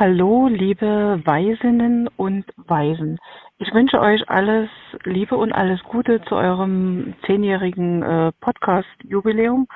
Hallo, 0.00 0.48
liebe 0.48 1.20
Weisinnen 1.26 2.08
und 2.16 2.46
Weisen. 2.56 3.18
Ich 3.58 3.70
wünsche 3.74 4.00
euch 4.00 4.30
alles 4.30 4.70
Liebe 5.04 5.36
und 5.36 5.52
alles 5.52 5.82
Gute 5.82 6.22
zu 6.22 6.36
eurem 6.36 7.12
zehnjährigen 7.26 8.02
äh, 8.02 8.32
Podcast-Jubiläum. 8.40 9.68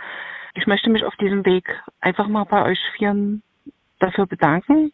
Ich 0.55 0.67
möchte 0.67 0.89
mich 0.89 1.05
auf 1.05 1.15
diesem 1.17 1.45
Weg 1.45 1.79
einfach 2.01 2.27
mal 2.27 2.45
bei 2.45 2.65
euch 2.65 2.79
Vieren 2.97 3.43
dafür 3.99 4.25
bedanken. 4.25 4.93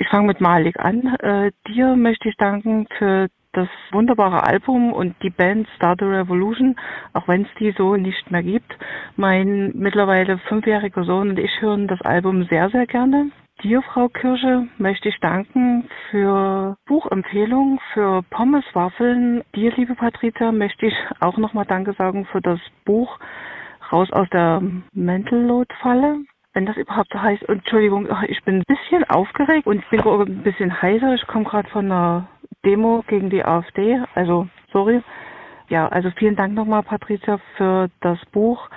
Ich 0.00 0.08
fange 0.08 0.26
mit 0.26 0.40
Malik 0.40 0.80
an. 0.80 1.14
Äh, 1.20 1.52
dir 1.68 1.94
möchte 1.94 2.28
ich 2.28 2.36
danken 2.36 2.88
für 2.98 3.28
das 3.52 3.68
wunderbare 3.92 4.42
Album 4.42 4.92
und 4.92 5.14
die 5.22 5.30
Band 5.30 5.68
Start 5.76 6.00
the 6.00 6.06
Revolution, 6.06 6.74
auch 7.12 7.28
wenn 7.28 7.42
es 7.42 7.54
die 7.60 7.70
so 7.78 7.94
nicht 7.94 8.32
mehr 8.32 8.42
gibt. 8.42 8.76
Mein 9.14 9.70
mittlerweile 9.76 10.38
fünfjähriger 10.38 11.04
Sohn 11.04 11.28
und 11.30 11.38
ich 11.38 11.60
hören 11.60 11.86
das 11.86 12.00
Album 12.02 12.46
sehr, 12.46 12.68
sehr 12.70 12.88
gerne. 12.88 13.30
Dir, 13.62 13.82
Frau 13.82 14.08
Kirsche, 14.08 14.68
möchte 14.78 15.10
ich 15.10 15.20
danken 15.20 15.86
für 16.10 16.78
Buchempfehlungen, 16.86 17.78
für 17.92 18.22
Pommeswaffeln. 18.30 19.42
Dir, 19.54 19.70
liebe 19.76 19.94
Patricia, 19.94 20.50
möchte 20.50 20.86
ich 20.86 20.94
auch 21.20 21.36
nochmal 21.36 21.66
Danke 21.66 21.92
sagen 21.92 22.24
für 22.24 22.40
das 22.40 22.58
Buch 22.86 23.18
Raus 23.92 24.10
aus 24.12 24.28
der 24.30 24.62
Mental 24.92 25.38
Load 25.38 25.68
Falle. 25.82 26.20
Wenn 26.54 26.64
das 26.64 26.78
überhaupt 26.78 27.12
so 27.12 27.20
heißt. 27.20 27.46
Entschuldigung, 27.50 28.08
ich 28.28 28.42
bin 28.44 28.60
ein 28.60 28.64
bisschen 28.66 29.04
aufgeregt 29.10 29.66
und 29.66 29.88
bin 29.90 30.00
ein 30.00 30.42
bisschen 30.42 30.80
heiser. 30.80 31.14
Ich 31.14 31.26
komme 31.26 31.44
gerade 31.44 31.68
von 31.68 31.84
einer 31.84 32.28
Demo 32.64 33.04
gegen 33.08 33.28
die 33.28 33.44
AfD. 33.44 34.00
Also, 34.14 34.48
sorry. 34.72 35.02
Ja, 35.68 35.86
also 35.88 36.10
vielen 36.16 36.34
Dank 36.34 36.54
nochmal, 36.54 36.82
Patricia, 36.82 37.38
für 37.56 37.90
das 38.00 38.18
Buch. 38.32 38.70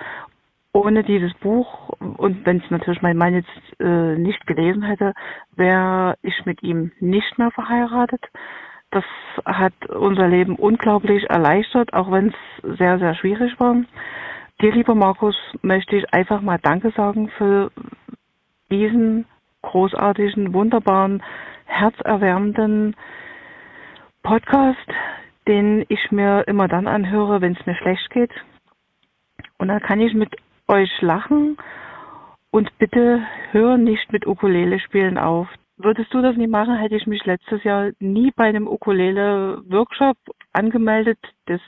Ohne 0.73 1.04
dieses 1.04 1.34
Buch 1.36 1.90
und 2.00 2.45
wenn 2.45 2.58
es 2.58 2.72
natürlich 2.72 3.02
mein 3.04 3.18
Mann 3.18 3.36
jetzt 3.36 3.80
äh, 3.80 4.18
nicht 4.18 4.45
gelesen 4.48 4.82
hätte, 4.82 5.13
wäre 5.55 6.16
ich 6.23 6.46
mit 6.46 6.63
ihm 6.63 6.91
nicht 6.99 7.38
mehr 7.38 7.52
verheiratet. 7.52 8.26
Das 8.90 9.04
hat 9.46 9.74
unser 9.90 10.27
Leben 10.27 10.55
unglaublich 10.55 11.30
erleichtert, 11.30 11.93
auch 11.93 12.12
wenn 12.12 12.30
es 12.30 12.77
sehr, 12.77 12.98
sehr 12.98 13.15
schwierig 13.15 13.60
war. 13.60 13.76
Dir, 14.62 14.71
lieber 14.71 14.96
Markus, 14.96 15.35
möchte 15.62 15.96
ich 15.96 16.13
einfach 16.13 16.41
mal 16.41 16.60
Danke 16.62 16.91
sagen 16.91 17.30
für 17.37 17.71
diesen 18.71 19.26
großartigen, 19.62 20.54
wunderbaren, 20.54 21.24
herzerwärmenden 21.65 22.96
Podcast, 24.21 24.87
den 25.48 25.85
ich 25.90 26.12
mir 26.12 26.48
immer 26.48 26.68
dann 26.68 26.87
anhöre, 26.87 27.41
wenn 27.41 27.54
es 27.54 27.65
mir 27.65 27.76
schlecht 27.76 28.10
geht. 28.12 28.32
Und 29.58 29.68
dann 29.70 29.82
kann 29.82 29.99
ich 29.99 30.13
mit 30.13 30.35
euch 30.74 31.02
lachen 31.02 31.57
und 32.52 32.77
bitte 32.79 33.21
hör 33.52 33.77
nicht 33.77 34.12
mit 34.12 34.26
Ukulele 34.26 34.80
spielen 34.80 35.18
auf. 35.18 35.48
Würdest 35.77 36.13
du 36.13 36.21
das 36.21 36.35
nie 36.35 36.48
machen, 36.48 36.77
hätte 36.77 36.96
ich 36.96 37.07
mich 37.07 37.26
letztes 37.26 37.63
Jahr 37.63 37.91
nie 37.99 38.32
bei 38.35 38.46
einem 38.46 38.68
Ukulele-Workshop 38.68 40.18
angemeldet. 40.52 41.18
Das, 41.48 41.62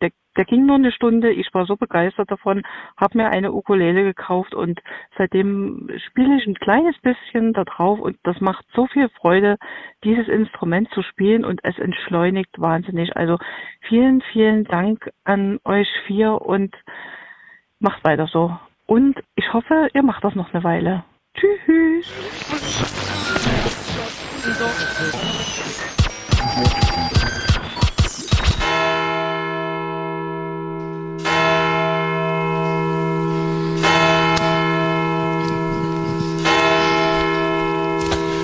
der, 0.00 0.10
der 0.36 0.44
ging 0.44 0.66
nur 0.66 0.76
eine 0.76 0.92
Stunde. 0.92 1.32
Ich 1.32 1.54
war 1.54 1.64
so 1.66 1.76
begeistert 1.76 2.30
davon, 2.30 2.62
habe 2.96 3.18
mir 3.18 3.30
eine 3.30 3.52
Ukulele 3.52 4.02
gekauft 4.02 4.54
und 4.54 4.80
seitdem 5.16 5.88
spiele 6.08 6.36
ich 6.36 6.46
ein 6.46 6.56
kleines 6.56 6.98
bisschen 7.00 7.52
da 7.52 7.64
drauf 7.64 8.00
und 8.00 8.16
das 8.24 8.40
macht 8.40 8.64
so 8.74 8.86
viel 8.86 9.08
Freude, 9.08 9.56
dieses 10.04 10.28
Instrument 10.28 10.90
zu 10.90 11.02
spielen 11.02 11.44
und 11.44 11.60
es 11.62 11.78
entschleunigt 11.78 12.60
wahnsinnig. 12.60 13.16
Also 13.16 13.38
vielen, 13.88 14.20
vielen 14.32 14.64
Dank 14.64 15.10
an 15.24 15.60
euch 15.64 15.88
vier 16.06 16.42
und 16.42 16.74
macht 17.82 18.02
weiter 18.04 18.28
so. 18.32 18.56
Und 18.86 19.16
ich 19.36 19.52
hoffe, 19.52 19.88
ihr 19.92 20.02
macht 20.02 20.24
das 20.24 20.34
noch 20.34 20.52
eine 20.52 20.64
Weile. 20.64 21.04
Tschüss. 21.34 22.06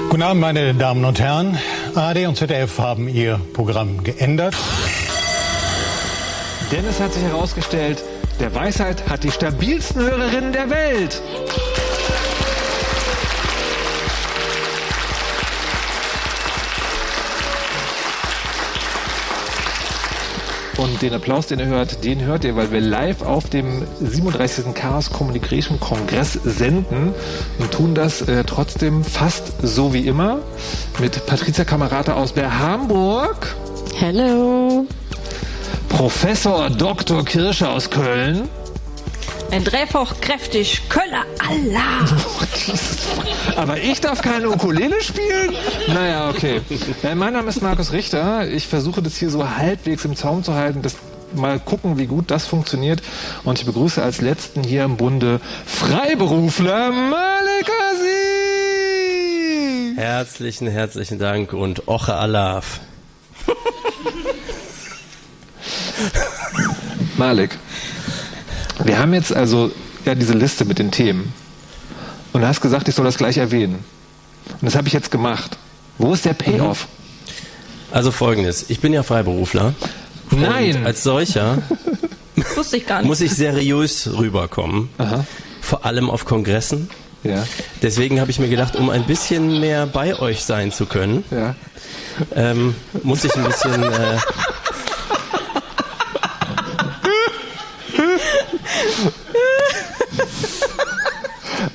Guten 0.09 0.23
Abend, 0.23 0.41
meine 0.41 0.75
Damen 0.75 1.05
und 1.05 1.21
Herren. 1.21 1.59
ARD 1.95 2.27
und 2.27 2.37
ZDF 2.37 2.79
haben 2.79 3.09
ihr 3.09 3.41
Programm 3.53 4.03
geändert. 4.03 4.57
Denn 6.73 6.85
es 6.87 7.01
hat 7.01 7.13
sich 7.13 7.23
herausgestellt, 7.23 8.03
der 8.41 8.55
Weisheit 8.55 9.09
hat 9.09 9.25
die 9.25 9.31
stabilsten 9.31 10.03
Hörerinnen 10.03 10.53
der 10.53 10.71
Welt. 10.71 11.21
Und 20.79 21.03
den 21.03 21.13
Applaus, 21.13 21.49
den 21.49 21.59
ihr 21.59 21.67
hört, 21.67 22.05
den 22.05 22.21
hört 22.21 22.45
ihr, 22.45 22.55
weil 22.55 22.71
wir 22.71 22.81
live 22.81 23.23
auf 23.23 23.51
dem 23.51 23.83
37. 24.01 24.75
Chaos 24.75 25.11
Communication 25.11 25.81
Kongress 25.81 26.35
senden 26.35 27.15
und 27.59 27.73
tun 27.73 27.97
das 27.97 28.23
äh, 28.23 28.45
trotzdem 28.45 29.03
fast 29.03 29.55
so 29.61 29.93
wie 29.93 30.07
immer 30.07 30.39
mit 31.01 31.27
Patricia 31.27 31.65
Kamerata 31.65 32.15
aus 32.15 32.33
der 32.33 32.61
Hamburg. 32.61 33.57
Hello. 33.97 34.58
Professor 35.99 36.71
Dr. 36.71 37.25
Kirsche 37.25 37.69
aus 37.69 37.91
Köln. 37.91 38.49
Ein 39.51 39.65
dreifach 39.65 40.21
kräftig 40.21 40.89
Köller 40.89 41.25
Allah. 41.41 42.07
Aber 43.57 43.79
ich 43.79 44.01
darf 44.01 44.23
keine 44.23 44.49
Ukulele 44.49 45.03
spielen? 45.03 45.57
Naja, 45.89 46.31
okay. 46.31 46.61
Äh, 47.03 47.17
mein 47.17 47.33
Name 47.33 47.49
ist 47.49 47.63
Markus 47.63 47.91
Richter. 47.91 48.47
Ich 48.49 48.69
versuche 48.69 49.03
das 49.03 49.17
hier 49.17 49.29
so 49.29 49.57
halbwegs 49.57 50.05
im 50.05 50.15
Zaum 50.15 50.45
zu 50.45 50.55
halten. 50.55 50.83
Das 50.83 50.95
mal 51.35 51.59
gucken, 51.59 51.99
wie 51.99 52.07
gut 52.07 52.31
das 52.31 52.47
funktioniert. 52.47 53.03
Und 53.43 53.59
ich 53.59 53.67
begrüße 53.67 54.01
als 54.01 54.21
letzten 54.21 54.63
hier 54.63 54.85
im 54.85 54.97
Bunde 54.97 55.41
Freiberufler 55.67 56.93
Malik 56.93 57.69
Aziz. 57.91 58.07
Herzlichen, 59.97 60.69
herzlichen 60.69 61.19
Dank 61.19 61.53
und 61.53 61.89
Oche 61.89 62.15
Alaf. 62.15 62.79
Malik, 67.17 67.59
wir 68.85 68.99
haben 68.99 69.13
jetzt 69.15 69.33
also 69.33 69.71
ja 70.05 70.15
diese 70.15 70.35
Liste 70.35 70.65
mit 70.65 70.79
den 70.79 70.91
Themen. 70.91 71.33
Und 72.33 72.43
du 72.43 72.47
hast 72.47 72.61
gesagt, 72.61 72.89
ich 72.89 72.95
soll 72.95 73.05
das 73.05 73.17
gleich 73.19 73.39
erwähnen. 73.39 73.85
Und 74.61 74.63
das 74.63 74.77
habe 74.77 74.87
ich 74.89 74.95
jetzt 74.95 75.11
gemacht. 75.11 75.59
Wo 75.99 76.13
ist 76.15 76.25
der 76.25 76.35
Payoff? 76.35 76.87
Also 77.91 78.11
folgendes, 78.13 78.67
ich 78.69 78.81
bin 78.81 78.93
ja 78.93 79.03
Freiberufler. 79.03 79.75
Nein. 80.31 80.77
Und 80.77 80.87
als 80.87 81.03
solcher 81.03 81.59
Wusste 82.55 82.77
ich 82.77 82.87
gar 82.87 82.99
nicht. 83.01 83.09
muss 83.09 83.21
ich 83.21 83.33
seriös 83.35 84.09
rüberkommen. 84.17 84.91
Aha. 84.99 85.25
Vor 85.61 85.85
allem 85.85 86.09
auf 86.11 86.25
Kongressen. 86.25 86.89
Ja. 87.25 87.45
Deswegen 87.83 88.21
habe 88.21 88.31
ich 88.31 88.39
mir 88.39 88.49
gedacht, 88.49 88.77
um 88.77 88.91
ein 88.91 89.05
bisschen 89.05 89.59
mehr 89.61 89.87
bei 89.87 90.17
euch 90.21 90.45
sein 90.45 90.71
zu 90.71 90.87
können, 90.87 91.25
Ja. 91.33 91.57
ähm, 92.37 92.77
muss 93.03 93.25
ich 93.25 93.35
ein 93.35 93.43
bisschen 93.45 93.83
äh, 93.83 94.19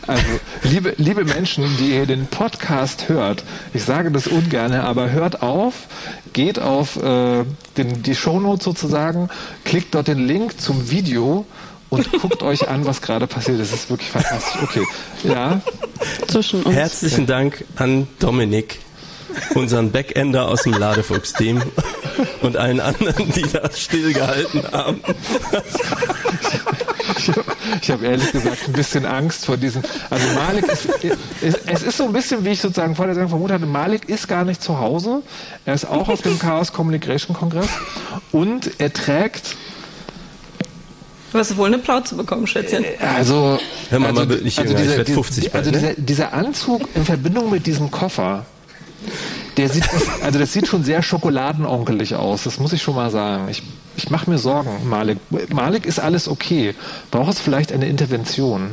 Also, 0.07 0.39
liebe, 0.73 0.95
liebe 0.97 1.23
Menschen, 1.23 1.65
die 1.77 1.91
ihr 1.91 2.07
den 2.07 2.25
Podcast 2.25 3.07
hört, 3.07 3.43
ich 3.75 3.83
sage 3.83 4.09
das 4.09 4.25
ungerne, 4.25 4.83
aber 4.83 5.11
hört 5.11 5.43
auf, 5.43 5.87
geht 6.33 6.57
auf 6.57 6.97
äh, 6.97 7.43
den, 7.77 8.01
die 8.01 8.15
Shownotes 8.15 8.65
sozusagen, 8.65 9.29
klickt 9.65 9.93
dort 9.93 10.07
den 10.07 10.25
Link 10.25 10.59
zum 10.59 10.89
Video 10.89 11.45
und 11.89 12.11
guckt 12.21 12.41
euch 12.41 12.69
an, 12.69 12.87
was 12.87 13.03
gerade 13.03 13.27
passiert. 13.27 13.59
Das 13.59 13.71
ist 13.71 13.91
wirklich 13.91 14.09
fantastisch. 14.09 14.61
Okay, 14.63 14.83
ja, 15.23 15.61
zwischen 16.27 16.63
uns. 16.63 16.75
herzlichen 16.75 17.27
Dank 17.27 17.65
an 17.75 18.07
Dominik, 18.17 18.79
unseren 19.53 19.91
Backender 19.91 20.47
aus 20.47 20.63
dem 20.63 20.73
Ladefuchs-Team 20.73 21.61
und 22.41 22.57
allen 22.57 22.79
anderen, 22.79 23.31
die 23.31 23.43
das 23.43 23.79
stillgehalten 23.79 24.63
haben. 24.71 25.01
ich 27.17 27.29
habe 27.29 27.43
ich 27.81 27.91
hab 27.91 28.01
ehrlich 28.01 28.31
gesagt 28.31 28.67
ein 28.67 28.73
bisschen 28.73 29.05
Angst 29.05 29.45
vor 29.45 29.57
diesen. 29.57 29.83
Also 30.09 30.27
Malik 30.35 30.65
ist, 30.67 30.87
es, 31.41 31.55
es 31.65 31.83
ist 31.83 31.97
so 31.97 32.05
ein 32.05 32.13
bisschen, 32.13 32.43
wie 32.45 32.49
ich 32.49 32.61
sozusagen 32.61 32.95
vor 32.95 33.05
der 33.05 33.15
Sendung 33.15 33.29
vermutet 33.29 33.55
hatte, 33.55 33.65
Malik 33.65 34.09
ist 34.09 34.27
gar 34.27 34.45
nicht 34.45 34.61
zu 34.61 34.79
Hause. 34.79 35.21
Er 35.65 35.73
ist 35.73 35.85
auch 35.85 36.09
auf 36.09 36.21
dem 36.21 36.39
Chaos 36.39 36.71
Communication 36.73 37.35
Kongress 37.35 37.69
und 38.31 38.71
er 38.79 38.91
trägt 38.91 39.55
Du 41.33 41.39
hast 41.39 41.57
wohl 41.57 41.65
eine 41.65 41.79
Plauze 41.79 42.13
bekommen, 42.13 42.45
Schätzchen. 42.45 42.85
Also, 42.99 43.57
Hör 43.89 43.99
mal, 43.99 44.09
also, 44.09 44.29
wird 44.29 44.43
nicht 44.43 44.55
jünger, 44.55 44.79
ich 44.79 44.87
werd 44.87 45.09
50 45.09 45.51
also 45.55 45.71
bald, 45.71 45.81
ne? 45.81 45.95
dieser, 45.95 46.01
dieser 46.01 46.33
Anzug 46.33 46.87
in 46.93 47.05
Verbindung 47.05 47.49
mit 47.49 47.65
diesem 47.65 47.89
Koffer, 47.89 48.45
der 49.57 49.67
sieht, 49.67 49.83
also 50.21 50.37
das 50.37 50.53
sieht 50.53 50.67
schon 50.67 50.83
sehr 50.83 51.01
schokoladenonkelig 51.01 52.13
aus. 52.13 52.43
Das 52.43 52.59
muss 52.59 52.71
ich 52.71 52.83
schon 52.83 52.93
mal 52.93 53.09
sagen. 53.09 53.47
Ich, 53.49 53.63
ich 53.95 54.09
mache 54.09 54.29
mir 54.29 54.37
Sorgen, 54.37 54.87
Malik. 54.87 55.17
Malik 55.53 55.85
ist 55.85 55.99
alles 55.99 56.27
okay. 56.27 56.75
Braucht 57.11 57.33
es 57.33 57.39
vielleicht 57.39 57.71
eine 57.71 57.87
Intervention? 57.87 58.71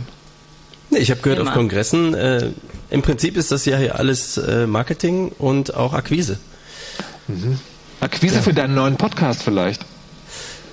Nee, 0.90 0.98
ich 0.98 1.10
habe 1.10 1.20
gehört 1.20 1.40
Immer. 1.40 1.50
auf 1.50 1.56
Kongressen, 1.56 2.14
äh, 2.14 2.50
im 2.90 3.02
Prinzip 3.02 3.36
ist 3.36 3.52
das 3.52 3.64
ja 3.64 3.76
hier 3.76 3.96
alles 3.96 4.36
äh, 4.36 4.66
Marketing 4.66 5.30
und 5.38 5.74
auch 5.74 5.92
Akquise. 5.92 6.38
Akquise 8.00 8.42
für 8.42 8.52
deinen 8.52 8.74
neuen 8.74 8.96
Podcast 8.96 9.42
vielleicht. 9.42 9.84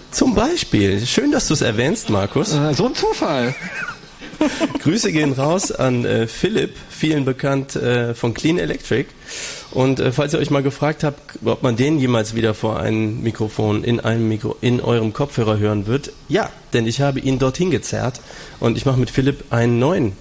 Zum 0.10 0.34
Beispiel. 0.34 1.06
Schön, 1.06 1.32
dass 1.32 1.48
du 1.48 1.54
es 1.54 1.62
erwähnst, 1.62 2.10
Markus. 2.10 2.54
Äh, 2.56 2.74
so 2.74 2.88
ein 2.88 2.96
Zufall. 2.96 3.54
Grüße 4.84 5.12
gehen 5.12 5.34
raus 5.34 5.72
an 5.72 6.06
äh, 6.06 6.28
Philipp, 6.28 6.76
vielen 6.90 7.26
bekannt 7.26 7.76
äh, 7.76 8.14
von 8.14 8.34
Clean 8.34 8.58
Electric. 8.58 9.08
Und 9.72 10.00
äh, 10.00 10.12
falls 10.12 10.34
ihr 10.34 10.40
euch 10.40 10.50
mal 10.50 10.64
gefragt 10.64 11.04
habt, 11.04 11.40
ob 11.46 11.64
man 11.64 11.76
den 11.76 12.00
jemals 12.00 12.36
wieder 12.36 12.54
vor 12.54 12.80
einem 12.80 13.22
Mikrofon 13.22 13.84
in 13.84 14.00
einem 14.00 14.28
Mikro 14.28 14.56
in 14.62 14.82
eurem 14.82 15.14
Kopfhörer 15.14 15.58
hören 15.58 15.88
wird, 15.88 16.12
ja, 16.30 16.50
denn 16.74 16.88
ich 16.88 17.02
habe 17.02 17.20
ihn 17.20 17.40
dorthin 17.40 17.72
gezerrt 17.72 18.22
und 18.60 18.78
ich 18.78 18.86
mache 18.86 19.00
mit 19.00 19.10
Philipp 19.10 19.52
einen 19.52 19.80
neuen 19.80 20.14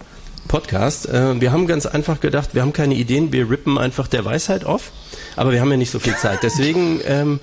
Podcast. 0.48 1.08
Äh, 1.08 1.40
wir 1.40 1.52
haben 1.52 1.66
ganz 1.66 1.86
einfach 1.86 2.20
gedacht, 2.20 2.50
wir 2.54 2.62
haben 2.62 2.72
keine 2.72 2.94
Ideen, 2.94 3.32
wir 3.32 3.50
rippen 3.50 3.78
einfach 3.78 4.08
der 4.08 4.24
Weisheit 4.24 4.64
auf, 4.64 4.92
aber 5.36 5.52
wir 5.52 5.60
haben 5.60 5.70
ja 5.70 5.76
nicht 5.76 5.90
so 5.90 5.98
viel 5.98 6.16
Zeit. 6.16 6.42
Deswegen 6.42 7.00
ähm, 7.04 7.40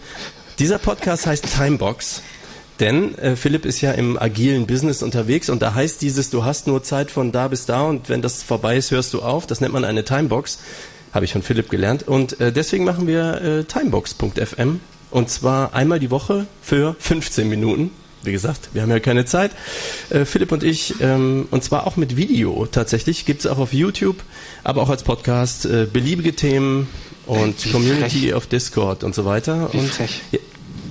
dieser 0.59 0.77
Podcast 0.77 1.25
heißt 1.25 1.45
Timebox. 1.55 2.21
Denn 2.83 3.17
äh, 3.17 3.37
Philipp 3.37 3.63
ist 3.63 3.79
ja 3.79 3.93
im 3.93 4.19
agilen 4.19 4.67
Business 4.67 5.03
unterwegs 5.03 5.49
und 5.49 5.61
da 5.61 5.73
heißt 5.73 6.01
dieses, 6.01 6.29
du 6.29 6.43
hast 6.43 6.67
nur 6.67 6.83
Zeit 6.83 7.11
von 7.11 7.31
da 7.31 7.47
bis 7.47 7.65
da 7.65 7.83
und 7.83 8.09
wenn 8.09 8.21
das 8.21 8.43
vorbei 8.43 8.75
ist, 8.75 8.91
hörst 8.91 9.13
du 9.13 9.21
auf. 9.21 9.47
Das 9.47 9.61
nennt 9.61 9.71
man 9.71 9.85
eine 9.85 10.03
Timebox, 10.03 10.59
habe 11.13 11.23
ich 11.23 11.31
von 11.31 11.43
Philipp 11.43 11.69
gelernt. 11.69 12.05
Und 12.05 12.41
äh, 12.41 12.51
deswegen 12.51 12.83
machen 12.83 13.07
wir 13.07 13.41
äh, 13.41 13.63
timebox.fm 13.63 14.81
und 15.11 15.29
zwar 15.29 15.73
einmal 15.73 16.01
die 16.01 16.11
Woche 16.11 16.45
für 16.61 16.97
15 16.99 17.47
Minuten. 17.47 17.91
Wie 18.21 18.33
gesagt, 18.33 18.71
wir 18.73 18.81
haben 18.81 18.89
ja 18.89 18.99
keine 18.99 19.23
Zeit. 19.23 19.51
Äh, 20.09 20.25
Philipp 20.25 20.51
und 20.51 20.61
ich, 20.61 20.95
ähm, 20.99 21.47
und 21.51 21.63
zwar 21.63 21.87
auch 21.87 21.95
mit 21.95 22.17
Video 22.17 22.67
tatsächlich, 22.69 23.25
gibt's 23.25 23.45
auch 23.45 23.59
auf 23.59 23.71
YouTube, 23.71 24.17
aber 24.65 24.81
auch 24.81 24.89
als 24.89 25.03
Podcast 25.03 25.65
äh, 25.65 25.87
beliebige 25.91 26.35
Themen 26.35 26.89
und 27.27 27.71
Community 27.71 28.33
auf 28.33 28.45
Discord 28.45 29.05
und 29.05 29.15
so 29.15 29.23
weiter. 29.23 29.69
Wie 29.71 29.77
und 29.77 29.89
frech. 29.89 30.21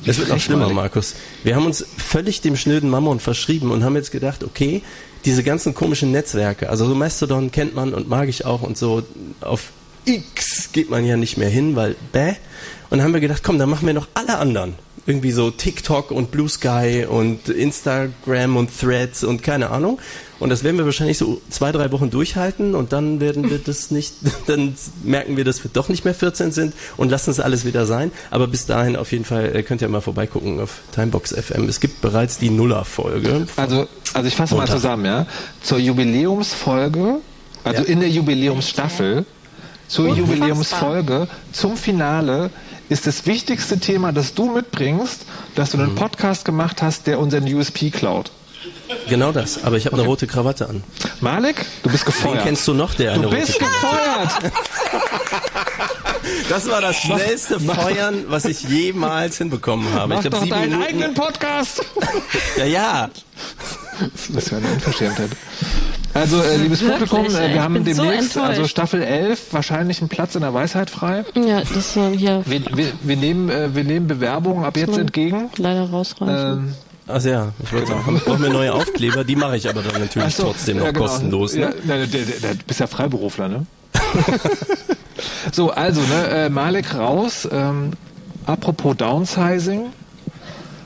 Es 0.05 0.19
wird 0.19 0.29
noch 0.29 0.41
schlimmer. 0.41 0.69
Markus. 0.71 1.15
Wir 1.45 1.57
haben 1.57 1.67
uns 1.67 1.85
völlig 1.97 2.41
dem 2.41 2.57
schnöden 2.57 2.91
Mammon 2.91 3.21
verschrieben 3.21 3.71
und 3.71 3.85
haben 3.85 3.97
jetzt 3.97 4.11
gedacht, 4.11 4.43
okay, 4.45 4.83
diese 5.25 5.43
ganzen 5.43 5.75
komischen 5.75 6.11
Netzwerke, 6.11 6.69
also 6.69 6.87
so 6.87 6.95
Mastodon 6.95 7.53
kennt 7.53 7.75
man 7.75 7.95
und 7.95 8.09
mag 8.09 8.29
ich 8.29 8.45
auch 8.45 8.63
und 8.63 8.77
so 8.77 9.03
auf 9.41 9.71
X 10.05 10.71
geht 10.73 10.91
man 10.91 11.05
ja 11.05 11.17
nicht 11.17 11.37
mehr 11.37 11.49
hin, 11.49 11.77
weil 11.77 11.95
bäh. 12.13 12.35
Und 12.91 12.99
dann 12.99 13.03
haben 13.03 13.15
wir 13.15 13.21
gedacht, 13.21 13.43
komm, 13.45 13.59
dann 13.59 13.71
machen 13.71 13.87
wir 13.87 13.95
noch 13.95 14.09
alle 14.15 14.39
anderen. 14.39 14.75
Irgendwie 15.07 15.33
so 15.33 15.51
TikTok 15.51 16.11
und 16.11 16.31
Blue 16.31 16.49
Sky 16.49 17.07
und 17.09 17.49
Instagram 17.49 18.57
und 18.57 18.71
Threads 18.79 19.25
und 19.25 19.43
keine 19.43 19.71
Ahnung. 19.71 19.99
Und 20.43 20.51
das 20.51 20.65
werden 20.65 20.77
wir 20.77 20.85
wahrscheinlich 20.85 21.19
so 21.19 21.41
zwei, 21.51 21.71
drei 21.71 21.93
Wochen 21.93 22.11
durchhalten 22.11 22.75
und 22.75 22.93
dann 22.93 23.21
werden 23.21 23.49
wir 23.49 23.59
das 23.59 23.93
nicht, 23.93 24.15
dann 24.49 24.75
merken 25.05 25.37
wir, 25.37 25.45
dass 25.45 25.63
wir 25.63 25.71
doch 25.73 25.89
nicht 25.89 26.05
mehr 26.05 26.15
14 26.15 26.51
sind 26.51 26.75
und 26.97 27.11
lassen 27.11 27.31
es 27.31 27.39
alles 27.39 27.65
wieder 27.65 27.87
sein. 27.87 28.11
Aber 28.31 28.49
bis 28.49 28.67
dahin 28.67 28.97
auf 28.97 29.13
jeden 29.13 29.25
Fall 29.25 29.55
äh, 29.55 29.63
könnt 29.63 29.83
ihr 29.83 29.89
mal 29.89 30.01
vorbeigucken 30.01 30.59
auf 30.61 30.81
Timebox 30.95 31.33
FM. 31.33 31.69
Es 31.69 31.79
gibt 31.79 32.01
bereits 32.01 32.39
die 32.39 32.51
Nuller-Folge. 32.51 33.47
Also, 33.57 33.87
also 34.15 34.27
ich 34.27 34.35
fasse 34.35 34.57
mal 34.57 34.67
zusammen, 34.67 35.05
ja. 35.05 35.27
Zur 35.63 35.79
Jubiläumsfolge, 35.79 37.19
also 37.63 37.83
Ja. 37.83 37.89
in 37.89 38.01
der 38.01 38.09
Jubiläumsstaffel, 38.09 39.25
zur 39.87 40.07
Unfassbar. 40.09 40.29
Jubiläumsfolge, 40.35 41.29
zum 41.53 41.77
Finale 41.77 42.51
ist 42.89 43.07
das 43.07 43.27
wichtigste 43.27 43.79
Thema, 43.79 44.11
das 44.13 44.35
du 44.35 44.51
mitbringst, 44.53 45.25
dass 45.55 45.71
du 45.71 45.77
Mhm. 45.79 45.83
einen 45.85 45.95
Podcast 45.95 46.45
gemacht 46.45 46.83
hast, 46.83 47.07
der 47.07 47.21
unseren 47.21 47.45
USP 47.45 47.91
klaut. 47.91 48.33
Genau 49.09 49.33
das. 49.33 49.65
Aber 49.65 49.77
ich 49.77 49.87
habe 49.87 49.97
eine 49.97 50.05
rote 50.07 50.27
Krawatte 50.27 50.69
an. 50.69 50.83
Malik, 51.21 51.65
du 51.83 51.91
bist 51.91 52.07
Wen 52.07 52.13
gefeuert. 52.13 52.43
kennst 52.45 52.67
du 52.69 52.75
noch, 52.75 52.95
der 52.95 53.13
eine 53.13 53.23
du 53.23 53.29
rote 53.29 53.41
bist 53.41 53.59
gefeuert. 53.59 54.53
Das 56.49 56.69
war 56.69 56.81
das 56.81 56.97
schnellste 56.97 57.59
Feuern, 57.61 58.25
was 58.29 58.45
ich 58.45 58.63
jemals 58.63 59.39
hinbekommen 59.39 59.93
habe. 59.95 60.15
Mach 60.15 60.25
ich 60.25 60.31
doch 60.31 60.41
glaube 60.41 60.45
sieben 60.47 60.51
deinen 60.61 60.71
Minuten. 60.71 60.89
eigenen 60.89 61.15
Podcast. 61.15 61.85
Ja, 62.57 62.65
ja. 62.65 63.11
Das 64.33 64.51
wäre 64.51 64.61
eine 64.63 64.73
Unverschämtheit. 64.75 65.31
Also, 66.15 66.43
äh, 66.43 66.57
liebes 66.57 66.81
Wirklich, 66.83 67.09
Publikum, 67.11 67.35
äh, 67.37 67.55
wir 67.55 67.63
haben 67.63 67.77
so 67.77 67.83
demnächst, 68.03 68.37
enttäuscht. 68.37 68.59
also 68.59 68.67
Staffel 68.69 69.03
11, 69.03 69.41
wahrscheinlich 69.53 70.01
einen 70.01 70.09
Platz 70.11 70.35
in 70.35 70.43
der 70.43 70.53
Weisheit 70.53 70.91
frei. 70.91 71.25
Ja, 71.35 71.63
das 71.63 71.97
äh, 71.97 72.17
hier 72.17 72.43
Wir, 72.47 72.61
wir, 72.75 72.93
wir, 73.03 73.17
nehmen, 73.17 73.49
äh, 73.49 73.75
wir 73.75 73.85
nehmen 73.85 74.07
Bewerbungen 74.07 74.65
ab 74.65 74.77
jetzt 74.77 74.97
entgegen. 74.99 75.51
leider 75.57 75.89
rausreißen. 75.91 76.59
Ähm, 76.59 76.75
Also 77.07 77.29
ja, 77.31 77.53
ich 77.63 77.73
wollte 77.73 77.89
sagen, 77.89 78.17
ich 78.17 78.25
brauche 78.25 78.39
mir 78.39 78.51
neue 78.51 78.73
Aufkleber, 78.73 79.25
die 79.25 79.35
mache 79.37 79.57
ich 79.57 79.69
aber 79.69 79.83
dann 79.83 80.01
natürlich 80.01 80.29
ach 80.29 80.33
so, 80.33 80.43
trotzdem 80.45 80.79
noch 80.79 80.87
ja, 80.87 80.93
genau. 80.93 81.07
kostenlos. 81.07 81.55
Ja, 81.55 81.69
Ne? 81.71 81.75
nein, 81.85 82.11
der, 82.11 82.55
du 82.55 82.65
bist 82.67 82.81
ja 82.81 82.87
Freiberufler, 82.87 83.49
ne? 83.49 83.67
so, 85.53 85.71
also, 85.71 86.01
ne, 86.01 86.29
äh, 86.29 86.49
Malik 86.49 86.95
raus. 86.95 87.49
Ähm, 87.51 87.93
apropos 88.47 88.97
Downsizing. 88.97 89.87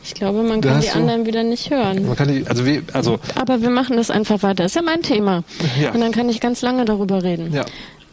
ich 0.02 0.14
glaube, 0.14 0.42
man 0.42 0.60
kann 0.60 0.80
die 0.80 0.90
anderen 0.90 1.26
wieder 1.26 1.42
nicht 1.42 1.70
hören. 1.70 2.06
Man 2.06 2.16
kann 2.16 2.28
die, 2.28 2.46
also, 2.46 2.64
wie, 2.64 2.82
also, 2.92 3.19
Aber 3.34 3.60
wir 3.60 3.70
machen 3.70 3.96
das 3.96 4.10
einfach 4.10 4.42
weiter. 4.42 4.64
Ist 4.64 4.76
ja 4.76 4.82
mein 4.82 5.02
Thema. 5.02 5.44
Ja. 5.80 5.92
Und 5.92 6.00
dann 6.00 6.12
kann 6.12 6.28
ich 6.28 6.40
ganz 6.40 6.62
lange 6.62 6.84
darüber 6.84 7.22
reden. 7.22 7.52
ja. 7.52 7.64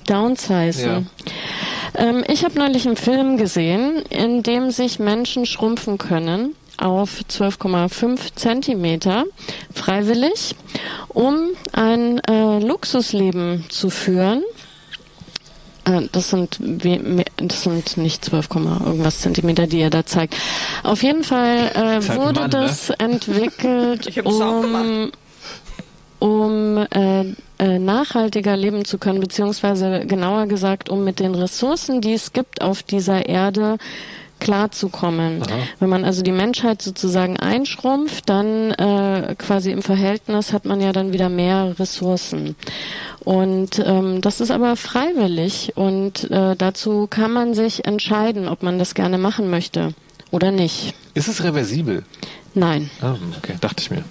Downsizen. 0.07 1.07
Ähm, 1.95 2.25
ich 2.27 2.43
habe 2.43 2.59
neulich 2.59 2.85
einen 2.85 2.97
Film 2.97 3.37
gesehen, 3.37 4.03
in 4.09 4.43
dem 4.43 4.69
sich 4.71 4.99
Menschen 4.99 5.45
schrumpfen 5.45 5.97
können 5.97 6.55
auf 6.77 7.21
12,5 7.29 8.35
Zentimeter 8.35 9.25
freiwillig, 9.73 10.55
um 11.09 11.49
ein 11.71 12.19
äh, 12.19 12.59
Luxusleben 12.59 13.65
zu 13.69 13.89
führen. 13.89 14.43
Äh, 15.85 16.07
Das 16.11 16.29
sind, 16.29 16.59
das 16.59 17.63
sind 17.63 17.97
nicht 17.97 18.25
12, 18.25 18.49
Komma 18.49 18.81
irgendwas 18.85 19.19
Zentimeter, 19.19 19.67
die 19.67 19.81
er 19.81 19.89
da 19.89 20.05
zeigt. 20.05 20.35
Auf 20.83 21.03
jeden 21.03 21.23
Fall 21.23 21.71
äh, 21.73 21.79
halt 21.79 22.15
wurde 22.15 22.39
Mann, 22.41 22.49
ne? 22.49 22.49
das 22.49 22.89
entwickelt, 22.89 24.17
um 24.25 25.11
um 26.19 26.77
äh, 26.77 27.25
äh, 27.59 27.79
nachhaltiger 27.79 28.55
leben 28.55 28.85
zu 28.85 28.97
können, 28.97 29.19
beziehungsweise 29.19 30.05
genauer 30.05 30.45
gesagt, 30.45 30.89
um 30.89 31.03
mit 31.03 31.19
den 31.19 31.35
Ressourcen, 31.35 31.99
die 31.99 32.13
es 32.13 32.31
gibt 32.31 32.61
auf 32.61 32.81
dieser 32.81 33.25
Erde, 33.25 33.77
klarzukommen. 34.43 35.41
Wenn 35.79 35.89
man 35.89 36.05
also 36.05 36.21
die 36.21 36.31
Menschheit 36.31 36.81
sozusagen 36.81 37.37
einschrumpft, 37.37 38.29
dann 38.29 38.71
äh, 38.71 39.35
quasi 39.37 39.71
im 39.71 39.81
Verhältnis 39.81 40.53
hat 40.53 40.65
man 40.65 40.81
ja 40.81 40.91
dann 40.91 41.13
wieder 41.13 41.29
mehr 41.29 41.75
Ressourcen. 41.79 42.55
Und 43.23 43.81
ähm, 43.85 44.19
das 44.21 44.41
ist 44.41 44.51
aber 44.51 44.75
freiwillig 44.75 45.73
und 45.75 46.29
äh, 46.29 46.55
dazu 46.57 47.07
kann 47.09 47.31
man 47.31 47.53
sich 47.53 47.85
entscheiden, 47.85 48.49
ob 48.49 48.63
man 48.63 48.79
das 48.79 48.95
gerne 48.95 49.17
machen 49.17 49.49
möchte 49.49 49.93
oder 50.31 50.51
nicht. 50.51 50.93
Ist 51.13 51.29
es 51.29 51.43
reversibel? 51.43 52.03
Nein. 52.53 52.89
Ah, 53.01 53.15
okay, 53.37 53.55
dachte 53.61 53.81
ich 53.81 53.91
mir. 53.91 54.03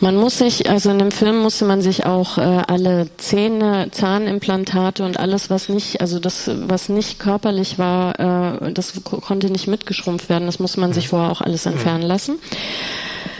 Man 0.00 0.16
muss 0.16 0.38
sich, 0.38 0.68
also 0.70 0.90
in 0.90 0.98
dem 0.98 1.10
Film 1.10 1.38
musste 1.38 1.64
man 1.64 1.82
sich 1.82 2.06
auch 2.06 2.38
äh, 2.38 2.40
alle 2.40 3.08
Zähne, 3.16 3.88
Zahnimplantate 3.90 5.04
und 5.04 5.18
alles, 5.18 5.50
was 5.50 5.68
nicht, 5.68 6.00
also 6.00 6.18
das, 6.20 6.48
was 6.54 6.88
nicht 6.88 7.18
körperlich 7.18 7.78
war, 7.78 8.62
äh, 8.62 8.72
das 8.72 8.92
ko- 9.04 9.18
konnte 9.20 9.50
nicht 9.50 9.66
mitgeschrumpft 9.66 10.28
werden. 10.28 10.46
Das 10.46 10.58
musste 10.58 10.80
man 10.80 10.92
sich 10.92 11.08
vorher 11.08 11.30
auch 11.30 11.40
alles 11.40 11.66
entfernen 11.66 12.02
lassen. 12.02 12.38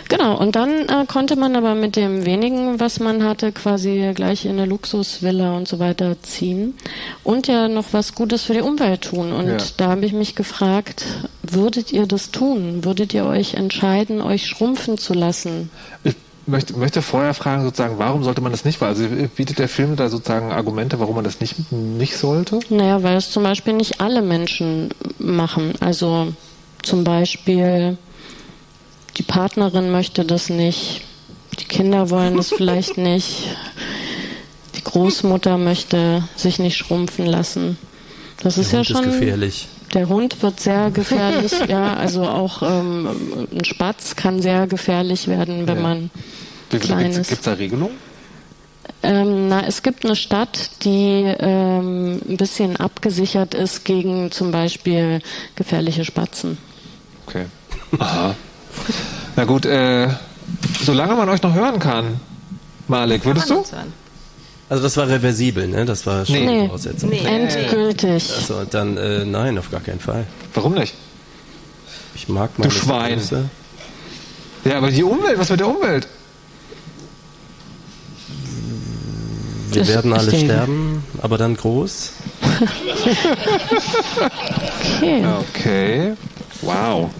Genau, 0.08 0.38
und 0.38 0.56
dann 0.56 0.70
äh, 0.88 1.04
konnte 1.06 1.36
man 1.36 1.54
aber 1.54 1.74
mit 1.74 1.94
dem 1.94 2.24
wenigen, 2.24 2.80
was 2.80 2.98
man 2.98 3.22
hatte, 3.24 3.52
quasi 3.52 4.12
gleich 4.14 4.46
in 4.46 4.52
eine 4.52 4.64
Luxusvilla 4.64 5.54
und 5.54 5.68
so 5.68 5.78
weiter 5.78 6.16
ziehen 6.22 6.74
und 7.24 7.46
ja 7.46 7.68
noch 7.68 7.86
was 7.92 8.14
Gutes 8.14 8.44
für 8.44 8.54
die 8.54 8.62
Umwelt 8.62 9.02
tun. 9.02 9.32
Und 9.32 9.48
Ja. 9.48 9.56
da 9.76 9.88
habe 9.88 10.06
ich 10.06 10.14
mich 10.14 10.34
gefragt, 10.34 11.04
würdet 11.42 11.92
ihr 11.92 12.06
das 12.06 12.30
tun? 12.30 12.84
Würdet 12.84 13.12
ihr 13.12 13.26
euch 13.26 13.54
entscheiden, 13.54 14.22
euch 14.22 14.46
schrumpfen 14.46 14.96
zu 14.96 15.12
lassen? 15.12 15.70
Ich 16.04 16.14
möchte, 16.46 16.72
möchte 16.78 17.02
vorher 17.02 17.34
fragen, 17.34 17.62
sozusagen, 17.64 17.98
warum 17.98 18.24
sollte 18.24 18.40
man 18.40 18.52
das 18.52 18.64
nicht? 18.64 18.80
Also 18.82 19.04
bietet 19.36 19.58
der 19.58 19.68
Film 19.68 19.96
da 19.96 20.08
sozusagen 20.08 20.52
Argumente, 20.52 20.98
warum 21.00 21.16
man 21.16 21.24
das 21.24 21.40
nicht, 21.40 21.70
nicht 21.70 22.16
sollte? 22.16 22.60
Naja, 22.70 23.02
weil 23.02 23.16
es 23.18 23.30
zum 23.30 23.42
Beispiel 23.42 23.74
nicht 23.74 24.00
alle 24.00 24.22
Menschen 24.22 24.88
machen. 25.18 25.74
Also 25.80 26.28
zum 26.82 27.04
Beispiel 27.04 27.98
die 29.18 29.22
Partnerin 29.22 29.90
möchte 29.90 30.24
das 30.24 30.48
nicht, 30.48 31.02
die 31.58 31.64
Kinder 31.64 32.10
wollen 32.10 32.36
das 32.36 32.50
vielleicht 32.50 32.96
nicht, 33.10 33.48
die 34.76 34.84
Großmutter 34.84 35.58
möchte 35.58 36.22
sich 36.36 36.58
nicht 36.58 36.76
schrumpfen 36.76 37.26
lassen. 37.26 37.76
Das 38.42 38.56
ist 38.56 38.70
ja 38.72 38.78
Hund 38.78 38.86
schon 38.86 39.04
ist 39.04 39.18
gefährlich. 39.18 39.68
Der 39.94 40.08
Hund 40.08 40.42
wird 40.42 40.60
sehr 40.60 40.90
gefährlich, 40.94 41.52
ja. 41.66 41.94
Also 41.94 42.22
auch 42.28 42.62
ähm, 42.62 43.08
ein 43.52 43.64
Spatz 43.64 44.14
kann 44.14 44.40
sehr 44.40 44.66
gefährlich 44.66 45.26
werden, 45.26 45.66
wenn 45.66 45.76
Ja. 45.76 45.82
man 45.82 46.10
Wie 46.70 46.78
klein 46.78 47.06
Gibt 47.12 47.16
ist. 47.18 47.32
es 47.32 47.40
da 47.40 47.54
Regelungen? 47.54 47.96
Ähm, 49.02 49.48
na, 49.48 49.66
es 49.66 49.82
gibt 49.82 50.04
eine 50.04 50.16
Stadt, 50.16 50.70
die 50.84 51.22
ähm, 51.38 52.20
ein 52.28 52.36
bisschen 52.36 52.76
abgesichert 52.76 53.54
ist 53.54 53.84
gegen 53.84 54.30
zum 54.30 54.50
Beispiel 54.50 55.20
gefährliche 55.56 56.04
Spatzen. 56.04 56.58
Okay. 57.26 57.46
Aha. 57.98 58.34
Na 59.36 59.44
gut, 59.44 59.64
äh, 59.66 60.08
solange 60.82 61.14
man 61.14 61.28
euch 61.28 61.42
noch 61.42 61.54
hören 61.54 61.78
kann, 61.78 62.20
Malik, 62.88 63.24
würdest 63.24 63.50
du? 63.50 63.62
Also 64.70 64.82
das 64.82 64.96
war 64.96 65.08
reversibel, 65.08 65.66
ne? 65.68 65.84
Das 65.84 66.04
war 66.06 66.26
schon 66.26 66.34
Nee. 66.36 66.48
eine 66.48 66.66
Voraussetzung. 66.66 67.08
Nee. 67.10 67.22
Endgültig. 67.24 68.30
Also 68.36 68.64
dann 68.64 68.96
äh, 68.96 69.24
nein, 69.24 69.56
auf 69.58 69.70
gar 69.70 69.80
keinen 69.80 70.00
Fall. 70.00 70.26
Warum 70.54 70.74
nicht? 70.74 70.94
Ich 72.14 72.28
mag 72.28 72.50
meine 72.58 72.70
Schwein. 72.70 73.18
Größe. 73.18 73.48
Ja, 74.64 74.76
aber 74.78 74.90
die 74.90 75.04
Umwelt, 75.04 75.38
was 75.38 75.48
mit 75.50 75.60
der 75.60 75.68
Umwelt? 75.68 76.06
Wir 79.70 79.82
Das 79.82 79.88
werden 79.88 80.12
alle 80.12 80.30
sterben, 80.36 81.04
aber 81.22 81.38
dann 81.38 81.56
groß. 81.56 82.12
Okay. 85.00 85.24
Okay. 85.40 86.12
Wow. 86.62 87.10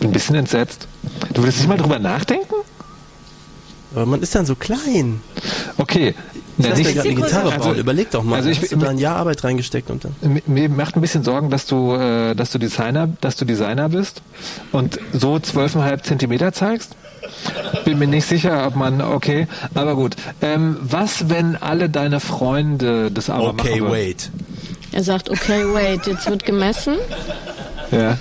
Bin 0.00 0.08
ein 0.08 0.12
bisschen 0.12 0.34
entsetzt. 0.36 0.87
Du 1.34 1.42
würdest 1.42 1.58
nicht 1.58 1.68
mal 1.68 1.76
drüber 1.76 1.98
nachdenken? 1.98 2.54
Aber 3.94 4.04
man 4.06 4.20
ist 4.20 4.34
dann 4.34 4.44
so 4.44 4.54
klein. 4.54 5.20
Okay. 5.78 6.14
Ich 6.58 6.64
Na, 6.64 6.70
lass 6.70 6.78
mir 6.78 6.84
nicht- 6.84 6.94
gerade 6.96 7.08
eine 7.08 7.20
Gitarre 7.20 7.52
also- 7.52 7.68
bauen. 7.68 7.78
Überleg 7.78 8.10
doch 8.10 8.22
mal. 8.24 8.36
also 8.36 8.48
ich- 8.50 8.60
hast 8.60 8.72
du 8.72 8.76
da 8.76 8.88
ein 8.90 8.98
Jahr 8.98 9.16
Arbeit 9.16 9.44
reingesteckt 9.44 9.90
und 9.90 10.04
dann. 10.04 10.42
Mir- 10.46 10.68
macht 10.68 10.96
ein 10.96 11.00
bisschen 11.00 11.22
Sorgen, 11.24 11.50
dass 11.50 11.66
du, 11.66 11.94
äh, 11.94 12.34
dass 12.34 12.50
du 12.50 12.58
Designer, 12.58 13.08
dass 13.20 13.36
du 13.36 13.44
Designer 13.44 13.88
bist 13.88 14.20
und 14.72 14.98
so 15.12 15.38
12,5 15.38 16.02
Zentimeter 16.02 16.52
zeigst. 16.52 16.96
Bin 17.84 17.98
mir 17.98 18.06
nicht 18.08 18.26
sicher, 18.26 18.66
ob 18.66 18.74
man, 18.76 19.00
okay, 19.00 19.46
aber 19.74 19.94
gut. 19.94 20.16
Ähm, 20.42 20.76
was, 20.80 21.28
wenn 21.30 21.56
alle 21.56 21.88
deine 21.88 22.20
Freunde 22.20 23.10
das 23.10 23.30
aber 23.30 23.52
machen? 23.52 23.60
Okay, 23.70 23.82
wait. 23.82 24.30
Er 24.92 25.02
sagt, 25.04 25.30
okay, 25.30 25.62
wait, 25.72 26.06
jetzt 26.06 26.28
wird 26.28 26.44
gemessen. 26.44 26.94
Ja, 27.90 28.18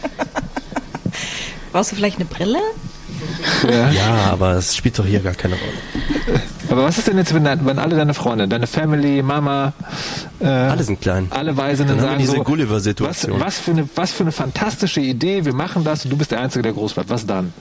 Brauchst 1.71 1.91
du 1.91 1.95
vielleicht 1.95 2.17
eine 2.17 2.25
Brille? 2.25 2.59
ja. 3.69 3.89
Ja, 3.91 4.15
aber 4.31 4.53
es 4.55 4.75
spielt 4.75 4.97
doch 4.99 5.05
hier 5.05 5.19
gar 5.19 5.33
keine 5.33 5.55
Rolle. 5.55 6.41
Aber 6.69 6.83
was 6.83 6.97
ist 6.97 7.07
denn 7.07 7.17
jetzt, 7.17 7.33
wenn, 7.33 7.45
wenn 7.65 7.79
alle 7.79 7.95
deine 7.95 8.13
Freunde, 8.13 8.47
deine 8.47 8.67
Family, 8.67 9.21
Mama, 9.23 9.73
äh, 10.39 10.45
Alle 10.45 10.83
sind 10.83 10.99
klein. 11.01 11.27
alle 11.29 11.55
Weisinnen 11.55 11.89
Dann 11.89 11.97
haben 11.99 12.03
sagen 12.09 12.19
wir 12.19 12.25
diese 12.25 12.37
so, 12.37 12.43
Gulliver-Situation. 12.43 13.39
Was, 13.39 13.45
was, 13.45 13.59
für 13.59 13.71
eine, 13.71 13.89
was 13.95 14.11
für 14.11 14.23
eine 14.23 14.31
fantastische 14.33 14.99
Idee, 15.01 15.45
wir 15.45 15.53
machen 15.53 15.83
das 15.83 16.03
und 16.03 16.11
du 16.11 16.17
bist 16.17 16.31
der 16.31 16.41
Einzige, 16.41 16.63
der 16.63 16.73
groß 16.73 16.93
bleibt. 16.93 17.09
Was 17.09 17.25
dann? 17.25 17.53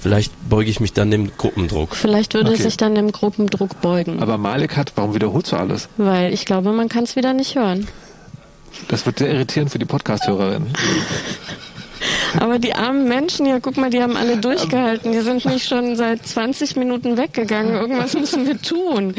Vielleicht 0.00 0.32
beuge 0.48 0.70
ich 0.70 0.80
mich 0.80 0.92
dann 0.94 1.10
dem 1.10 1.30
Gruppendruck. 1.36 1.94
Vielleicht 1.94 2.32
würde 2.34 2.50
Okay. 2.52 2.62
sich 2.62 2.76
dann 2.78 2.94
dem 2.94 3.12
Gruppendruck 3.12 3.80
beugen. 3.82 4.20
Aber 4.22 4.38
Malik 4.38 4.76
hat, 4.76 4.92
warum 4.96 5.14
wiederholst 5.14 5.52
du 5.52 5.56
alles? 5.56 5.88
Weil 5.98 6.32
ich 6.32 6.46
glaube, 6.46 6.72
man 6.72 6.88
kann 6.88 7.04
es 7.04 7.16
wieder 7.16 7.34
nicht 7.34 7.54
hören. 7.54 7.86
Das 8.88 9.04
wird 9.04 9.18
sehr 9.18 9.30
irritierend 9.30 9.70
für 9.70 9.78
die 9.78 9.84
Podcast-Hörerinnen. 9.84 10.72
Aber 12.38 12.58
die 12.58 12.74
armen 12.74 13.08
Menschen, 13.08 13.46
ja, 13.46 13.58
guck 13.60 13.76
mal, 13.76 13.90
die 13.90 14.02
haben 14.02 14.16
alle 14.16 14.36
durchgehalten. 14.36 15.12
Die 15.12 15.20
sind 15.20 15.44
nicht 15.44 15.66
schon 15.66 15.96
seit 15.96 16.26
20 16.26 16.76
Minuten 16.76 17.16
weggegangen. 17.16 17.74
Irgendwas 17.74 18.14
müssen 18.14 18.46
wir 18.46 18.60
tun. 18.60 19.14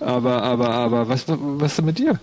Aber, 0.00 0.42
aber, 0.42 0.70
aber, 0.70 1.08
was, 1.08 1.24
was 1.26 1.72
ist 1.72 1.78
denn 1.78 1.84
mit 1.86 1.98
dir? 1.98 2.20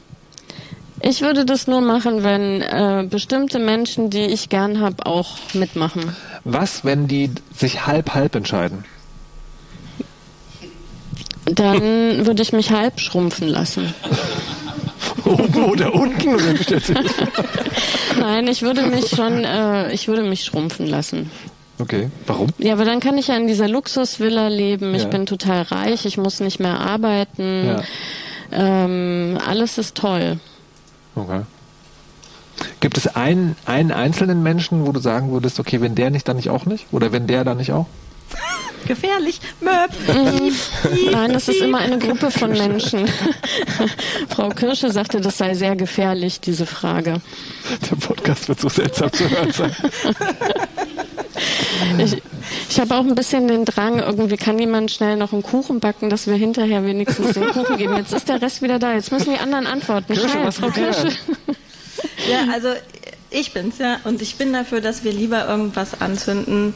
Ich 1.01 1.21
würde 1.21 1.45
das 1.45 1.67
nur 1.67 1.81
machen, 1.81 2.23
wenn 2.23 2.61
äh, 2.61 3.05
bestimmte 3.09 3.59
Menschen, 3.59 4.09
die 4.09 4.25
ich 4.25 4.49
gern 4.49 4.79
habe, 4.79 5.05
auch 5.05 5.37
mitmachen. 5.53 6.15
Was, 6.43 6.85
wenn 6.85 7.07
die 7.07 7.31
sich 7.53 7.85
halb-halb 7.85 8.35
entscheiden? 8.35 8.85
Dann 11.45 12.25
würde 12.25 12.41
ich 12.41 12.53
mich 12.53 12.71
halb 12.71 12.99
schrumpfen 12.99 13.47
lassen. 13.47 13.93
Oben 15.25 15.63
oder 15.65 15.93
unten? 15.93 16.39
Vor? 16.39 16.95
Nein, 18.19 18.47
ich 18.47 18.61
würde 18.61 18.83
mich 18.83 19.09
schon, 19.09 19.43
äh, 19.43 19.91
ich 19.91 20.07
würde 20.07 20.23
mich 20.23 20.43
schrumpfen 20.43 20.87
lassen. 20.87 21.29
okay, 21.79 22.09
warum? 22.27 22.47
Ja, 22.57 22.73
aber 22.73 22.85
dann 22.85 22.99
kann 22.99 23.17
ich 23.17 23.27
ja 23.27 23.35
in 23.35 23.47
dieser 23.47 23.67
Luxusvilla 23.67 24.47
leben. 24.47 24.93
Ich 24.95 25.03
Ja. 25.03 25.09
bin 25.09 25.25
total 25.25 25.63
reich, 25.63 26.05
ich 26.05 26.17
muss 26.17 26.39
nicht 26.39 26.59
mehr 26.59 26.79
arbeiten. 26.79 27.65
Ja. 27.65 27.83
Ähm, 28.51 29.37
alles 29.45 29.77
ist 29.77 29.95
toll. 29.95 30.39
Okay. 31.15 31.41
Gibt 32.79 32.97
es 32.97 33.07
einen, 33.15 33.55
einen 33.65 33.91
einzelnen 33.91 34.43
Menschen, 34.43 34.85
wo 34.85 34.91
du 34.91 34.99
sagen 34.99 35.31
würdest, 35.31 35.59
okay, 35.59 35.81
wenn 35.81 35.95
der 35.95 36.09
nicht, 36.09 36.27
dann 36.27 36.37
nicht 36.37 36.49
auch 36.49 36.65
nicht? 36.65 36.85
Oder 36.91 37.11
wenn 37.11 37.27
der, 37.27 37.43
dann 37.43 37.57
nicht 37.57 37.71
auch? 37.73 37.87
Gefährlich. 38.87 39.39
Möb. 39.61 39.91
Nein, 41.11 41.31
es 41.31 41.47
ist 41.47 41.61
immer 41.61 41.79
eine 41.79 41.97
Gruppe 41.97 42.29
von 42.29 42.51
Menschen. 42.51 43.07
Frau 44.29 44.49
Kirsche 44.49 44.91
sagte, 44.91 45.21
das 45.21 45.37
sei 45.37 45.53
sehr 45.55 45.75
gefährlich, 45.75 46.39
diese 46.39 46.65
Frage. 46.65 47.21
Der 47.89 47.95
Podcast 47.95 48.47
wird 48.47 48.59
so 48.59 48.69
seltsam 48.69 49.11
zu 49.11 49.29
hören 49.29 49.51
sein. 49.51 49.75
Ich, 51.97 52.21
ich 52.69 52.79
habe 52.79 52.95
auch 52.95 53.01
ein 53.01 53.15
bisschen 53.15 53.47
den 53.47 53.65
Drang, 53.65 53.99
irgendwie 53.99 54.37
kann 54.37 54.57
jemand 54.57 54.91
schnell 54.91 55.17
noch 55.17 55.33
einen 55.33 55.43
Kuchen 55.43 55.79
backen, 55.79 56.09
dass 56.09 56.25
wir 56.25 56.35
hinterher 56.35 56.83
wenigstens 56.85 57.33
den 57.33 57.47
Kuchen 57.51 57.77
geben. 57.77 57.97
Jetzt 57.97 58.13
ist 58.13 58.29
der 58.29 58.41
Rest 58.41 58.61
wieder 58.61 58.79
da. 58.79 58.93
Jetzt 58.93 59.11
müssen 59.11 59.33
die 59.33 59.39
anderen 59.39 59.67
antworten. 59.67 60.13
Kirsche, 60.13 60.51
Frau? 60.51 60.69
Kirsche. 60.69 61.09
Ja, 62.29 62.45
also 62.51 62.69
ich 63.35 63.53
bin's 63.53 63.77
ja 63.77 63.99
und 64.05 64.21
ich 64.21 64.37
bin 64.37 64.53
dafür, 64.53 64.81
dass 64.81 65.03
wir 65.03 65.11
lieber 65.11 65.47
irgendwas 65.47 66.01
anzünden 66.01 66.73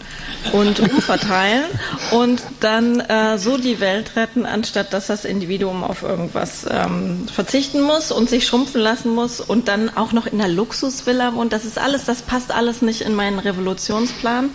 und 0.52 0.80
umverteilen 0.80 1.66
und 2.12 2.42
dann 2.60 3.00
äh, 3.00 3.38
so 3.38 3.58
die 3.58 3.80
Welt 3.80 4.16
retten, 4.16 4.46
anstatt 4.46 4.92
dass 4.94 5.08
das 5.08 5.24
Individuum 5.26 5.84
auf 5.84 6.04
irgendwas 6.04 6.66
ähm, 6.70 7.28
verzichten 7.34 7.82
muss 7.82 8.12
und 8.12 8.30
sich 8.30 8.46
schrumpfen 8.46 8.82
lassen 8.82 9.16
muss 9.16 9.40
und 9.40 9.68
dann 9.70 9.90
auch 9.96 10.12
noch 10.12 10.28
in 10.28 10.40
einer 10.40 10.54
Luxusvilla 10.54 11.30
und 11.30 11.54
das 11.54 11.64
ist 11.64 11.78
alles, 11.78 12.04
das 12.06 12.22
passt 12.22 12.54
alles 12.54 12.82
nicht 12.82 13.02
in 13.02 13.16
meinen 13.16 13.40
Revolutionsplan. 13.40 14.50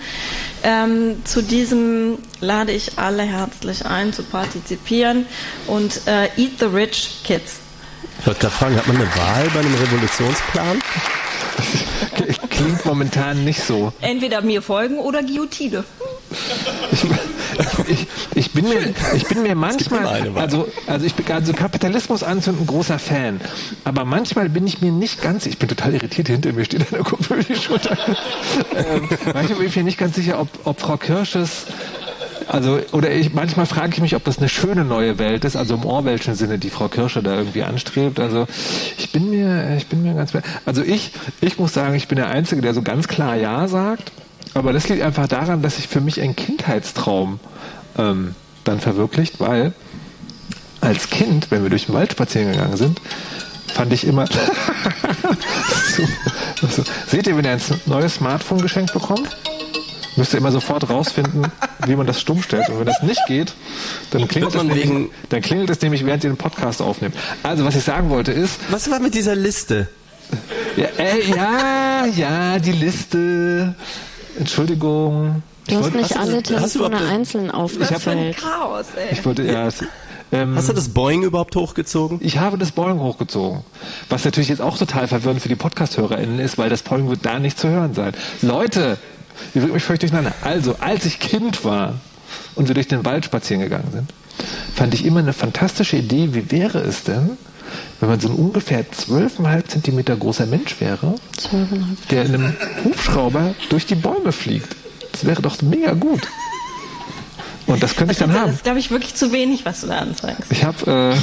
Ähm, 0.62 1.24
zu 1.24 1.42
diesem 1.42 2.18
lade 2.40 2.72
ich 2.72 2.98
alle 2.98 3.22
herzlich 3.22 3.86
ein 3.86 4.12
zu 4.12 4.22
partizipieren 4.22 5.26
und 5.66 6.02
äh, 6.06 6.26
Eat 6.36 6.58
the 6.58 6.66
Rich 6.66 7.22
Kids. 7.24 7.63
Ich 8.20 8.26
wollte 8.26 8.40
gerade 8.40 8.54
fragen, 8.54 8.76
hat 8.76 8.86
man 8.86 8.96
eine 8.96 9.06
Wahl 9.16 9.50
bei 9.52 9.60
einem 9.60 9.74
Revolutionsplan? 9.74 10.80
Klingt 12.50 12.84
momentan 12.84 13.44
nicht 13.44 13.62
so. 13.62 13.92
Entweder 14.00 14.40
mir 14.40 14.62
folgen 14.62 14.98
oder 14.98 15.22
Guillotine. 15.22 15.84
Ich, 16.92 17.04
ich, 17.88 18.06
ich, 18.34 18.52
bin 18.52 18.68
mir, 18.68 18.94
ich 19.14 19.26
bin 19.26 19.42
mir 19.42 19.54
manchmal, 19.54 20.06
also, 20.34 20.68
also 20.86 21.06
ich 21.06 21.14
bin 21.14 21.30
also 21.32 21.52
Kapitalismus 21.52 22.22
anzünden, 22.22 22.66
großer 22.66 22.98
Fan. 22.98 23.40
Aber 23.84 24.04
manchmal 24.04 24.48
bin 24.48 24.66
ich 24.66 24.80
mir 24.80 24.92
nicht 24.92 25.22
ganz, 25.22 25.46
ich 25.46 25.58
bin 25.58 25.68
total 25.68 25.94
irritiert, 25.94 26.28
hinter 26.28 26.52
mir 26.52 26.64
steht 26.64 26.92
eine 26.92 27.02
Kumpel 27.02 27.38
über 27.40 27.54
die 27.54 27.56
Schulter. 27.56 27.96
ähm, 28.76 29.08
manchmal 29.32 29.58
bin 29.58 29.68
ich 29.68 29.76
mir 29.76 29.84
nicht 29.84 29.98
ganz 29.98 30.16
sicher, 30.16 30.40
ob, 30.40 30.48
ob 30.64 30.80
Frau 30.80 30.96
Kirsches 30.96 31.66
also, 32.54 32.78
oder 32.92 33.10
ich, 33.10 33.34
manchmal 33.34 33.66
frage 33.66 33.94
ich 33.94 34.00
mich, 34.00 34.14
ob 34.14 34.22
das 34.22 34.38
eine 34.38 34.48
schöne 34.48 34.84
neue 34.84 35.18
Welt 35.18 35.44
ist, 35.44 35.56
also 35.56 35.74
im 35.74 35.84
Orwellschen 35.84 36.36
Sinne, 36.36 36.56
die 36.56 36.70
Frau 36.70 36.86
Kirsche 36.86 37.20
da 37.20 37.36
irgendwie 37.36 37.64
anstrebt. 37.64 38.20
Also, 38.20 38.46
ich 38.96 39.10
bin 39.10 39.28
mir, 39.28 39.76
ich 39.76 39.88
bin 39.88 40.04
mir 40.04 40.14
ganz, 40.14 40.30
also 40.64 40.80
ich, 40.80 41.10
ich 41.40 41.58
muss 41.58 41.74
sagen, 41.74 41.96
ich 41.96 42.06
bin 42.06 42.14
der 42.14 42.28
Einzige, 42.28 42.62
der 42.62 42.72
so 42.72 42.82
ganz 42.82 43.08
klar 43.08 43.34
Ja 43.34 43.66
sagt. 43.66 44.12
Aber 44.54 44.72
das 44.72 44.88
liegt 44.88 45.02
einfach 45.02 45.26
daran, 45.26 45.62
dass 45.62 45.76
sich 45.76 45.88
für 45.88 46.00
mich 46.00 46.20
ein 46.20 46.36
Kindheitstraum 46.36 47.40
ähm, 47.98 48.36
dann 48.62 48.78
verwirklicht, 48.78 49.40
weil 49.40 49.72
als 50.80 51.10
Kind, 51.10 51.50
wenn 51.50 51.64
wir 51.64 51.70
durch 51.70 51.86
den 51.86 51.94
Wald 51.96 52.12
spazieren 52.12 52.52
gegangen 52.52 52.76
sind, 52.76 53.00
fand 53.66 53.92
ich 53.92 54.06
immer. 54.06 54.26
so, 56.60 56.68
so. 56.68 56.84
Seht 57.08 57.26
ihr, 57.26 57.36
wenn 57.36 57.44
ihr 57.44 57.50
ein 57.50 57.60
neues 57.86 58.14
Smartphone 58.14 58.60
geschenkt 58.60 58.92
bekommt? 58.92 59.36
Müsst 60.16 60.32
ihr 60.32 60.38
immer 60.38 60.52
sofort 60.52 60.88
rausfinden, 60.88 61.46
wie 61.86 61.96
man 61.96 62.06
das 62.06 62.20
stumm 62.20 62.40
stellt. 62.42 62.68
Und 62.68 62.78
wenn 62.78 62.86
das 62.86 63.02
nicht 63.02 63.20
geht, 63.26 63.52
dann 64.10 64.28
klingelt, 64.28 64.54
es 64.54 64.62
nämlich, 64.62 65.10
dann 65.28 65.40
klingelt 65.42 65.70
es 65.70 65.80
nämlich, 65.80 66.06
während 66.06 66.22
ihr 66.24 66.30
den 66.30 66.36
Podcast 66.36 66.80
aufnehmt. 66.80 67.16
Also, 67.42 67.64
was 67.64 67.74
ich 67.74 67.82
sagen 67.84 68.10
wollte 68.10 68.30
ist, 68.32 68.58
Was 68.70 68.90
war 68.90 69.00
mit 69.00 69.14
dieser 69.14 69.34
Liste? 69.34 69.88
ja, 70.76 70.86
äh, 70.98 71.20
ja, 71.28 72.06
ja, 72.06 72.58
die 72.58 72.72
Liste. 72.72 73.74
Entschuldigung. 74.38 75.42
Du 75.68 75.76
hast 75.76 75.84
wollte- 75.84 75.96
nicht 75.98 76.16
alle 76.16 76.36
du 76.36 76.42
Telefone 76.42 76.90
das- 76.98 77.08
einzeln 77.10 77.46
Was 77.46 77.70
für 77.70 77.80
ein 77.80 77.88
aufgezählt. 77.88 78.36
Chaos, 78.36 78.86
ey. 78.96 79.12
Ich 79.12 79.24
wollte, 79.24 79.42
ja, 79.44 79.66
es- 79.68 79.84
ähm, 80.32 80.56
Hast 80.56 80.68
du 80.68 80.72
das 80.72 80.88
Boeing 80.88 81.22
überhaupt 81.22 81.54
hochgezogen? 81.56 82.18
Ich 82.20 82.38
habe 82.38 82.58
das 82.58 82.72
Boing 82.72 82.98
hochgezogen. 83.00 83.60
Was 84.08 84.24
natürlich 84.24 84.48
jetzt 84.48 84.60
auch 84.60 84.76
total 84.76 85.06
verwirrend 85.08 85.40
für 85.40 85.48
die 85.48 85.54
Podcast-HörerInnen 85.56 86.38
ist, 86.40 86.58
weil 86.58 86.68
das 86.70 86.82
Boing 86.82 87.08
wird 87.08 87.24
da 87.24 87.38
nicht 87.38 87.58
zu 87.58 87.68
hören 87.68 87.94
sein. 87.94 88.12
Leute, 88.42 88.98
ihr 89.54 89.60
bringt 89.60 89.74
mich 89.74 89.82
völlig 89.84 90.00
durcheinander. 90.00 90.32
Also, 90.42 90.76
als 90.80 91.04
ich 91.06 91.18
Kind 91.18 91.64
war 91.64 91.94
und 92.54 92.68
wir 92.68 92.74
durch 92.74 92.88
den 92.88 93.04
Wald 93.04 93.24
spazieren 93.24 93.62
gegangen 93.62 93.88
sind, 93.92 94.12
fand 94.74 94.94
ich 94.94 95.04
immer 95.04 95.20
eine 95.20 95.32
fantastische 95.32 95.96
Idee, 95.96 96.30
wie 96.32 96.50
wäre 96.50 96.78
es 96.80 97.04
denn, 97.04 97.30
wenn 98.00 98.08
man 98.08 98.20
so 98.20 98.28
ein 98.28 98.34
ungefähr 98.34 98.84
12,5 98.84 99.66
Zentimeter 99.68 100.16
großer 100.16 100.46
Mensch 100.46 100.80
wäre, 100.80 101.14
der 102.10 102.24
in 102.24 102.34
einem 102.34 102.56
Hubschrauber 102.84 103.54
durch 103.68 103.86
die 103.86 103.94
Bäume 103.94 104.32
fliegt. 104.32 104.74
Das 105.12 105.24
wäre 105.24 105.40
doch 105.42 105.60
mega 105.62 105.92
gut. 105.92 106.22
Und 107.66 107.82
das 107.82 107.96
könnte 107.96 108.12
ich 108.12 108.18
dann 108.18 108.30
Das 108.30 108.38
haben. 108.40 108.52
ist, 108.52 108.64
glaube 108.64 108.78
ich, 108.78 108.90
wirklich 108.90 109.14
zu 109.14 109.32
wenig, 109.32 109.64
was 109.64 109.80
du 109.80 109.86
da 109.86 109.98
anzeigst. 109.98 110.50
Ich 110.50 110.64
habe 110.64 111.14
äh, 111.14 111.16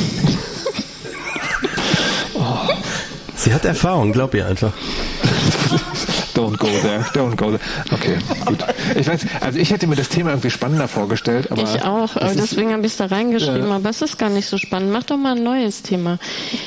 Sie 3.36 3.54
hat 3.54 3.66
Erfahrung, 3.66 4.12
glaub 4.12 4.34
ihr 4.34 4.46
einfach. 4.48 4.72
Don't 6.36 6.58
go 6.58 6.68
there, 6.82 7.02
don't 7.14 7.36
go 7.36 7.52
there. 7.52 7.60
Okay, 7.92 8.18
gut. 8.46 8.60
Ich 8.98 9.08
weiß, 9.08 9.26
also 9.42 9.60
ich 9.60 9.72
hätte 9.72 9.88
mir 9.88 9.96
das 9.96 10.10
Thema 10.10 10.30
irgendwie 10.32 10.50
spannender 10.50 10.88
vorgestellt, 10.88 11.52
aber. 11.52 11.62
Ich 11.64 11.84
auch, 11.84 12.16
aber 12.16 12.34
deswegen 12.36 12.72
habe 12.72 12.82
ich 12.86 12.94
es 12.94 12.98
da 12.98 13.08
reingeschrieben, 13.08 13.68
Ja. 13.68 13.76
aber 13.76 13.90
es 13.90 14.02
ist 14.02 14.18
gar 14.18 14.30
nicht 14.30 14.48
so 14.48 14.58
spannend. 14.58 14.92
Mach 14.92 15.04
doch 15.04 15.18
mal 15.18 15.36
ein 15.36 15.44
neues 15.44 15.82
Thema. 15.82 16.20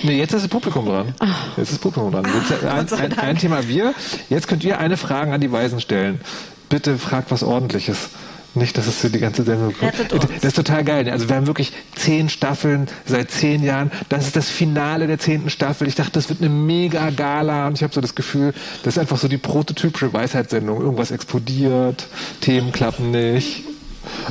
Nee, 0.02 0.18
jetzt 0.18 0.33
ist 0.35 0.42
das 0.42 0.49
Publikum 0.49 0.87
dran. 0.87 1.14
Jetzt 1.56 1.71
ist 1.71 1.73
das 1.73 1.78
Publikum 1.78 2.12
dran. 2.12 2.25
Jetzt 2.35 2.64
ein, 2.64 3.12
ein, 3.12 3.18
ein 3.18 3.38
Thema 3.38 3.66
wir. 3.68 3.94
Jetzt 4.28 4.49
könnt 4.49 4.64
ihr 4.64 4.78
eine 4.78 4.97
Frage 4.97 5.33
an 5.33 5.40
die 5.40 5.50
Weisen 5.50 5.80
stellen. 5.80 6.21
Bitte 6.68 6.99
fragt 6.99 7.30
was 7.30 7.42
ordentliches. 7.42 8.09
Nicht, 8.54 8.78
dass 8.78 8.87
es 8.87 8.96
für 8.96 9.11
die 9.11 9.18
ganze 9.18 9.42
Sendung 9.42 9.75
kommt. 9.76 9.94
Das 10.37 10.44
ist 10.44 10.56
total 10.56 10.84
geil. 10.84 11.08
Also 11.11 11.28
wir 11.28 11.34
haben 11.34 11.49
wirklich 11.49 11.73
zehn 11.96 12.28
Staffeln 12.28 12.87
seit 13.04 13.32
zehn 13.32 13.64
Jahren. 13.64 13.90
Das 14.08 14.26
ist 14.26 14.37
das 14.37 14.49
Finale 14.49 15.08
der 15.08 15.18
zehnten 15.18 15.50
Staffel. 15.50 15.88
Ich 15.88 15.96
dachte, 15.96 16.12
das 16.12 16.28
wird 16.28 16.40
eine 16.40 16.50
mega 16.50 17.11
Gala 17.11 17.66
und 17.66 17.75
ich 17.75 17.82
habe 17.82 17.92
so 17.92 18.00
das 18.00 18.14
Gefühl, 18.14 18.54
das 18.84 18.94
ist 18.94 18.99
einfach 18.99 19.18
so 19.18 19.26
die 19.26 19.38
prototypische 19.38 20.12
Weisheitssendung. 20.12 20.80
Irgendwas 20.80 21.11
explodiert, 21.11 22.06
Themen 22.40 22.70
klappen 22.70 23.11
nicht, 23.11 23.64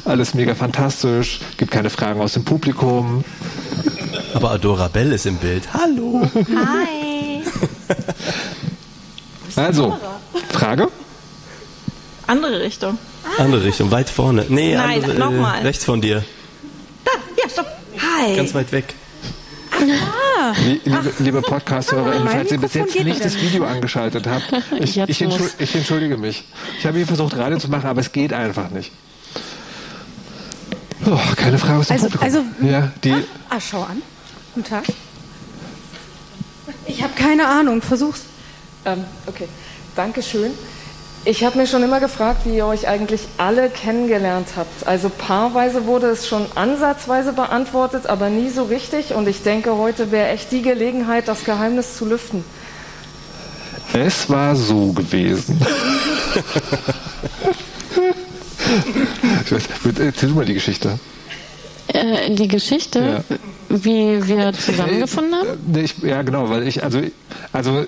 alles 0.05 0.33
mega 0.33 0.55
fantastisch, 0.55 1.41
gibt 1.57 1.71
keine 1.71 1.89
Fragen 1.89 2.21
aus 2.21 2.33
dem 2.33 2.45
Publikum. 2.45 3.25
Aber 4.33 4.51
Adora 4.51 4.87
Bell 4.87 5.11
ist 5.11 5.25
im 5.25 5.35
Bild. 5.35 5.63
Hallo. 5.73 6.27
Hi. 6.33 7.43
Also, 9.55 9.97
Frage? 10.49 10.87
Andere 12.25 12.61
Richtung. 12.61 12.97
Andere 13.37 13.63
Richtung, 13.63 13.89
weit 13.91 14.09
vorne. 14.09 14.45
Nee, 14.49 14.75
Nein, 14.75 15.01
andere, 15.03 15.17
nochmal. 15.19 15.61
rechts 15.61 15.85
von 15.85 16.01
dir. 16.01 16.23
Da, 17.05 17.11
ja, 17.41 17.49
stopp. 17.49 17.67
Hi. 17.97 18.35
Ganz 18.35 18.53
weit 18.53 18.71
weg. 18.71 18.93
Lie- 19.79 20.79
Liebe, 20.85 21.13
liebe 21.19 21.41
Podcast-HörerInnen, 21.41 22.27
falls 22.27 22.51
ihr 22.51 22.59
bis 22.59 22.73
jetzt 22.73 22.95
nicht 23.03 23.23
das 23.25 23.39
Video 23.41 23.65
angeschaltet 23.65 24.27
habt, 24.27 24.43
ich, 24.79 24.97
ich, 24.97 25.21
entschuld, 25.21 25.41
muss. 25.41 25.55
ich 25.59 25.75
entschuldige 25.75 26.17
mich. 26.17 26.43
Ich 26.79 26.85
habe 26.85 26.97
hier 26.97 27.07
versucht, 27.07 27.35
Radio 27.37 27.57
zu 27.57 27.69
machen, 27.69 27.87
aber 27.87 28.01
es 28.01 28.11
geht 28.11 28.33
einfach 28.33 28.69
nicht. 28.69 28.91
Oh, 31.05 31.17
keine 31.35 31.57
Frage 31.57 31.79
aus 31.79 31.87
dem 31.87 31.93
Also- 31.95 32.09
Publikum. 32.09 32.25
also- 32.61 32.65
ja, 32.65 32.91
die, 33.03 33.13
Ah, 33.49 33.59
schau 33.59 33.81
an. 33.83 34.01
Guten 34.55 34.69
Tag. 34.69 34.85
Ich 36.85 37.01
habe 37.03 37.13
keine 37.15 37.47
Ahnung. 37.47 37.81
Versuch's. 37.81 38.21
Ähm, 38.85 39.03
okay, 39.27 39.47
Dankeschön. 39.95 40.51
Ich 41.25 41.45
habe 41.45 41.57
mir 41.57 41.67
schon 41.67 41.81
immer 41.83 42.01
gefragt, 42.01 42.41
wie 42.45 42.57
ihr 42.57 42.65
euch 42.65 42.85
eigentlich 42.87 43.21
alle 43.37 43.69
kennengelernt 43.69 44.49
habt. 44.57 44.85
Also 44.85 45.09
paarweise 45.09 45.85
wurde 45.85 46.07
es 46.07 46.27
schon 46.27 46.45
ansatzweise 46.55 47.31
beantwortet, 47.31 48.07
aber 48.07 48.29
nie 48.29 48.49
so 48.49 48.63
richtig. 48.63 49.13
Und 49.13 49.29
ich 49.29 49.41
denke, 49.41 49.77
heute 49.77 50.11
wäre 50.11 50.27
echt 50.29 50.51
die 50.51 50.61
Gelegenheit, 50.61 51.29
das 51.29 51.45
Geheimnis 51.45 51.97
zu 51.97 52.05
lüften. 52.05 52.43
es 53.93 54.29
war 54.29 54.53
so 54.53 54.91
gewesen. 54.91 55.61
weiß, 59.49 59.63
erzähl 59.99 60.29
du 60.29 60.35
mal 60.35 60.45
die 60.45 60.55
Geschichte. 60.55 60.99
Äh, 61.87 62.35
die 62.35 62.49
Geschichte, 62.49 63.23
wie 63.69 64.27
wir 64.27 64.51
zusammengefunden 64.53 65.35
haben? 65.35 65.75
Äh, 65.75 65.83
ich, 65.83 65.97
ja, 65.99 66.21
genau, 66.21 66.49
weil 66.49 66.67
ich, 66.67 66.83
also, 66.83 67.01
also 67.53 67.85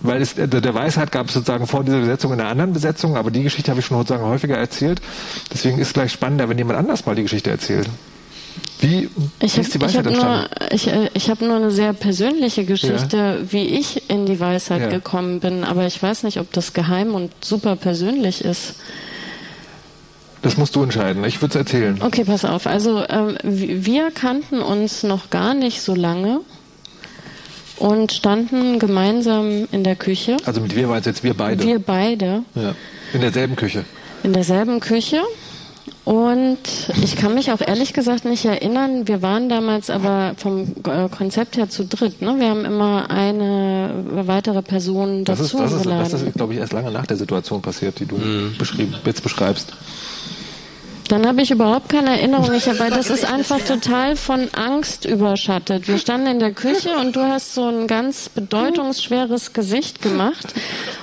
weil 0.00 0.22
es 0.22 0.34
der, 0.36 0.74
Weisheit 0.74 1.10
gab 1.12 1.28
es 1.28 1.34
sozusagen 1.34 1.66
vor 1.66 1.84
dieser 1.84 2.00
Besetzung 2.00 2.32
in 2.32 2.40
einer 2.40 2.50
anderen 2.50 2.72
Besetzung, 2.72 3.16
aber 3.16 3.30
die 3.30 3.42
Geschichte 3.42 3.70
habe 3.70 3.80
ich 3.80 3.86
schon 3.86 3.98
sozusagen 3.98 4.24
häufiger 4.24 4.56
erzählt. 4.56 5.00
Deswegen 5.52 5.78
ist 5.78 5.88
es 5.88 5.92
gleich 5.94 6.12
spannender, 6.12 6.48
wenn 6.48 6.58
jemand 6.58 6.78
anders 6.78 7.04
mal 7.06 7.14
die 7.14 7.22
Geschichte 7.22 7.50
erzählt. 7.50 7.88
Wie, 8.80 9.08
Ich 9.40 9.56
wie 9.56 9.58
habe 9.58 9.60
ist 9.62 9.74
die 9.74 9.78
ich 9.78 9.82
Weisheit 9.84 10.06
hab 10.06 10.12
nur, 10.12 10.24
entstanden? 10.24 10.48
ich, 10.74 10.86
äh, 10.88 11.10
ich 11.14 11.30
hab 11.30 11.40
nur 11.40 11.56
eine 11.56 11.70
sehr 11.72 11.92
persönliche 11.92 12.64
Geschichte, 12.64 13.44
wie 13.50 13.64
ich 13.64 14.08
in 14.08 14.24
die 14.26 14.38
Weisheit 14.38 14.82
Ja. 14.82 14.88
gekommen 14.88 15.40
bin, 15.40 15.64
aber 15.64 15.86
ich 15.86 16.00
weiß 16.00 16.22
nicht, 16.22 16.38
ob 16.38 16.52
das 16.52 16.72
geheim 16.74 17.14
und 17.14 17.32
super 17.44 17.74
persönlich 17.74 18.44
ist. 18.44 18.76
Das 20.42 20.56
musst 20.56 20.76
du 20.76 20.82
entscheiden. 20.84 21.24
Ich 21.24 21.40
würde 21.42 21.50
es 21.50 21.56
erzählen. 21.56 22.00
Okay, 22.00 22.22
pass 22.24 22.44
auf. 22.44 22.68
Also 22.68 23.00
w- 23.42 23.84
wir 23.84 24.12
kannten 24.12 24.60
uns 24.60 25.02
noch 25.02 25.30
gar 25.30 25.54
nicht 25.54 25.82
so 25.82 25.96
lange 25.96 26.40
und 27.78 28.12
standen 28.12 28.78
gemeinsam 28.78 29.66
in 29.72 29.84
der 29.84 29.96
Küche. 29.96 30.36
Also 30.44 30.60
mit 30.60 30.74
wir 30.74 30.86
meinst 30.88 31.06
du 31.06 31.10
jetzt 31.10 31.22
wir 31.24 31.34
beide. 31.34 31.62
Wir 31.64 31.78
beide 31.78 32.42
Ja. 32.54 32.74
In 33.12 33.20
derselben 33.20 33.56
Küche. 33.56 33.84
in 34.22 34.32
derselben 34.32 34.80
Küche. 34.80 35.20
Und 36.04 36.58
ich 37.02 37.16
kann 37.16 37.34
mich 37.34 37.52
auch 37.52 37.60
ehrlich 37.60 37.92
gesagt 37.92 38.24
nicht 38.24 38.44
erinnern, 38.46 39.06
wir 39.06 39.20
waren 39.20 39.50
damals 39.50 39.90
aber 39.90 40.32
vom 40.38 40.74
äh, 40.86 41.08
Konzept 41.10 41.58
her 41.58 41.68
zu 41.68 41.84
dritt. 41.84 42.22
Ne? 42.22 42.34
Wir 42.38 42.48
haben 42.48 42.64
immer 42.64 43.10
eine 43.10 43.90
weitere 44.24 44.62
Person 44.62 45.24
Das 45.26 45.38
ist, 45.38 45.52
dazu 45.52 45.62
das 45.62 45.72
ist, 45.74 45.82
geladen. 45.82 46.10
das 46.10 46.22
ist 46.22 46.34
glaube 46.34 46.54
ich, 46.54 46.60
erst 46.60 46.72
lange 46.72 46.90
nach 46.90 47.06
der 47.06 47.18
Situation 47.18 47.60
passiert, 47.60 48.00
die 48.00 48.06
du 48.06 48.16
beschrieben, 48.58 48.94
jetzt 49.04 49.22
beschreibst. 49.22 49.72
Dann 51.08 51.26
habe 51.26 51.40
ich 51.40 51.50
überhaupt 51.50 51.88
keine 51.88 52.10
Erinnerung, 52.10 52.52
ich, 52.52 52.66
weil 52.78 52.90
das 52.90 53.08
ist 53.08 53.24
einfach 53.24 53.60
total 53.60 54.14
von 54.14 54.48
Angst 54.52 55.06
überschattet. 55.06 55.88
Wir 55.88 55.96
standen 55.96 56.26
in 56.26 56.38
der 56.38 56.52
Küche 56.52 56.94
und 56.98 57.16
du 57.16 57.22
hast 57.22 57.54
so 57.54 57.66
ein 57.66 57.86
ganz 57.86 58.28
bedeutungsschweres 58.28 59.54
Gesicht 59.54 60.02
gemacht 60.02 60.52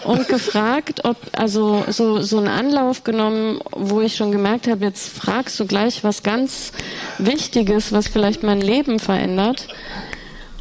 und 0.03 0.27
gefragt, 0.27 1.05
ob, 1.05 1.17
also 1.35 1.83
so, 1.87 2.21
so 2.21 2.37
einen 2.37 2.49
Anlauf 2.49 3.03
genommen, 3.03 3.59
wo 3.71 3.99
ich 4.01 4.15
schon 4.15 4.31
gemerkt 4.31 4.67
habe, 4.67 4.85
jetzt 4.85 5.09
fragst 5.09 5.59
du 5.59 5.65
gleich 5.65 6.03
was 6.03 6.21
ganz 6.21 6.71
Wichtiges, 7.17 7.91
was 7.91 8.07
vielleicht 8.07 8.43
mein 8.43 8.61
Leben 8.61 8.99
verändert. 8.99 9.67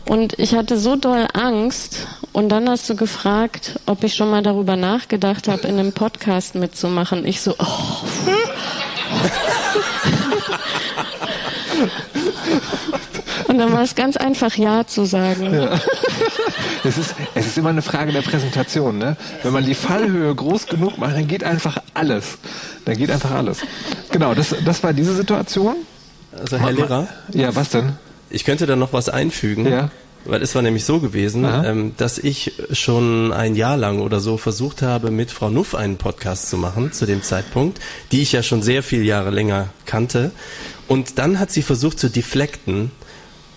Und 0.06 0.38
ich 0.38 0.54
hatte 0.54 0.78
so 0.78 0.96
doll 0.96 1.26
Angst. 1.32 2.06
Und 2.32 2.48
dann 2.48 2.68
hast 2.68 2.90
du 2.90 2.96
gefragt, 2.96 3.78
ob 3.86 4.04
ich 4.04 4.14
schon 4.14 4.30
mal 4.30 4.42
darüber 4.42 4.76
nachgedacht 4.76 5.48
habe, 5.48 5.68
in 5.68 5.78
einem 5.78 5.92
Podcast 5.92 6.54
mitzumachen. 6.54 7.24
Ich 7.26 7.40
so, 7.40 7.54
oh, 7.58 8.04
Und 13.48 13.58
dann 13.58 13.72
war 13.72 13.82
es 13.82 13.94
ganz 13.94 14.16
einfach 14.16 14.54
Ja 14.56 14.86
zu 14.86 15.04
sagen. 15.04 15.68
Es 16.86 16.98
ist, 16.98 17.14
es 17.34 17.46
ist 17.46 17.56
immer 17.56 17.70
eine 17.70 17.80
Frage 17.80 18.12
der 18.12 18.20
Präsentation. 18.20 18.98
Ne? 18.98 19.16
Wenn 19.42 19.54
man 19.54 19.64
die 19.64 19.74
Fallhöhe 19.74 20.34
groß 20.34 20.66
genug 20.66 20.98
macht, 20.98 21.14
dann 21.16 21.26
geht 21.26 21.42
einfach 21.42 21.78
alles. 21.94 22.36
Dann 22.84 22.98
geht 22.98 23.10
einfach 23.10 23.30
alles. 23.30 23.60
Genau, 24.12 24.34
das, 24.34 24.54
das 24.66 24.82
war 24.82 24.92
diese 24.92 25.14
Situation. 25.14 25.76
Also 26.38 26.58
Herr 26.58 26.72
Lehrer, 26.72 27.08
Ja, 27.32 27.56
was 27.56 27.70
denn? 27.70 27.94
ich 28.28 28.44
könnte 28.44 28.66
da 28.66 28.76
noch 28.76 28.92
was 28.92 29.08
einfügen. 29.08 29.66
Ja. 29.66 29.88
Weil 30.24 30.42
es 30.42 30.54
war 30.54 30.62
nämlich 30.62 30.84
so 30.84 31.00
gewesen, 31.00 31.44
ähm, 31.44 31.92
dass 31.96 32.18
ich 32.18 32.52
schon 32.72 33.32
ein 33.32 33.56
Jahr 33.56 33.76
lang 33.76 34.00
oder 34.00 34.20
so 34.20 34.38
versucht 34.38 34.82
habe, 34.82 35.10
mit 35.10 35.30
Frau 35.30 35.50
Nuff 35.50 35.74
einen 35.74 35.96
Podcast 35.96 36.48
zu 36.48 36.56
machen 36.56 36.92
zu 36.92 37.04
dem 37.06 37.22
Zeitpunkt, 37.22 37.80
die 38.10 38.22
ich 38.22 38.32
ja 38.32 38.42
schon 38.42 38.62
sehr 38.62 38.82
viele 38.82 39.02
Jahre 39.02 39.30
länger 39.30 39.68
kannte. 39.84 40.30
Und 40.88 41.18
dann 41.18 41.38
hat 41.38 41.50
sie 41.50 41.62
versucht 41.62 41.98
zu 41.98 42.08
deflekten. 42.08 42.90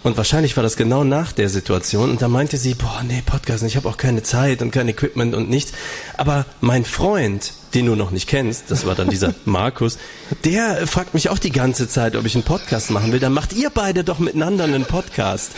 Und 0.08 0.16
wahrscheinlich 0.16 0.56
war 0.56 0.64
das 0.64 0.78
genau 0.78 1.04
nach 1.04 1.34
der 1.34 1.50
Situation. 1.50 2.10
Und 2.12 2.22
da 2.22 2.30
meinte 2.30 2.56
sie, 2.56 2.76
boah, 2.76 3.04
nee, 3.06 3.22
Podcast, 3.26 3.62
ich 3.64 3.76
habe 3.76 3.90
auch 3.90 3.98
keine 3.98 4.24
Zeit 4.24 4.62
und 4.62 4.72
kein 4.72 4.88
Equipment 4.88 5.36
und 5.36 5.50
nichts. 5.50 5.74
Aber 6.16 6.46
mein 6.62 6.86
Freund, 6.86 7.52
den 7.74 7.88
du 7.88 7.96
noch 7.96 8.12
nicht 8.12 8.30
kennst, 8.30 8.72
das 8.72 8.86
war 8.86 8.96
dann 8.96 9.10
dieser 9.10 9.34
Markus, 9.46 9.98
der 10.46 10.88
fragt 10.88 11.14
mich 11.14 11.30
auch 11.30 11.40
die 11.40 11.52
ganze 11.52 11.90
Zeit, 11.90 12.16
ob 12.16 12.26
ich 12.26 12.36
einen 12.36 12.46
Podcast 12.46 12.90
machen 12.90 13.12
will. 13.12 13.20
Dann 13.20 13.34
macht 13.34 13.52
ihr 13.52 13.70
beide 13.70 14.06
doch 14.06 14.20
miteinander 14.20 14.64
einen 14.64 14.86
Podcast. 14.86 15.56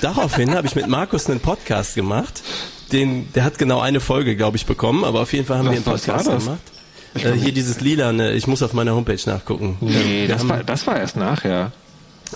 Daraufhin 0.00 0.52
habe 0.56 0.66
ich 0.66 0.74
mit 0.74 0.88
Markus 0.88 1.30
einen 1.30 1.38
Podcast 1.38 1.94
gemacht. 1.94 2.42
Den, 2.90 3.32
der 3.34 3.44
hat 3.44 3.56
genau 3.56 3.78
eine 3.80 4.00
Folge, 4.00 4.34
glaube 4.34 4.56
ich, 4.56 4.66
bekommen, 4.66 5.04
aber 5.04 5.20
auf 5.20 5.32
jeden 5.32 5.46
Fall 5.46 5.58
haben 5.58 5.66
Was- 5.66 5.72
wir 5.74 5.76
einen 5.76 5.84
Podcast 5.84 6.28
gemacht. 6.28 6.60
Äh, 7.14 7.38
hier 7.38 7.52
dieses 7.52 7.80
lilane, 7.80 8.32
ich 8.32 8.48
muss 8.48 8.64
auf 8.64 8.72
meiner 8.72 8.96
Homepage 8.96 9.20
nachgucken. 9.26 9.76
Nee, 9.80 10.26
das 10.26 10.40
haben- 10.40 10.48
war, 10.48 10.64
das 10.64 10.86
war 10.88 10.98
erst 10.98 11.14
nachher. 11.16 11.70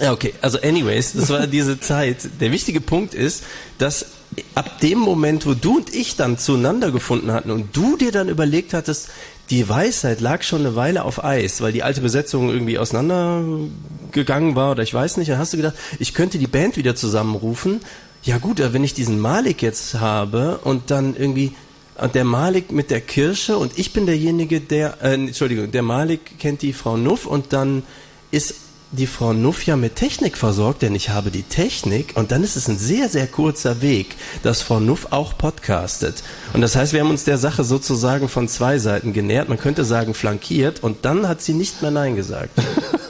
Ja, 0.00 0.12
okay. 0.12 0.34
Also 0.40 0.60
anyways, 0.60 1.12
das 1.12 1.30
war 1.30 1.46
diese 1.46 1.80
Zeit. 1.80 2.28
Der 2.40 2.52
wichtige 2.52 2.80
Punkt 2.80 3.14
ist, 3.14 3.44
dass 3.78 4.06
ab 4.54 4.80
dem 4.80 4.98
Moment, 4.98 5.46
wo 5.46 5.54
du 5.54 5.76
und 5.76 5.94
ich 5.94 6.16
dann 6.16 6.38
zueinander 6.38 6.90
gefunden 6.90 7.32
hatten 7.32 7.50
und 7.50 7.76
du 7.76 7.96
dir 7.96 8.12
dann 8.12 8.28
überlegt 8.28 8.74
hattest, 8.74 9.08
die 9.50 9.68
Weisheit 9.68 10.20
lag 10.20 10.42
schon 10.42 10.60
eine 10.60 10.74
Weile 10.74 11.04
auf 11.04 11.22
Eis, 11.24 11.60
weil 11.60 11.72
die 11.72 11.82
alte 11.82 12.00
Besetzung 12.00 12.50
irgendwie 12.50 12.78
auseinandergegangen 12.78 14.56
war 14.56 14.72
oder 14.72 14.82
ich 14.82 14.92
weiß 14.92 15.18
nicht, 15.18 15.30
dann 15.30 15.38
hast 15.38 15.52
du 15.52 15.56
gedacht, 15.56 15.76
ich 15.98 16.14
könnte 16.14 16.38
die 16.38 16.48
Band 16.48 16.76
wieder 16.76 16.96
zusammenrufen. 16.96 17.80
Ja 18.24 18.38
gut, 18.38 18.60
wenn 18.60 18.82
ich 18.82 18.94
diesen 18.94 19.20
Malik 19.20 19.62
jetzt 19.62 19.94
habe 19.94 20.58
und 20.64 20.90
dann 20.90 21.14
irgendwie 21.16 21.52
und 21.98 22.14
der 22.14 22.24
Malik 22.24 22.72
mit 22.72 22.90
der 22.90 23.00
Kirsche 23.00 23.56
und 23.56 23.78
ich 23.78 23.92
bin 23.92 24.04
derjenige, 24.04 24.60
der, 24.60 24.98
äh, 25.02 25.14
Entschuldigung, 25.14 25.70
der 25.70 25.82
Malik 25.82 26.38
kennt 26.38 26.60
die 26.62 26.72
Frau 26.72 26.96
Nuff 26.96 27.24
und 27.24 27.52
dann 27.52 27.84
ist 28.30 28.54
die 28.92 29.06
Frau 29.06 29.32
Nuff 29.32 29.66
ja 29.66 29.76
mit 29.76 29.96
Technik 29.96 30.36
versorgt, 30.36 30.82
denn 30.82 30.94
ich 30.94 31.10
habe 31.10 31.30
die 31.30 31.42
Technik 31.42 32.12
und 32.16 32.30
dann 32.30 32.44
ist 32.44 32.56
es 32.56 32.68
ein 32.68 32.78
sehr, 32.78 33.08
sehr 33.08 33.26
kurzer 33.26 33.82
Weg, 33.82 34.14
dass 34.42 34.62
Frau 34.62 34.80
Nuff 34.80 35.08
auch 35.10 35.36
podcastet. 35.36 36.22
Und 36.52 36.60
das 36.60 36.76
heißt, 36.76 36.92
wir 36.92 37.00
haben 37.00 37.10
uns 37.10 37.24
der 37.24 37.38
Sache 37.38 37.64
sozusagen 37.64 38.28
von 38.28 38.48
zwei 38.48 38.78
Seiten 38.78 39.12
genähert, 39.12 39.48
man 39.48 39.58
könnte 39.58 39.84
sagen 39.84 40.14
flankiert 40.14 40.82
und 40.82 41.04
dann 41.04 41.28
hat 41.28 41.42
sie 41.42 41.54
nicht 41.54 41.82
mehr 41.82 41.90
Nein 41.90 42.16
gesagt. 42.16 42.50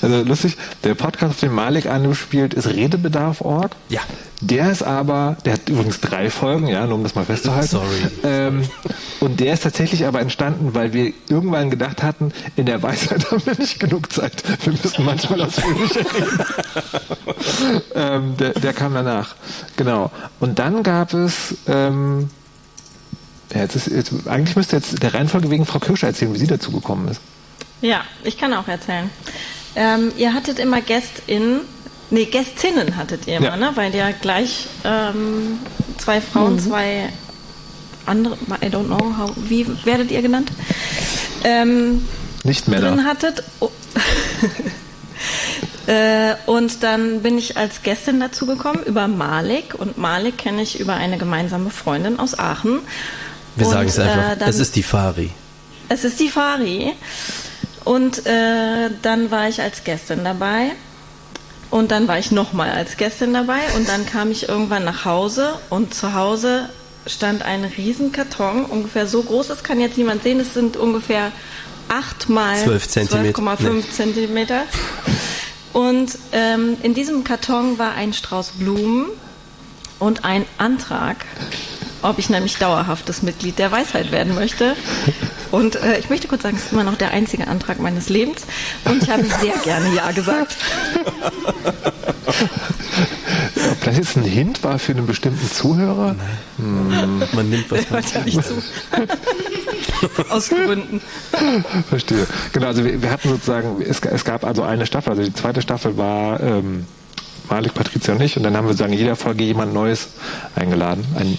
Also 0.00 0.22
lustig, 0.22 0.56
der 0.82 0.94
Podcast, 0.94 1.34
auf 1.34 1.40
dem 1.40 1.54
Malik 1.54 1.86
angespielt 1.86 2.54
ist 2.54 2.66
Redebedarf.org. 2.66 3.70
Ja. 3.88 4.00
Der 4.40 4.72
ist 4.72 4.82
aber, 4.82 5.36
der 5.44 5.52
hat 5.52 5.68
übrigens 5.68 6.00
drei 6.00 6.28
Folgen, 6.28 6.66
ja, 6.66 6.84
nur 6.84 6.96
um 6.96 7.04
das 7.04 7.14
mal 7.14 7.24
festzuhalten. 7.24 7.68
Sorry. 7.68 8.08
Ähm, 8.24 8.62
und 9.20 9.38
der 9.38 9.54
ist 9.54 9.62
tatsächlich 9.62 10.04
aber 10.04 10.20
entstanden, 10.20 10.74
weil 10.74 10.92
wir 10.92 11.12
irgendwann 11.28 11.70
gedacht 11.70 12.02
hatten, 12.02 12.32
in 12.56 12.66
der 12.66 12.82
Weisheit 12.82 13.30
haben 13.30 13.46
wir 13.46 13.56
nicht 13.56 13.78
genug 13.78 14.12
Zeit. 14.12 14.42
Wir 14.64 14.72
müssen 14.72 15.04
manchmal 15.04 15.42
ausführlicher 15.42 16.00
reden. 16.00 16.44
ähm, 17.94 18.36
der, 18.36 18.50
der 18.54 18.72
kam 18.72 18.94
danach. 18.94 19.36
Genau. 19.76 20.10
Und 20.40 20.58
dann 20.58 20.82
gab 20.82 21.14
es, 21.14 21.54
ähm, 21.68 22.30
ja, 23.54 23.60
jetzt 23.60 23.76
ist, 23.76 23.86
jetzt, 23.86 24.12
eigentlich 24.26 24.56
müsste 24.56 24.74
jetzt 24.74 25.00
der 25.00 25.14
Reihenfolge 25.14 25.50
wegen 25.50 25.66
Frau 25.66 25.78
Kirsch 25.78 26.02
erzählen, 26.02 26.34
wie 26.34 26.38
sie 26.38 26.48
dazu 26.48 26.72
gekommen 26.72 27.06
ist. 27.06 27.20
Ja, 27.82 28.02
ich 28.24 28.38
kann 28.38 28.54
auch 28.54 28.68
erzählen. 28.68 29.10
Ähm, 29.76 30.12
ihr 30.16 30.32
hattet 30.34 30.58
immer 30.58 30.80
GästInnen, 30.80 31.60
nee, 32.10 32.24
Gästinnen 32.26 32.96
hattet 32.96 33.26
ihr 33.26 33.36
immer, 33.38 33.48
Ja. 33.48 33.56
ne? 33.56 33.72
Weil 33.74 33.94
ihr 33.94 34.12
gleich 34.20 34.66
ähm, 34.84 35.58
zwei 35.98 36.20
Frauen, 36.20 36.58
zwei 36.58 37.08
andere, 38.06 38.36
I 38.62 38.66
don't 38.66 38.86
know, 38.86 39.14
how, 39.18 39.32
wie 39.36 39.66
werdet 39.84 40.10
ihr 40.10 40.22
genannt? 40.22 40.50
Ähm, 41.44 42.06
Nicht 42.44 42.66
drin 42.66 42.80
Männer. 42.80 43.04
hattet. 43.04 43.42
Oh. 43.60 43.70
Äh, 45.86 46.34
und 46.46 46.84
dann 46.84 47.22
bin 47.22 47.36
ich 47.38 47.56
als 47.56 47.82
Gästin 47.82 48.20
dazu 48.20 48.46
gekommen 48.46 48.84
über 48.86 49.08
Malik 49.08 49.74
und 49.76 49.98
Malik 49.98 50.38
kenne 50.38 50.62
ich 50.62 50.78
über 50.78 50.94
eine 50.94 51.18
gemeinsame 51.18 51.70
Freundin 51.70 52.20
aus 52.20 52.38
Aachen. 52.38 52.78
Wir 53.56 53.66
sagen 53.66 53.88
es 53.88 53.98
einfach. 53.98 54.32
äh, 54.32 54.36
dann- 54.36 54.48
es 54.48 54.60
ist 54.60 54.76
die 54.76 54.84
Fari. 54.84 55.30
es 55.88 56.04
ist 56.04 56.20
die 56.20 56.28
Fari. 56.28 56.92
Und 57.84 58.26
äh, 58.26 58.90
dann 59.02 59.30
war 59.30 59.48
ich 59.48 59.60
als 59.60 59.84
Gästin 59.84 60.24
dabei. 60.24 60.72
Und 61.70 61.90
dann 61.90 62.06
war 62.06 62.18
ich 62.18 62.30
nochmal 62.30 62.70
als 62.70 62.96
Gästin 62.96 63.32
dabei. 63.32 63.60
Und 63.76 63.88
dann 63.88 64.06
kam 64.06 64.30
ich 64.30 64.48
irgendwann 64.48 64.84
nach 64.84 65.04
Hause. 65.04 65.54
Und 65.70 65.94
zu 65.94 66.14
Hause 66.14 66.68
stand 67.06 67.42
ein 67.42 67.64
Riesenkarton, 67.64 68.64
ungefähr 68.64 69.06
so 69.06 69.22
groß. 69.22 69.48
Das 69.48 69.62
kann 69.64 69.80
jetzt 69.80 69.96
niemand 69.98 70.22
sehen. 70.22 70.38
Es 70.38 70.54
sind 70.54 70.76
ungefähr 70.76 71.32
8 71.88 72.28
mal 72.28 72.56
12 72.56 72.88
Zentimeter. 72.88 73.40
12,5 73.40 73.72
Nee. 73.72 73.82
Zentimeter. 73.90 74.62
Und 75.72 76.18
ähm, 76.32 76.76
in 76.82 76.94
diesem 76.94 77.24
Karton 77.24 77.78
war 77.78 77.94
ein 77.94 78.12
Strauß 78.12 78.52
Blumen 78.58 79.06
und 79.98 80.24
ein 80.24 80.44
Antrag, 80.58 81.24
ob 82.02 82.18
ich 82.18 82.28
nämlich 82.28 82.56
dauerhaftes 82.58 83.22
Mitglied 83.22 83.58
der 83.58 83.72
Weisheit 83.72 84.12
werden 84.12 84.34
möchte. 84.34 84.76
Und 85.52 85.76
äh, 85.76 85.98
ich 85.98 86.10
möchte 86.10 86.26
kurz 86.26 86.42
sagen, 86.42 86.56
es 86.56 86.64
ist 86.64 86.72
immer 86.72 86.82
noch 86.82 86.96
der 86.96 87.12
einzige 87.12 87.46
Antrag 87.46 87.78
meines 87.78 88.08
Lebens. 88.08 88.46
Und 88.86 89.02
ich 89.02 89.10
habe 89.10 89.22
sehr 89.24 89.54
gerne 89.62 89.94
Ja 89.94 90.10
gesagt. 90.10 90.56
Ob 93.70 93.84
das 93.84 93.96
jetzt 93.96 94.16
ein 94.16 94.24
Hint 94.24 94.64
war 94.64 94.78
für 94.78 94.92
einen 94.92 95.06
bestimmten 95.06 95.48
Zuhörer? 95.48 96.16
Man 96.56 97.50
nimmt 97.50 97.70
was 97.70 97.90
man 97.90 98.02
ja 98.14 98.20
nicht 98.24 98.42
zu. 98.42 98.54
Aus 100.30 100.48
Gründen. 100.48 101.00
Verstehe. 101.88 102.26
Genau, 102.52 102.66
also 102.66 102.84
wir, 102.84 103.02
wir 103.02 103.10
hatten 103.10 103.28
sozusagen, 103.28 103.82
es, 103.82 104.00
es 104.00 104.24
gab 104.24 104.44
also 104.44 104.62
eine 104.62 104.86
Staffel, 104.86 105.10
also 105.10 105.22
die 105.22 105.34
zweite 105.34 105.62
Staffel 105.62 105.96
war 105.96 106.40
ähm, 106.40 106.86
Malik, 107.48 107.74
Patricia 107.74 108.14
und 108.14 108.22
ich 108.22 108.36
und 108.36 108.42
dann 108.42 108.56
haben 108.56 108.64
wir 108.64 108.72
sozusagen 108.72 108.94
in 108.94 108.98
jeder 108.98 109.16
Folge 109.16 109.44
jemand 109.44 109.74
Neues 109.74 110.08
eingeladen, 110.56 111.04
ein, 111.16 111.38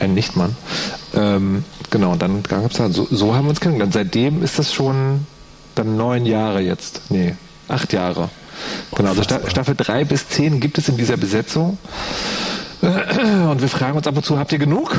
ein 0.00 0.14
Nichtmann. 0.14 0.56
Ähm, 1.14 1.64
genau, 1.90 2.12
und 2.12 2.22
dann 2.22 2.42
gab 2.42 2.70
es 2.70 2.76
da, 2.76 2.90
so, 2.90 3.06
so 3.10 3.34
haben 3.34 3.44
wir 3.44 3.50
uns 3.50 3.60
kennengelernt. 3.60 3.92
Seitdem 3.94 4.42
ist 4.42 4.58
das 4.58 4.72
schon 4.72 5.26
dann 5.74 5.96
neun 5.96 6.26
Jahre 6.26 6.60
jetzt. 6.60 7.02
Nee, 7.10 7.34
acht 7.68 7.92
Jahre. 7.92 8.30
Genau, 8.94 9.10
also 9.10 9.22
Sta 9.22 9.40
Staffel 9.48 9.74
drei 9.76 10.04
bis 10.04 10.28
zehn 10.28 10.60
gibt 10.60 10.78
es 10.78 10.88
in 10.88 10.96
dieser 10.96 11.16
Besetzung. 11.16 11.78
Und 12.80 13.60
wir 13.60 13.68
fragen 13.68 13.96
uns 13.96 14.06
ab 14.06 14.16
und 14.16 14.24
zu, 14.24 14.38
habt 14.38 14.52
ihr 14.52 14.58
genug? 14.58 14.96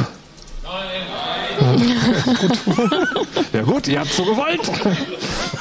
Ja 3.54 3.64
gut, 3.64 3.88
ihr 3.88 4.00
habt 4.00 4.14
so 4.14 4.24
gewollt. 4.24 4.62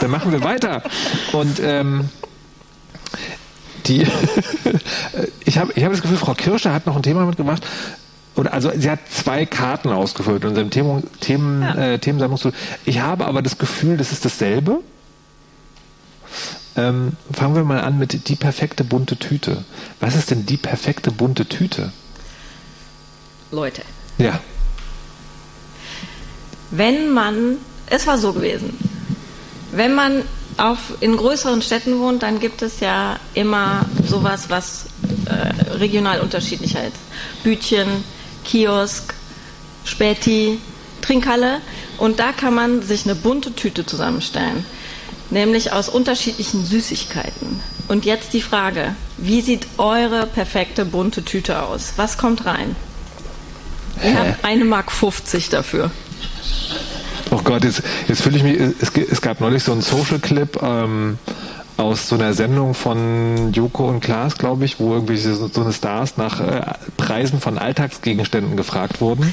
Dann 0.01 0.11
machen 0.11 0.31
wir 0.31 0.44
weiter. 0.44 0.83
Und 1.33 1.59
ähm, 1.61 2.09
die, 3.87 4.07
ich 5.44 5.59
habe 5.59 5.72
ich 5.74 5.85
hab 5.85 5.90
das 5.90 6.03
Gefühl, 6.03 6.18
Frau 6.18 6.35
Kirscher 6.35 6.72
hat 6.72 6.87
noch 6.87 6.96
ein 6.96 7.03
Thema 7.03 7.24
mitgemacht. 7.24 7.66
Oder 8.38 8.53
also 8.55 8.70
sie 8.77 8.88
hat 8.88 9.01
zwei 9.11 9.44
Karten 9.46 9.88
ausgefüllt 9.88 10.44
in 10.44 10.51
unserem 10.51 10.70
Themen, 10.70 11.03
Themen, 11.20 11.62
äh, 11.62 11.98
Themensammlung. 11.98 12.53
Ich 12.85 13.01
habe 13.01 13.27
aber 13.27 13.42
das 13.42 13.59
Gefühl, 13.59 13.96
das 13.96 14.12
ist 14.12 14.24
dasselbe. 14.24 14.79
Ähm, 16.77 17.14
fangen 17.33 17.57
wir 17.57 17.64
mal 17.64 17.81
an 17.81 17.98
mit 17.98 18.29
die 18.29 18.37
perfekte 18.37 18.85
bunte 18.85 19.16
Tüte. 19.16 19.64
Was 19.98 20.14
ist 20.14 20.31
denn 20.31 20.46
die 20.46 20.57
perfekte 20.57 21.11
bunte 21.11 21.46
Tüte? 21.46 21.92
Leute, 23.51 23.83
Ja. 24.18 24.38
wenn 26.70 27.11
man, 27.11 27.57
es 27.87 28.07
war 28.07 28.18
so 28.18 28.33
gewesen, 28.33 28.77
wenn 29.72 29.94
man 29.94 30.22
auf, 30.59 30.94
in 31.01 31.16
größeren 31.16 31.62
Städten 31.62 31.98
wohnt, 31.98 32.22
dann 32.22 32.38
gibt 32.40 32.62
es 32.62 32.81
ja 32.81 33.18
immer 33.35 33.85
sowas, 34.07 34.51
was 34.51 34.87
äh, 35.27 35.74
regional 35.74 36.20
unterschiedlicher 36.20 36.85
ist. 36.87 36.96
Bütchen, 37.42 37.88
Kiosk, 38.48 39.14
Späti, 39.84 40.58
Trinkhalle. 41.02 41.61
Und 41.98 42.18
da 42.18 42.32
kann 42.32 42.54
man 42.54 42.82
sich 42.82 43.04
eine 43.04 43.14
bunte 43.14 43.54
Tüte 43.54 43.87
zusammenstellen. 43.87 44.64
Nämlich 45.30 45.72
aus 45.72 45.88
unterschiedlichen 45.88 46.64
Süßigkeiten. 46.64 47.61
Und 47.87 48.04
jetzt 48.04 48.32
die 48.32 48.40
Frage, 48.40 48.94
wie 49.18 49.42
sieht 49.42 49.66
eure 49.76 50.26
perfekte 50.26 50.84
bunte 50.84 51.24
Tüte 51.24 51.62
aus? 51.62 51.94
Was 51.96 52.16
kommt 52.18 52.46
rein? 52.46 52.74
Ich 54.02 54.14
habe 54.14 54.37
eine 54.42 54.64
Mark 54.64 54.92
50 54.92 55.50
dafür. 55.50 55.90
Oh 57.30 57.40
Gott, 57.42 57.64
jetzt, 57.64 57.82
jetzt 58.06 58.22
fühle 58.22 58.37
ich 58.37 58.42
mich. 58.42 58.58
Es, 58.80 58.90
es 58.90 59.20
gab 59.20 59.40
neulich 59.40 59.64
so 59.64 59.72
einen 59.72 59.82
Social 59.82 60.18
Clip 60.18 60.62
ähm, 60.62 61.18
aus 61.78 62.08
so 62.08 62.16
einer 62.16 62.34
Sendung 62.34 62.74
von 62.74 63.52
Joko 63.52 63.88
und 63.88 64.00
Klaas, 64.00 64.36
glaube 64.36 64.64
ich, 64.64 64.80
wo 64.80 64.94
irgendwie 64.94 65.16
so, 65.16 65.46
so 65.46 65.60
eine 65.60 65.72
Stars 65.72 66.16
nach 66.16 66.40
äh, 66.40 66.60
Preisen 66.96 67.40
von 67.40 67.56
Alltagsgegenständen 67.56 68.56
gefragt 68.56 69.00
wurden. 69.00 69.32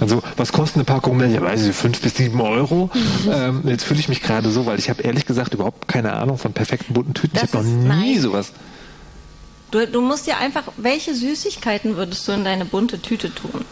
Dann 0.00 0.08
so, 0.08 0.20
was 0.36 0.52
kostet 0.52 0.76
eine 0.78 0.84
Packung 0.84 1.16
Milch? 1.16 1.32
Ja, 1.32 1.40
weiß 1.40 1.64
ich, 1.66 1.74
fünf 1.74 2.00
bis 2.00 2.16
sieben 2.16 2.40
Euro. 2.40 2.90
Ähm, 3.32 3.62
jetzt 3.64 3.84
fühle 3.84 4.00
ich 4.00 4.08
mich 4.08 4.22
gerade 4.22 4.50
so, 4.50 4.66
weil 4.66 4.78
ich 4.78 4.90
habe 4.90 5.02
ehrlich 5.02 5.24
gesagt 5.24 5.54
überhaupt 5.54 5.86
keine 5.86 6.14
Ahnung 6.14 6.36
von 6.36 6.52
perfekten 6.52 6.94
bunten 6.94 7.14
Tüten. 7.14 7.34
Das 7.34 7.44
ich 7.44 7.54
habe 7.54 7.64
noch 7.64 7.72
nie 7.72 7.86
nein. 7.86 8.20
sowas. 8.20 8.52
Du, 9.70 9.86
du 9.86 10.00
musst 10.00 10.26
dir 10.26 10.38
einfach, 10.38 10.64
welche 10.76 11.14
Süßigkeiten 11.14 11.96
würdest 11.96 12.26
du 12.26 12.32
in 12.32 12.44
deine 12.44 12.64
bunte 12.64 13.00
Tüte 13.00 13.32
tun? 13.32 13.64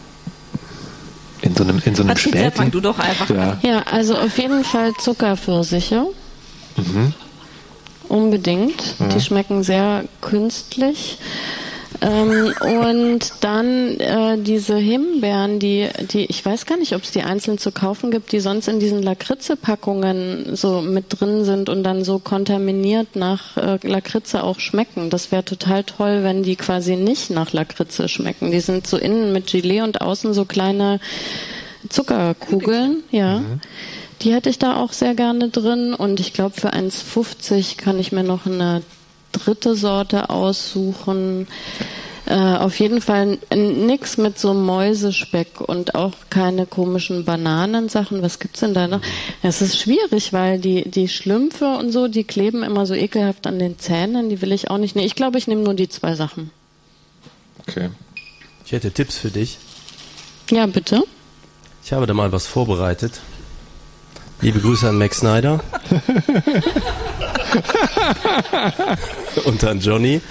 In 1.41 1.55
so 1.55 1.63
einem, 1.63 1.81
in 1.83 1.93
so 1.93 2.03
einem 2.03 2.15
fang 2.53 2.71
du 2.71 2.79
doch 2.79 2.99
einfach 2.99 3.29
ja. 3.29 3.51
an. 3.51 3.59
Ja, 3.63 3.81
also 3.81 4.17
auf 4.17 4.37
jeden 4.37 4.63
Fall 4.63 4.93
Zuckerpfirsiche. 4.97 6.07
Unbedingt. 8.13 8.95
Die 9.15 9.19
schmecken 9.19 9.63
sehr 9.63 10.03
künstlich. 10.21 11.17
Ähm, 11.99 12.53
und 12.83 13.33
dann 13.41 13.99
äh, 13.99 14.37
diese 14.37 14.77
Himbeeren, 14.77 15.57
die, 15.57 15.89
die, 16.11 16.25
ich 16.25 16.45
weiß 16.45 16.67
gar 16.67 16.77
nicht, 16.77 16.93
ob 16.93 17.01
es 17.01 17.09
die 17.09 17.23
einzeln 17.23 17.57
zu 17.57 17.71
kaufen 17.71 18.11
gibt, 18.11 18.31
die 18.31 18.39
sonst 18.39 18.67
in 18.67 18.79
diesen 18.79 19.01
Lakritze-Packungen 19.01 20.55
so 20.55 20.81
mit 20.81 21.05
drin 21.09 21.43
sind 21.43 21.69
und 21.69 21.83
dann 21.83 22.03
so 22.03 22.19
kontaminiert 22.19 23.15
nach 23.15 23.57
äh, 23.57 23.79
Lakritze 23.81 24.43
auch 24.43 24.59
schmecken. 24.59 25.09
Das 25.09 25.31
wäre 25.31 25.43
total 25.43 25.83
toll, 25.83 26.23
wenn 26.23 26.43
die 26.43 26.55
quasi 26.55 26.95
nicht 26.95 27.31
nach 27.31 27.51
Lakritze 27.51 28.07
schmecken. 28.07 28.51
Die 28.51 28.59
sind 28.59 28.85
so 28.85 28.97
innen 28.97 29.33
mit 29.33 29.47
Gelee 29.47 29.81
und 29.81 30.01
außen 30.01 30.35
so 30.35 30.45
kleine 30.45 30.99
Zuckerkugeln, 31.89 33.01
ja. 33.09 33.41
Die 34.23 34.33
hätte 34.33 34.49
ich 34.49 34.59
da 34.59 34.77
auch 34.77 34.93
sehr 34.93 35.15
gerne 35.15 35.49
drin 35.49 35.93
und 35.93 36.19
ich 36.19 36.33
glaube 36.33 36.59
für 36.59 36.73
1,50 36.73 37.77
kann 37.77 37.99
ich 37.99 38.11
mir 38.11 38.23
noch 38.23 38.45
eine 38.45 38.81
dritte 39.31 39.75
Sorte 39.75 40.29
aussuchen. 40.29 41.47
Äh, 42.25 42.35
auf 42.35 42.79
jeden 42.79 43.01
Fall 43.01 43.37
n- 43.49 43.85
nix 43.85 44.15
mit 44.17 44.39
so 44.39 44.53
Mäusespeck 44.53 45.59
und 45.59 45.93
auch 45.95 46.13
keine 46.29 46.65
komischen 46.65 47.25
Bananensachen. 47.25 48.21
Was 48.21 48.39
gibt's 48.39 48.61
denn 48.61 48.73
da 48.73 48.87
noch? 48.87 49.01
Es 49.41 49.61
ist 49.61 49.77
schwierig, 49.77 50.31
weil 50.31 50.57
die, 50.57 50.89
die 50.89 51.09
Schlümpfe 51.09 51.75
und 51.77 51.91
so, 51.91 52.07
die 52.07 52.23
kleben 52.23 52.63
immer 52.63 52.85
so 52.85 52.93
ekelhaft 52.93 53.45
an 53.45 53.59
den 53.59 53.77
Zähnen. 53.77 54.29
Die 54.29 54.41
will 54.41 54.53
ich 54.53 54.69
auch 54.69 54.77
nicht. 54.77 54.95
Nee, 54.95 55.05
ich 55.05 55.15
glaube, 55.15 55.37
ich 55.37 55.47
nehme 55.47 55.63
nur 55.63 55.73
die 55.73 55.89
zwei 55.89 56.15
Sachen. 56.15 56.51
Okay. 57.67 57.89
Ich 58.65 58.71
hätte 58.71 58.91
Tipps 58.91 59.17
für 59.17 59.29
dich. 59.31 59.57
Ja, 60.49 60.65
bitte. 60.65 61.03
Ich 61.83 61.91
habe 61.91 62.05
da 62.07 62.13
mal 62.13 62.31
was 62.31 62.47
vorbereitet. 62.47 63.19
Liebe 64.43 64.59
Grüße 64.59 64.89
an 64.89 64.97
Max 64.97 65.19
Snyder. 65.19 65.61
und 69.45 69.63
dann 69.63 69.79
Johnny. 69.79 70.21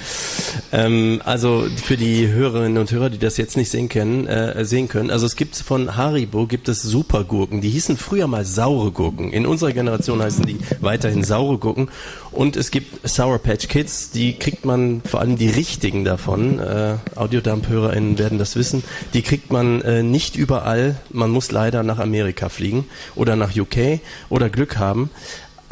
Ähm, 0.73 1.21
also 1.25 1.67
für 1.83 1.97
die 1.97 2.29
Hörerinnen 2.29 2.79
und 2.79 2.91
Hörer, 2.91 3.11
die 3.11 3.19
das 3.19 3.37
jetzt 3.37 3.57
nicht 3.57 3.71
sehen 3.71 3.89
können, 3.89 4.27
äh, 4.27 4.65
sehen 4.65 4.89
können. 4.89 5.11
Also 5.11 5.27
es 5.27 5.37
gibt 5.37 5.57
von 5.57 5.97
Haribo 5.97 6.47
gibt 6.47 6.69
es 6.69 6.83
Supergurken. 6.83 7.61
Die 7.61 7.71
hießen 7.71 7.97
früher 7.97 8.27
mal 8.27 8.45
saure 8.45 8.91
Gurken. 8.91 9.33
In 9.33 9.47
unserer 9.47 9.73
Generation 9.73 10.23
heißen 10.23 10.45
die 10.47 10.59
weiterhin 10.81 11.25
saure 11.25 11.59
Gurken. 11.59 11.89
Und 12.31 12.57
es 12.57 12.71
gibt 12.71 13.07
Sour 13.09 13.39
Patch 13.39 13.69
Kids. 13.69 14.11
Die 14.11 14.35
kriegt 14.39 14.65
man 14.65 15.03
vor 15.03 15.21
allem 15.21 15.37
die 15.37 15.51
richtigen 15.51 16.05
davon. 16.05 16.59
Äh, 16.59 16.97
Audiodump-HörerInnen 17.15 18.19
werden 18.19 18.39
das 18.39 18.57
wissen. 18.57 18.83
Die 19.13 19.23
kriegt 19.23 19.53
man 19.53 19.83
äh, 19.83 20.03
nicht 20.03 20.37
überall. 20.37 20.97
Man 21.11 21.31
muss 21.31 21.53
leider 21.53 21.83
nach 21.83 21.99
Amerika 21.99 22.49
fliegen 22.49 22.87
oder 23.15 23.37
nach 23.37 23.55
UK 23.55 24.01
oder 24.31 24.49
Glück 24.49 24.79
haben. 24.79 25.11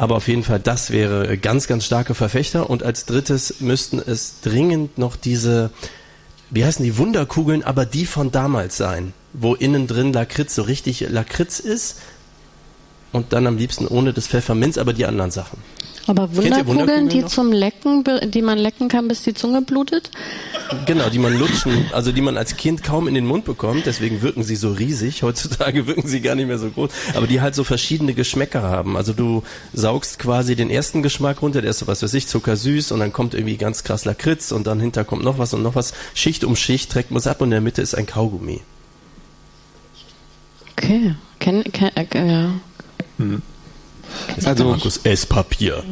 Aber 0.00 0.16
auf 0.16 0.28
jeden 0.28 0.44
Fall, 0.44 0.60
das 0.60 0.92
wäre 0.92 1.36
ganz, 1.36 1.66
ganz 1.66 1.84
starke 1.84 2.14
Verfechter. 2.14 2.70
Und 2.70 2.82
als 2.82 3.04
drittes 3.04 3.60
müssten 3.60 3.98
es 3.98 4.40
dringend 4.40 4.96
noch 4.96 5.14
diese, 5.14 5.72
wie 6.48 6.64
heißen 6.64 6.82
die, 6.82 6.96
Wunderkugeln, 6.96 7.62
aber 7.62 7.84
die 7.84 8.06
von 8.06 8.32
damals 8.32 8.78
sein, 8.78 9.12
wo 9.34 9.54
innen 9.54 9.86
drin 9.86 10.14
Lakritz 10.14 10.54
so 10.54 10.62
richtig 10.62 11.00
Lakritz 11.10 11.60
ist. 11.60 11.98
Und 13.12 13.34
dann 13.34 13.46
am 13.46 13.58
liebsten 13.58 13.86
ohne 13.86 14.14
das 14.14 14.26
Pfefferminz, 14.26 14.78
aber 14.78 14.94
die 14.94 15.04
anderen 15.04 15.32
Sachen. 15.32 15.58
Aber 16.10 16.34
Wunderkugeln, 16.34 16.66
Wunderkugeln 16.66 17.08
die 17.08 17.20
noch? 17.20 17.28
zum 17.28 17.52
Lecken, 17.52 18.02
die 18.32 18.42
man 18.42 18.58
lecken 18.58 18.88
kann, 18.88 19.06
bis 19.06 19.22
die 19.22 19.32
Zunge 19.32 19.62
blutet? 19.62 20.10
Genau, 20.84 21.08
die 21.08 21.20
man 21.20 21.38
lutschen, 21.38 21.86
also 21.92 22.10
die 22.10 22.20
man 22.20 22.36
als 22.36 22.56
Kind 22.56 22.82
kaum 22.82 23.06
in 23.06 23.14
den 23.14 23.26
Mund 23.26 23.44
bekommt, 23.44 23.86
deswegen 23.86 24.20
wirken 24.20 24.42
sie 24.42 24.56
so 24.56 24.72
riesig. 24.72 25.22
Heutzutage 25.22 25.86
wirken 25.86 26.08
sie 26.08 26.20
gar 26.20 26.34
nicht 26.34 26.48
mehr 26.48 26.58
so 26.58 26.68
groß, 26.68 26.90
aber 27.14 27.28
die 27.28 27.40
halt 27.40 27.54
so 27.54 27.62
verschiedene 27.62 28.12
Geschmäcker 28.12 28.62
haben. 28.62 28.96
Also 28.96 29.12
du 29.12 29.44
saugst 29.72 30.18
quasi 30.18 30.56
den 30.56 30.68
ersten 30.68 31.04
Geschmack 31.04 31.42
runter, 31.42 31.62
der 31.62 31.70
ist 31.70 31.78
so 31.78 31.86
was 31.86 32.02
weiß 32.02 32.12
ich, 32.14 32.26
zuckersüß 32.26 32.90
und 32.90 32.98
dann 32.98 33.12
kommt 33.12 33.34
irgendwie 33.34 33.56
ganz 33.56 33.84
krass 33.84 34.04
Lakritz 34.04 34.50
und 34.50 34.66
dann 34.66 34.80
hinter 34.80 35.04
kommt 35.04 35.22
noch 35.22 35.38
was 35.38 35.54
und 35.54 35.62
noch 35.62 35.76
was. 35.76 35.94
Schicht 36.14 36.42
um 36.42 36.56
Schicht 36.56 36.90
trägt 36.90 37.12
man 37.12 37.18
es 37.18 37.28
ab 37.28 37.40
und 37.40 37.46
in 37.46 37.52
der 37.52 37.60
Mitte 37.60 37.82
ist 37.82 37.94
ein 37.94 38.06
Kaugummi. 38.06 38.62
Okay. 40.72 41.14
Ken, 41.38 41.62
ken, 41.72 41.90
äh, 41.94 42.06
ja. 42.14 42.50
Also, 44.44 44.64
Markus 44.64 44.98
Esspapier. 44.98 45.82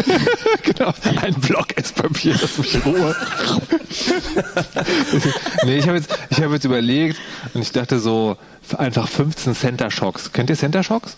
genau, 0.62 0.92
ein 1.20 1.34
Block 1.34 1.76
Esspapier, 1.76 2.34
das 2.34 2.58
mich 2.58 2.74
in 2.74 2.82
Ruhe. 2.82 3.14
nee, 5.64 5.76
ich 5.76 5.86
habe 5.86 5.98
jetzt, 5.98 6.10
ich 6.30 6.42
hab 6.42 6.52
jetzt 6.52 6.64
überlegt 6.64 7.18
und 7.54 7.62
ich 7.62 7.72
dachte 7.72 7.98
so, 7.98 8.36
einfach 8.76 9.08
15 9.08 9.54
Center 9.54 9.90
Shocks. 9.90 10.32
Kennt 10.32 10.50
ihr 10.50 10.56
Center 10.56 10.82
Shocks? 10.82 11.16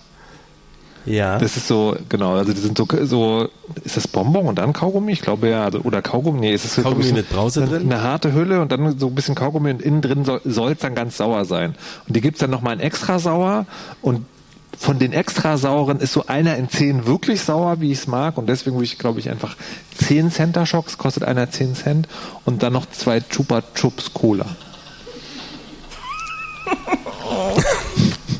Ja. 1.06 1.38
Das 1.38 1.56
ist 1.56 1.68
so, 1.68 1.96
genau, 2.08 2.34
also 2.34 2.52
die 2.52 2.60
sind 2.60 2.78
so, 2.78 2.86
so 3.02 3.48
ist 3.84 3.96
das 3.96 4.08
Bonbon 4.08 4.46
und 4.46 4.58
dann 4.58 4.72
Kaugummi? 4.72 5.12
Ich 5.12 5.20
glaube 5.20 5.50
ja, 5.50 5.64
also, 5.64 5.80
oder 5.80 6.00
Kaugummi, 6.00 6.40
nee, 6.40 6.54
ist 6.54 6.64
es 6.64 6.76
so 6.76 6.82
Kaugummi 6.82 7.04
ich, 7.04 7.12
mit 7.12 7.28
Brause 7.28 7.62
eine, 7.62 7.70
drin? 7.70 7.92
Eine 7.92 8.02
harte 8.02 8.32
Hülle 8.32 8.60
und 8.60 8.72
dann 8.72 8.98
so 8.98 9.08
ein 9.08 9.14
bisschen 9.14 9.34
Kaugummi 9.34 9.70
und 9.70 9.82
innen 9.82 10.00
drin 10.00 10.24
soll 10.24 10.72
es 10.72 10.78
dann 10.78 10.94
ganz 10.94 11.18
sauer 11.18 11.44
sein. 11.44 11.74
Und 12.06 12.16
die 12.16 12.20
gibt's 12.20 12.40
dann 12.40 12.50
nochmal 12.50 12.74
in 12.74 12.80
extra 12.80 13.18
sauer 13.18 13.66
und 14.00 14.24
von 14.78 14.98
den 14.98 15.12
extra 15.12 15.56
sauren 15.56 16.00
ist 16.00 16.12
so 16.12 16.26
einer 16.26 16.56
in 16.56 16.68
zehn 16.68 17.06
wirklich 17.06 17.42
sauer, 17.42 17.80
wie 17.80 17.92
ich 17.92 17.98
es 17.98 18.06
mag. 18.06 18.38
Und 18.38 18.46
deswegen 18.48 18.76
würde 18.76 18.84
ich, 18.84 18.98
glaube 18.98 19.20
ich, 19.20 19.30
einfach 19.30 19.56
10 19.98 20.30
Center 20.30 20.66
Shocks, 20.66 20.98
kostet 20.98 21.24
einer 21.24 21.50
10 21.50 21.74
Cent. 21.74 22.08
Und 22.44 22.62
dann 22.62 22.72
noch 22.72 22.86
zwei 22.90 23.20
Chupa 23.20 23.62
Chups 23.74 24.12
Cola. 24.12 24.46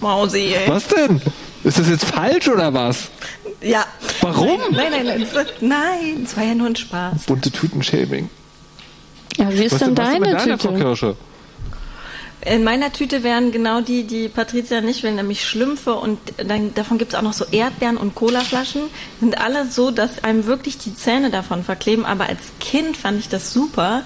Mausi, 0.01 0.55
ey. 0.55 0.69
Was 0.69 0.87
denn? 0.89 1.21
Ist 1.63 1.79
das 1.79 1.89
jetzt 1.89 2.05
falsch 2.05 2.49
oder 2.49 2.75
was? 2.75 3.09
Ja. 3.63 3.87
Warum? 4.21 4.61
Nein, 4.71 4.91
nein, 4.91 5.07
nein. 5.07 5.27
Nein, 5.61 6.23
es 6.25 6.37
war 6.37 6.45
ja 6.45 6.55
nur 6.55 6.67
ein 6.67 6.77
Spaß. 6.77 7.25
Bunte 7.27 7.51
Tüten-Shaming. 7.51 8.29
Ja, 9.39 9.51
wie 9.51 9.65
ist 9.65 9.73
Was 9.73 9.79
denn 9.81 9.95
denn, 9.95 10.05
was 10.05 10.13
denn 10.13 10.21
deine 10.21 10.21
mit 10.21 10.41
deiner 10.41 10.59
Frau 10.59 10.69
Tüte? 10.69 10.81
Kirsche? 10.83 11.17
In 12.41 12.63
meiner 12.63 12.93
Tüte 12.93 13.23
wären 13.23 13.53
genau 13.53 13.81
die, 13.81 14.05
die 14.05 14.29
Patricia 14.29 14.83
nicht 14.83 15.03
will, 15.03 15.13
nämlich 15.13 15.47
Schlümpfe 15.47 15.95
und 15.95 16.19
dann, 16.37 16.75
davon 16.75 16.99
gibt 16.99 17.13
es 17.13 17.19
auch 17.19 17.23
noch 17.23 17.33
so 17.33 17.47
Erdbeeren 17.51 17.97
und 17.97 18.15
Colaflaschen. 18.15 18.83
Sind 19.21 19.41
alle 19.41 19.67
so, 19.67 19.91
dass 19.91 20.23
einem 20.23 20.45
wirklich 20.45 20.77
die 20.77 20.95
Zähne 20.95 21.31
davon 21.31 21.65
verkleben. 21.65 22.05
Aber 22.05 22.29
als 22.29 22.41
Kind 22.61 22.99
fand 22.99 23.19
ich 23.19 23.31
das 23.31 23.53
super, 23.53 24.03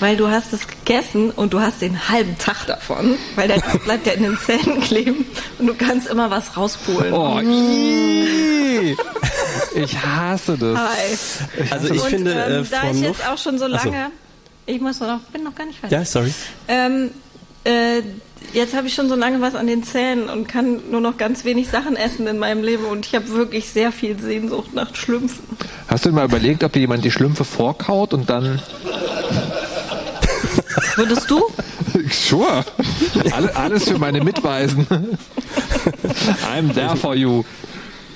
weil 0.00 0.16
du 0.16 0.28
hast 0.28 0.52
es 0.52 0.66
gegessen 0.66 1.30
und 1.30 1.52
du 1.52 1.60
hast 1.60 1.80
den 1.80 2.08
halben 2.08 2.36
Tag 2.38 2.66
davon, 2.66 3.16
weil 3.36 3.48
der 3.48 3.64
Rest 3.64 3.84
bleibt 3.84 4.06
ja 4.06 4.12
in 4.14 4.22
den 4.22 4.38
Zähnen 4.38 4.80
kleben 4.82 5.26
und 5.58 5.66
du 5.66 5.74
kannst 5.74 6.08
immer 6.08 6.30
was 6.30 6.56
rauspulen. 6.56 7.12
Oh, 7.12 7.40
ii. 7.40 8.96
ich 9.74 9.98
hasse 9.98 10.56
das. 10.58 10.78
Hi. 10.78 11.70
Also 11.70 11.94
ich 11.94 12.02
und, 12.02 12.08
finde, 12.08 12.32
ähm, 12.32 12.64
äh, 12.64 12.68
da 12.68 12.90
ich 12.90 13.00
jetzt 13.00 13.26
auch 13.28 13.38
schon 13.38 13.58
so 13.58 13.66
Ach 13.72 13.84
so. 13.84 13.92
Ich 14.68 14.80
muss 14.80 15.00
noch, 15.00 15.20
bin 15.32 15.42
noch 15.42 15.54
gar 15.54 15.66
nicht 15.66 15.80
fertig. 15.80 15.98
Ja, 15.98 16.04
sorry. 16.04 16.32
Ähm, 16.68 17.10
äh, 17.64 18.02
jetzt 18.52 18.74
habe 18.76 18.86
ich 18.86 18.94
schon 18.94 19.08
so 19.08 19.14
lange 19.16 19.40
was 19.40 19.54
an 19.54 19.66
den 19.66 19.82
Zähnen 19.82 20.28
und 20.28 20.46
kann 20.48 20.80
nur 20.90 21.00
noch 21.00 21.16
ganz 21.16 21.44
wenig 21.44 21.68
Sachen 21.68 21.96
essen 21.96 22.26
in 22.26 22.38
meinem 22.38 22.62
Leben 22.62 22.84
und 22.84 23.06
ich 23.06 23.14
habe 23.14 23.28
wirklich 23.30 23.68
sehr 23.68 23.90
viel 23.92 24.18
Sehnsucht 24.20 24.74
nach 24.74 24.94
Schlümpfen. 24.94 25.44
Hast 25.88 26.04
du 26.04 26.10
dir 26.10 26.14
mal 26.14 26.26
überlegt, 26.26 26.62
ob 26.64 26.72
dir 26.72 26.80
jemand 26.80 27.04
die 27.04 27.10
Schlümpfe 27.10 27.44
vorkaut 27.44 28.14
und 28.14 28.30
dann. 28.30 28.62
Würdest 30.96 31.30
du? 31.30 31.42
Sure. 32.10 32.64
Alle, 33.32 33.54
alles 33.56 33.84
für 33.88 33.98
meine 33.98 34.22
Mitweisen. 34.22 34.86
I'm 36.54 36.72
there 36.72 36.96
for 36.96 37.14
you. 37.14 37.42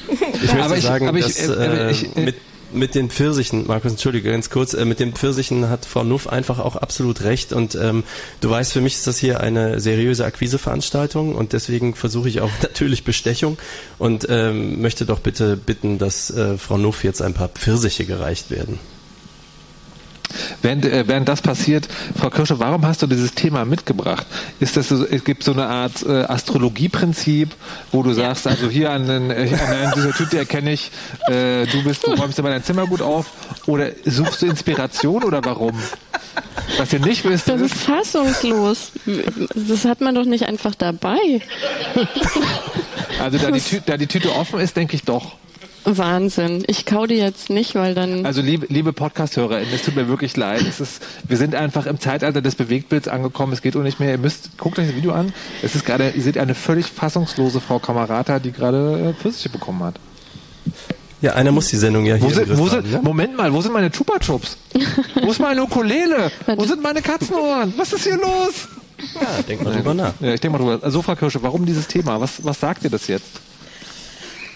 Ich 0.09 0.21
möchte 0.21 0.63
Aber 0.63 0.77
ich- 0.77 0.85
sagen, 0.85 1.09
aber 1.09 1.19
ich- 1.19 1.25
dass 1.27 1.49
äh, 1.49 1.89
äh, 1.89 1.91
ich- 1.91 2.17
äh, 2.17 2.21
mit, 2.21 2.37
mit 2.73 2.95
den 2.95 3.11
Pfirsichen, 3.11 3.67
Markus, 3.67 3.93
entschuldige 3.93 4.31
ganz 4.31 4.51
kurz, 4.51 4.75
äh, 4.75 4.85
mit 4.85 5.01
den 5.01 5.13
Pfirsichen 5.13 5.69
hat 5.69 5.85
Frau 5.85 6.05
Nuff 6.05 6.29
einfach 6.29 6.59
auch 6.59 6.77
absolut 6.77 7.23
recht 7.23 7.53
und 7.53 7.75
ähm, 7.75 8.05
du 8.41 8.51
weißt, 8.51 8.73
für 8.73 8.81
mich 8.81 8.95
ist 8.95 9.07
das 9.07 9.19
hier 9.19 9.41
eine 9.41 9.81
seriöse 9.81 10.25
Akquiseveranstaltung 10.25 11.35
und 11.35 11.53
deswegen 11.53 11.95
versuche 11.95 12.29
ich 12.29 12.41
auch 12.41 12.51
natürlich 12.63 13.05
Bestechung 13.05 13.59
und 13.99 14.27
ähm, 14.29 14.81
möchte 14.81 15.07
doch 15.07 15.21
bitte 15.21 15.57
bitten, 15.57 15.99
dass 15.99 16.31
äh, 16.31 16.59
Frau 16.59 16.79
Nuff 16.79 17.05
jetzt 17.05 17.23
ein 17.23 17.35
paar 17.35 17.49
Pfirsiche 17.49 18.05
gereicht 18.05 18.51
werden. 18.51 18.79
Während, 20.63 20.85
äh, 20.85 21.07
während 21.07 21.29
das 21.29 21.43
passiert, 21.43 21.89
Frau 22.19 22.31
Kirsche, 22.31 22.59
warum 22.59 22.87
hast 22.87 23.03
du 23.03 23.07
dieses 23.07 23.35
Thema 23.35 23.65
mitgebracht? 23.65 24.27
Ist 24.61 24.77
das 24.77 24.89
so, 24.89 25.05
es 25.05 25.25
gibt 25.25 25.43
so 25.45 25.53
eine 25.53 25.67
Art 25.67 26.03
äh, 26.07 26.25
Astrologieprinzip, 26.25 27.51
wo 27.91 28.03
du 28.03 28.13
sagst, 28.13 28.47
also 28.47 28.69
hier 28.69 28.91
an, 28.91 29.07
den, 29.07 29.31
äh, 29.31 29.49
an 29.55 29.93
dieser 29.95 30.13
Tüte 30.13 30.39
erkenne 30.39 30.73
ich, 30.73 30.91
äh, 31.29 31.67
du 31.67 31.83
bist, 31.85 32.07
du 32.07 32.13
räumst 32.13 32.39
immer 32.39 32.51
dein 32.51 32.65
Zimmer 32.65 32.87
gut 32.87 33.03
auf, 33.03 33.27
oder 33.67 33.91
suchst 34.05 34.43
du 34.43 34.47
Inspiration 34.47 35.23
oder 35.25 35.45
warum? 35.45 35.79
Was 36.79 36.93
ihr 36.93 37.01
nicht 37.01 37.25
wisst, 37.25 37.49
Das 37.49 37.61
ist 37.61 37.75
fassungslos. 37.75 38.93
Das 39.55 39.85
hat 39.85 40.01
man 40.01 40.15
doch 40.15 40.25
nicht 40.25 40.45
einfach 40.47 40.75
dabei. 40.75 41.19
also 43.21 43.39
da 43.39 43.51
die, 43.51 43.61
Tüte, 43.61 43.83
da 43.87 43.97
die 43.97 44.07
Tüte 44.07 44.35
offen 44.35 44.61
ist, 44.61 44.77
denke 44.77 44.97
ich 44.97 45.03
doch. 45.03 45.37
Wahnsinn. 45.85 46.65
Ich 46.67 46.87
kau 46.87 47.07
die 47.07 47.17
jetzt 47.17 47.51
nicht, 47.51 47.75
weil 47.75 47.95
dann. 47.95 48.25
Also 48.25 48.41
liebe, 48.41 48.67
liebe 48.69 48.93
Podcast-HörerInnen, 48.93 49.73
es 49.75 49.83
tut 49.83 49.97
mir 49.97 50.09
wirklich 50.09 50.37
leid. 50.37 50.63
Es 50.69 50.81
ist, 50.81 51.03
wir 51.27 51.37
sind 51.37 51.55
einfach 51.55 51.87
im 51.87 51.99
Zeitalter 51.99 52.41
des 52.41 52.55
Bewegtbilds 52.55 53.09
angekommen. 53.09 53.53
Es 53.53 53.63
geht 53.63 53.77
auch 53.77 53.83
nicht 53.83 54.01
mehr. 54.01 54.11
Ihr 54.13 54.19
müsst, 54.19 54.57
guckt 54.59 54.79
euch 54.79 54.87
das 54.87 54.97
Video 54.97 55.13
an. 55.13 55.33
Es 55.63 55.75
ist 55.75 55.85
gerade, 55.85 56.11
ihr 56.11 56.23
seht 56.23 56.39
eine 56.39 56.55
völlig 56.55 56.87
fassungslose 56.87 57.61
Frau 57.61 57.79
Kamerata, 57.79 58.39
die 58.39 58.53
gerade 58.53 59.11
äh, 59.11 59.21
Pfirsiche 59.21 59.49
bekommen 59.49 59.83
hat. 59.83 59.97
Ja, 61.21 61.35
einer 61.35 61.53
muss 61.53 61.69
die 61.69 61.77
Sendung 61.77 62.05
ja 62.05 62.17
hier 62.17 62.25
Wo 62.25 62.29
im 62.29 62.35
sind, 62.35 62.47
Griff 62.49 62.59
wo 62.59 62.71
haben, 62.71 62.83
sind, 62.83 62.93
ne? 62.93 63.01
Moment 63.03 63.37
mal, 63.37 63.53
wo 63.53 63.61
sind 63.61 63.73
meine 63.73 63.91
Chupa 63.91 64.19
Chups? 64.19 64.57
wo 65.23 65.31
ist 65.31 65.41
meine 65.41 65.63
Ukulele? 65.63 66.31
Wo 66.57 66.65
sind 66.65 66.83
meine 66.83 67.01
Katzenohren? 67.01 67.73
Was 67.77 67.93
ist 67.93 68.05
hier 68.05 68.17
los? 68.17 68.69
Ja, 69.15 69.43
denk 69.49 69.63
mal 69.63 69.73
drüber 69.73 69.95
nach. 69.95 70.13
Ja, 70.21 70.35
ich 70.35 70.41
denke 70.41 70.59
mal 70.59 70.65
drüber. 70.65 70.85
Also, 70.85 71.03
Frau 71.03 71.15
Kirsche, 71.15 71.43
warum 71.43 71.67
dieses 71.67 71.87
Thema? 71.87 72.21
Was, 72.21 72.45
was 72.45 72.59
sagt 72.61 72.85
ihr 72.85 72.91
das 72.91 73.07
jetzt? 73.09 73.27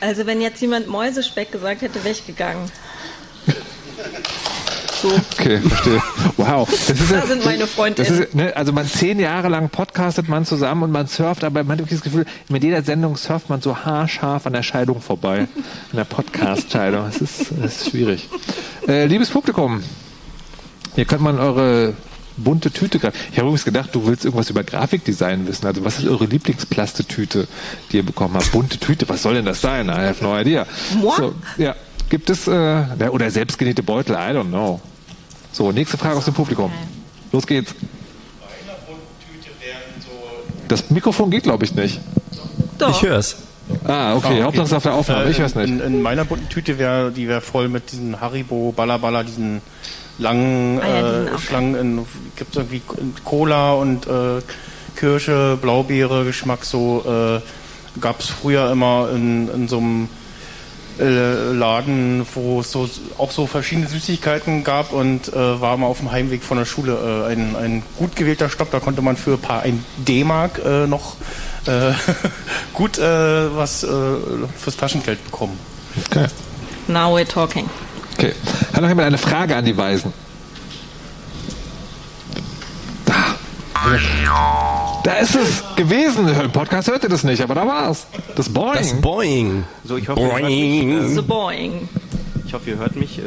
Also 0.01 0.27
wenn 0.27 0.41
jetzt 0.41 0.61
jemand 0.61 0.89
Mäusespeck 0.89 1.51
gesagt 1.53 1.83
hätte, 1.83 2.03
wäre 2.05 2.13
ich 2.13 2.27
gegangen. 2.27 2.71
So. 5.01 5.09
Okay, 5.39 5.59
verstehe. 5.61 6.03
Wow. 6.39 6.69
Das 6.69 6.89
ist, 6.91 7.13
Da 7.13 7.27
sind 7.27 7.45
meine 7.45 7.59
Das 7.59 7.71
Freundinnen. 7.71 8.23
ist, 8.23 8.35
ne, 8.35 8.57
also 8.57 8.73
man 8.73 8.87
zehn 8.89 9.19
Jahre 9.21 9.49
lang 9.49 9.69
podcastet 9.69 10.29
man 10.29 10.45
zusammen 10.47 10.85
und 10.85 10.91
man 10.93 11.07
surft, 11.07 11.45
aber 11.45 11.63
man 11.65 11.73
hat 11.73 11.79
wirklich 11.81 12.01
das 12.01 12.05
Gefühl, 12.05 12.25
mit 12.49 12.65
jeder 12.65 12.83
Sendung 12.83 13.17
surft 13.17 13.51
man 13.51 13.61
so 13.61 13.77
haarscharf 13.77 14.47
an 14.47 14.55
der 14.55 14.63
Scheidung 14.63 15.01
vorbei. 15.03 15.41
An 15.91 15.97
der 15.97 16.05
Podcast-Scheidung. 16.05 17.05
Das 17.07 17.19
ist, 17.21 17.53
das 17.61 17.83
ist 17.83 17.91
schwierig. 17.91 18.29
Äh, 18.89 19.05
liebes 19.07 19.29
Publikum, 19.31 19.83
hier 20.95 21.05
könnt 21.05 21.23
man 21.23 21.39
eure 21.39 21.93
bunte 22.37 22.71
Tüte 22.71 22.99
greifen. 22.99 23.17
Ich 23.31 23.39
habe 23.39 23.49
übrigens 23.49 23.65
gedacht, 23.65 23.91
du 23.93 24.07
willst 24.07 24.25
irgendwas 24.25 24.51
über 24.51 24.63
Grafikdesign 24.65 25.47
wissen. 25.47 25.67
Also 25.67 25.85
was 25.85 25.99
ist 25.99 26.07
eure 26.07 26.27
Lieblingsplastetüte, 26.27 27.49
die 27.91 27.97
ihr 27.99 28.03
bekommen 28.07 28.35
habt? 28.35 28.53
Bunte 28.53 28.79
Tüte, 28.79 29.09
was 29.09 29.23
soll 29.23 29.35
denn 29.35 29.45
das 29.45 29.61
sein? 29.61 29.89
I 29.89 29.93
have 29.93 30.23
no 30.23 30.39
idea. 30.39 30.67
Moi? 31.01 31.15
So, 31.17 31.35
ja, 31.57 31.75
gibt 32.11 32.31
es, 32.31 32.47
äh, 32.47 32.85
oder 33.11 33.31
selbstgenähte 33.31 33.83
Beutel, 33.83 34.15
I 34.15 34.35
don't 34.37 34.49
know. 34.49 34.81
So, 35.53 35.73
nächste 35.73 35.97
Frage 35.97 36.17
aus 36.17 36.25
dem 36.27 36.35
Publikum. 36.35 36.71
Los 37.33 37.47
geht's. 37.47 37.75
Das 40.69 40.91
Mikrofon 40.91 41.31
geht, 41.31 41.45
glaube 41.45 41.65
ich, 41.65 41.75
nicht. 41.75 42.01
Doch. 42.79 42.91
Ich 42.91 43.03
hör's. 43.09 43.37
Ah, 43.85 44.15
okay. 44.15 44.43
Hauptsache 44.43 44.67
es 44.67 44.73
auf 44.73 44.83
der 44.83 44.95
Aufnahme. 44.95 45.31
Ich 45.31 45.39
Äh, 45.39 45.45
weiß 45.45 45.55
nicht. 45.57 45.69
In, 45.69 45.81
in 45.81 46.03
meiner 46.03 46.25
bunten 46.25 46.49
Tüte 46.49 46.79
wäre, 46.79 47.11
die 47.11 47.29
wäre 47.29 47.41
voll 47.41 47.69
mit 47.69 47.91
diesen 47.93 48.21
Haribo, 48.21 48.73
Ballaballa, 48.77 49.23
diesen 49.23 49.61
langen 50.19 50.81
Ah 50.81 50.89
ja, 50.89 51.23
äh, 51.25 51.39
Schlangen. 51.39 51.75
In, 51.75 52.07
gibt's 52.37 52.57
irgendwie 52.57 52.83
Cola 53.25 53.73
und 53.75 54.07
äh, 54.07 54.41
Kirsche, 54.97 55.59
Blaubeere, 55.61 56.25
Geschmack 56.25 56.65
so. 56.65 57.05
Äh, 57.07 58.01
gab's 58.01 58.27
früher 58.27 58.71
immer 58.71 59.09
in, 59.15 59.49
in 59.49 59.69
so 59.69 59.79
einem 59.79 60.09
äh, 60.99 61.53
Laden, 61.53 62.27
wo 62.35 62.61
es 62.61 62.73
so, 62.73 62.89
auch 63.19 63.31
so 63.31 63.47
verschiedene 63.47 63.89
Süßigkeiten 63.89 64.65
gab 64.65 64.93
und 64.93 65.29
äh, 65.33 65.61
war 65.61 65.77
mal 65.77 65.87
auf 65.87 65.99
dem 65.99 66.11
Heimweg 66.11 66.43
von 66.43 66.59
der 66.59 66.65
Schule 66.65 67.27
äh, 67.29 67.33
ein, 67.33 67.57
ein 67.57 67.83
gut 67.99 68.17
gewählter 68.17 68.49
Stopp. 68.49 68.71
Da 68.71 68.81
konnte 68.81 69.03
man 69.03 69.17
für 69.17 69.33
ein 69.33 69.41
paar 69.41 69.63
ein 69.63 69.85
D-Mark 69.99 70.61
äh, 70.65 70.87
noch 70.87 71.17
äh, 71.67 71.93
gut 72.73 72.99
äh, 72.99 73.57
was 73.57 73.83
äh, 73.83 73.89
fürs 74.57 74.77
Taschengeld 74.77 75.23
bekommen. 75.25 75.59
Okay. 76.07 76.27
Now 76.89 77.15
we're 77.17 77.27
talking. 77.27 77.69
Okay. 78.19 78.33
Hat 78.73 78.81
noch 78.81 78.89
jemand 78.89 79.07
eine 79.07 79.19
Frage 79.19 79.57
an 79.57 79.65
die 79.65 79.77
Weisen? 79.77 80.13
Da. 83.05 83.37
Da 85.05 85.13
ist 85.15 85.35
es 85.35 85.63
gewesen. 85.77 86.29
Im 86.29 86.51
Podcast 86.51 86.89
hört 86.89 87.03
ihr 87.03 87.09
das 87.09 87.25
nicht, 87.25 87.43
aber 87.43 87.55
da 87.55 87.67
war's. 87.67 88.07
Das 88.35 88.49
Boing. 88.49 88.75
Das 88.75 88.93
Boing. 88.95 89.65
So, 89.85 89.97
ich 89.97 90.09
hoffe, 90.09 90.21
ihr 90.21 90.33
hört 90.33 90.43
mich, 90.43 91.15
The 91.15 91.19
äh, 91.19 91.23
Boing. 91.23 91.89
ich 92.47 92.55
hoffe, 92.55 92.71
ihr 92.71 92.79
hört 92.79 92.97
mich. 92.97 93.19
Äh, 93.19 93.23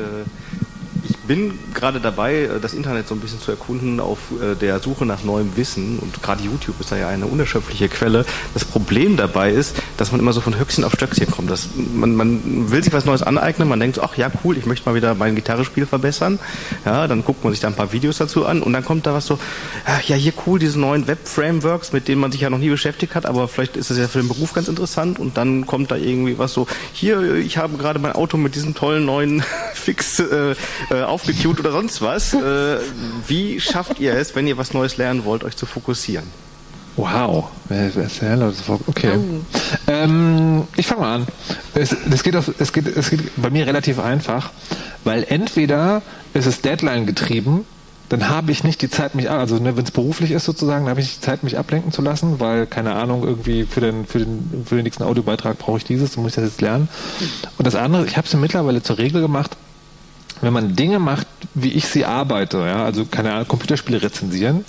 bin 1.30 1.60
gerade 1.76 2.00
dabei, 2.00 2.34
äh, 2.42 2.60
das 2.60 2.74
Internet 2.74 3.08
so 3.08 3.14
ein 3.14 3.22
bisschen 3.22 3.40
zu 3.40 3.52
erkunden 3.52 4.00
auf 4.00 4.18
äh, 4.42 4.56
der 4.56 4.80
Suche 4.80 5.06
nach 5.06 5.24
neuem 5.24 5.56
Wissen. 5.56 6.00
Und 6.00 6.24
gerade 6.24 6.44
YouTube 6.44 6.80
ist 6.80 6.92
da 6.92 6.98
ja 6.98 7.08
eine 7.08 7.28
unerschöpfliche 7.28 7.88
Quelle. 7.88 8.26
Das 8.56 8.66
Problem 8.66 9.16
dabei 9.16 9.52
ist, 9.52 9.76
dass 9.98 10.12
man 10.12 10.20
immer 10.20 10.34
so 10.34 10.42
von 10.42 10.58
Höchstchen 10.58 10.84
auf 10.84 10.94
Stöckchen 10.94 11.30
kommt. 11.30 11.52
Das, 11.52 11.70
man, 11.76 12.16
man 12.16 12.72
will 12.72 12.84
sich 12.84 12.92
was 12.94 13.06
Neues 13.06 13.22
aneignen, 13.22 13.68
man 13.68 13.80
denkt 13.80 13.98
so, 13.98 14.02
ach 14.02 14.18
ja, 14.18 14.32
cool, 14.44 14.58
ich 14.58 14.66
möchte 14.66 14.90
mal 14.90 14.96
wieder 14.96 15.14
mein 15.14 15.36
Gitarrespiel 15.36 15.86
verbessern. 15.86 16.40
Ja, 16.84 17.08
dann 17.08 17.24
guckt 17.24 17.44
man 17.44 17.54
sich 17.54 17.60
da 17.60 17.68
ein 17.68 17.76
paar 17.76 17.94
Videos 17.94 18.18
dazu 18.18 18.48
an 18.48 18.64
und 18.64 18.74
dann 18.74 18.84
kommt 18.84 19.06
da 19.06 19.14
was 19.14 19.28
so, 19.28 19.38
ach 19.86 20.02
ja, 20.02 20.16
hier 20.16 20.34
cool, 20.48 20.58
diese 20.58 20.80
neuen 20.80 21.06
Web-Frameworks, 21.06 21.94
mit 21.94 22.08
denen 22.08 22.22
man 22.22 22.32
sich 22.32 22.42
ja 22.42 22.50
noch 22.50 22.58
nie 22.58 22.72
beschäftigt 22.72 23.14
hat, 23.14 23.28
aber 23.28 23.48
vielleicht 23.48 23.78
ist 23.78 23.92
es 23.92 24.00
ja 24.00 24.08
für 24.08 24.18
den 24.18 24.30
Beruf 24.30 24.54
ganz 24.54 24.68
interessant 24.68 25.20
und 25.20 25.38
dann 25.38 25.68
kommt 25.68 25.92
da 25.92 25.96
irgendwie 25.96 26.40
was 26.40 26.54
so, 26.54 26.66
hier, 26.92 27.36
ich 27.36 27.60
habe 27.60 27.78
gerade 27.78 28.00
mein 28.00 28.14
Auto 28.14 28.38
mit 28.38 28.56
diesem 28.56 28.74
tollen 28.74 29.06
neuen 29.06 29.44
Fix 29.76 30.20
äh, 30.20 30.56
äh, 30.90 31.04
aufgetunt 31.20 31.60
oder 31.60 31.72
sonst 31.72 32.02
was. 32.02 32.34
Äh, 32.34 32.78
wie 33.28 33.60
schafft 33.60 34.00
ihr 34.00 34.14
es, 34.14 34.36
wenn 34.36 34.48
ihr 34.48 34.58
was 34.58 34.74
Neues 34.74 34.98
lernen 34.98 35.26
wollt, 35.26 35.44
euch 35.44 35.56
zu 35.56 35.66
fokussieren? 35.66 36.26
Wow. 36.96 37.50
Okay. 38.88 39.18
Ähm, 39.88 40.68
ich 40.76 40.88
fange 40.88 41.02
mal 41.02 41.16
an. 41.16 41.28
Es, 41.74 41.96
das 42.10 42.24
geht 42.24 42.36
auf, 42.36 42.52
es, 42.60 42.74
geht, 42.74 42.88
es 42.88 43.10
geht 43.10 43.22
bei 43.38 43.50
mir 43.50 43.68
relativ 43.68 44.00
einfach, 44.00 44.52
weil 45.04 45.26
entweder 45.30 46.02
ist 46.34 46.46
es 46.46 46.62
Deadline 46.62 47.06
getrieben, 47.06 47.66
dann 48.10 48.28
habe 48.28 48.52
ich 48.52 48.64
nicht 48.64 48.82
die 48.82 48.90
Zeit, 48.90 49.14
mich, 49.14 49.30
also 49.30 49.60
ne, 49.60 49.78
wenn 49.78 49.84
es 49.84 49.92
beruflich 49.92 50.32
ist 50.32 50.44
sozusagen, 50.44 50.86
dann 50.86 50.90
habe 50.90 51.00
ich 51.00 51.08
nicht 51.08 51.18
die 51.18 51.26
Zeit, 51.26 51.44
mich 51.44 51.58
ablenken 51.58 51.92
zu 51.92 52.02
lassen, 52.02 52.40
weil, 52.40 52.66
keine 52.66 52.94
Ahnung, 52.96 53.24
irgendwie 53.24 53.66
für 53.66 53.82
den, 53.82 54.08
für 54.08 54.20
den, 54.20 54.66
für 54.66 54.76
den 54.76 54.84
nächsten 54.84 55.04
Audiobeitrag 55.04 55.60
brauche 55.60 55.78
ich 55.78 55.84
dieses, 55.84 56.16
dann 56.16 56.24
muss 56.24 56.32
ich 56.32 56.36
das 56.36 56.46
jetzt 56.46 56.62
lernen. 56.62 56.90
Und 57.58 57.68
das 57.68 57.76
andere, 57.76 58.06
ich 58.08 58.18
habe 58.18 58.26
es 58.26 58.34
mir 58.34 58.40
mittlerweile 58.40 58.82
zur 58.82 58.98
Regel 58.98 59.22
gemacht, 59.22 59.56
wenn 60.42 60.54
man 60.54 60.76
Dinge 60.76 61.00
macht, 61.00 61.28
wie 61.54 61.72
ich 61.72 61.88
sie 61.88 62.06
arbeite, 62.06 62.60
ja, 62.60 62.86
also 62.86 63.06
keine 63.06 63.34
Ahnung, 63.34 63.48
Computerspiele 63.48 64.02
rezensieren, 64.02 64.66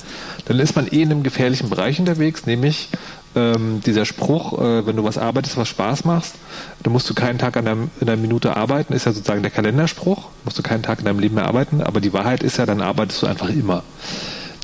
dann 0.47 0.59
ist 0.59 0.77
man 0.77 0.87
eh 0.87 1.03
in 1.03 1.11
einem 1.11 1.23
gefährlichen 1.23 1.71
Bereich 1.71 1.99
unterwegs, 1.99 2.47
nämlich 2.47 2.89
ähm, 3.37 3.81
dieser 3.87 4.05
Spruch, 4.05 4.61
äh, 4.61 4.87
wenn 4.87 4.97
du 4.97 5.05
was 5.05 5.19
arbeitest, 5.19 5.57
was 5.57 5.69
Spaß 5.69 6.05
machst, 6.05 6.35
dann 6.83 6.93
musst 6.93 7.09
du 7.09 7.15
keinen 7.15 7.39
Tag 7.39 7.57
an 7.57 7.65
deinem, 7.65 7.91
in 8.01 8.09
einer 8.09 8.21
Minute 8.21 8.57
arbeiten, 8.57 8.93
ist 8.93 9.07
ja 9.07 9.13
sozusagen 9.13 9.43
der 9.43 9.53
Kalenderspruch, 9.53 10.29
musst 10.45 10.59
du 10.59 10.63
keinen 10.63 10.83
Tag 10.83 10.99
in 10.99 11.05
deinem 11.05 11.21
Leben 11.21 11.37
mehr 11.37 11.47
arbeiten, 11.47 11.83
aber 11.83 12.01
die 12.01 12.13
Wahrheit 12.13 12.43
ist 12.43 12.57
ja, 12.57 12.67
dann 12.67 12.81
arbeitest 12.81 13.23
du 13.23 13.27
einfach 13.27 13.49
immer. 13.49 13.83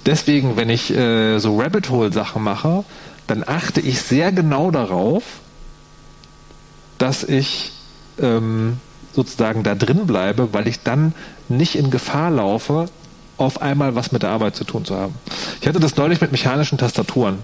Deswegen, 0.04 0.56
wenn 0.56 0.70
ich 0.70 0.92
äh, 0.94 1.38
so 1.38 1.60
Rabbit 1.60 1.90
Hole 1.90 2.12
Sachen 2.12 2.42
mache, 2.42 2.84
dann 3.26 3.44
achte 3.46 3.80
ich 3.80 4.00
sehr 4.00 4.32
genau 4.32 4.70
darauf, 4.70 5.22
dass 6.98 7.24
ich 7.24 7.72
ähm, 8.20 8.78
sozusagen 9.16 9.62
da 9.64 9.74
drin 9.74 10.06
bleibe, 10.06 10.52
weil 10.52 10.68
ich 10.68 10.80
dann 10.84 11.12
nicht 11.48 11.74
in 11.74 11.90
Gefahr 11.90 12.30
laufe, 12.30 12.86
auf 13.38 13.60
einmal 13.60 13.94
was 13.96 14.12
mit 14.12 14.22
der 14.22 14.30
Arbeit 14.30 14.54
zu 14.54 14.64
tun 14.64 14.84
zu 14.84 14.94
haben. 14.96 15.14
Ich 15.60 15.66
hatte 15.66 15.80
das 15.80 15.96
neulich 15.96 16.20
mit 16.20 16.30
mechanischen 16.32 16.78
Tastaturen. 16.78 17.38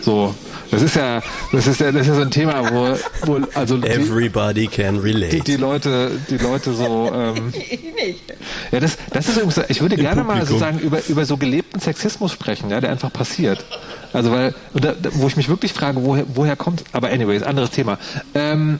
So, 0.00 0.32
das 0.70 0.82
ist 0.82 0.94
ja, 0.94 1.22
das 1.50 1.66
ist 1.66 1.80
ja, 1.80 1.90
das 1.90 2.02
ist 2.02 2.08
ja 2.08 2.14
so 2.14 2.20
ein 2.22 2.30
Thema, 2.30 2.70
wo, 2.72 2.96
wo 3.26 3.40
also 3.54 3.78
die, 3.78 3.88
Everybody 3.88 4.68
can 4.68 4.98
relate. 4.98 5.34
die, 5.36 5.40
die 5.40 5.56
Leute, 5.56 6.12
die 6.30 6.36
Leute 6.38 6.72
so. 6.72 7.10
Ähm, 7.12 7.52
Ich 7.52 7.82
nicht. 7.94 8.22
ja, 8.70 8.78
das, 8.80 8.96
das 9.12 9.28
ist 9.28 9.36
übrigens, 9.38 9.60
ich 9.68 9.80
würde 9.80 9.96
Im 9.96 10.02
gerne 10.02 10.22
mal 10.22 10.34
Publikum. 10.38 10.46
sozusagen 10.58 10.78
über, 10.78 11.00
über 11.08 11.24
so 11.24 11.36
gelebten 11.36 11.80
Sexismus 11.80 12.30
sprechen, 12.32 12.70
ja, 12.70 12.80
der 12.80 12.90
einfach 12.90 13.12
passiert. 13.12 13.64
Also, 14.12 14.30
weil, 14.30 14.54
da- 14.74 14.94
wo 15.14 15.26
ich 15.26 15.36
mich 15.36 15.48
wirklich 15.48 15.72
frage, 15.72 16.04
woher, 16.04 16.24
woher 16.32 16.54
kommt, 16.54 16.84
aber 16.92 17.08
anyways, 17.10 17.42
anderes 17.42 17.70
Thema. 17.72 17.98
Ähm, 18.34 18.78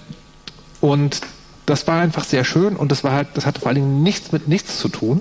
und 0.80 1.20
das 1.68 1.86
war 1.86 2.00
einfach 2.00 2.24
sehr 2.24 2.44
schön 2.44 2.76
und 2.76 2.90
das 2.90 3.04
war 3.04 3.12
halt, 3.12 3.28
das 3.34 3.44
hatte 3.44 3.60
vor 3.60 3.68
allen 3.68 3.76
Dingen 3.76 4.02
nichts 4.02 4.32
mit 4.32 4.48
nichts 4.48 4.78
zu 4.78 4.88
tun. 4.88 5.20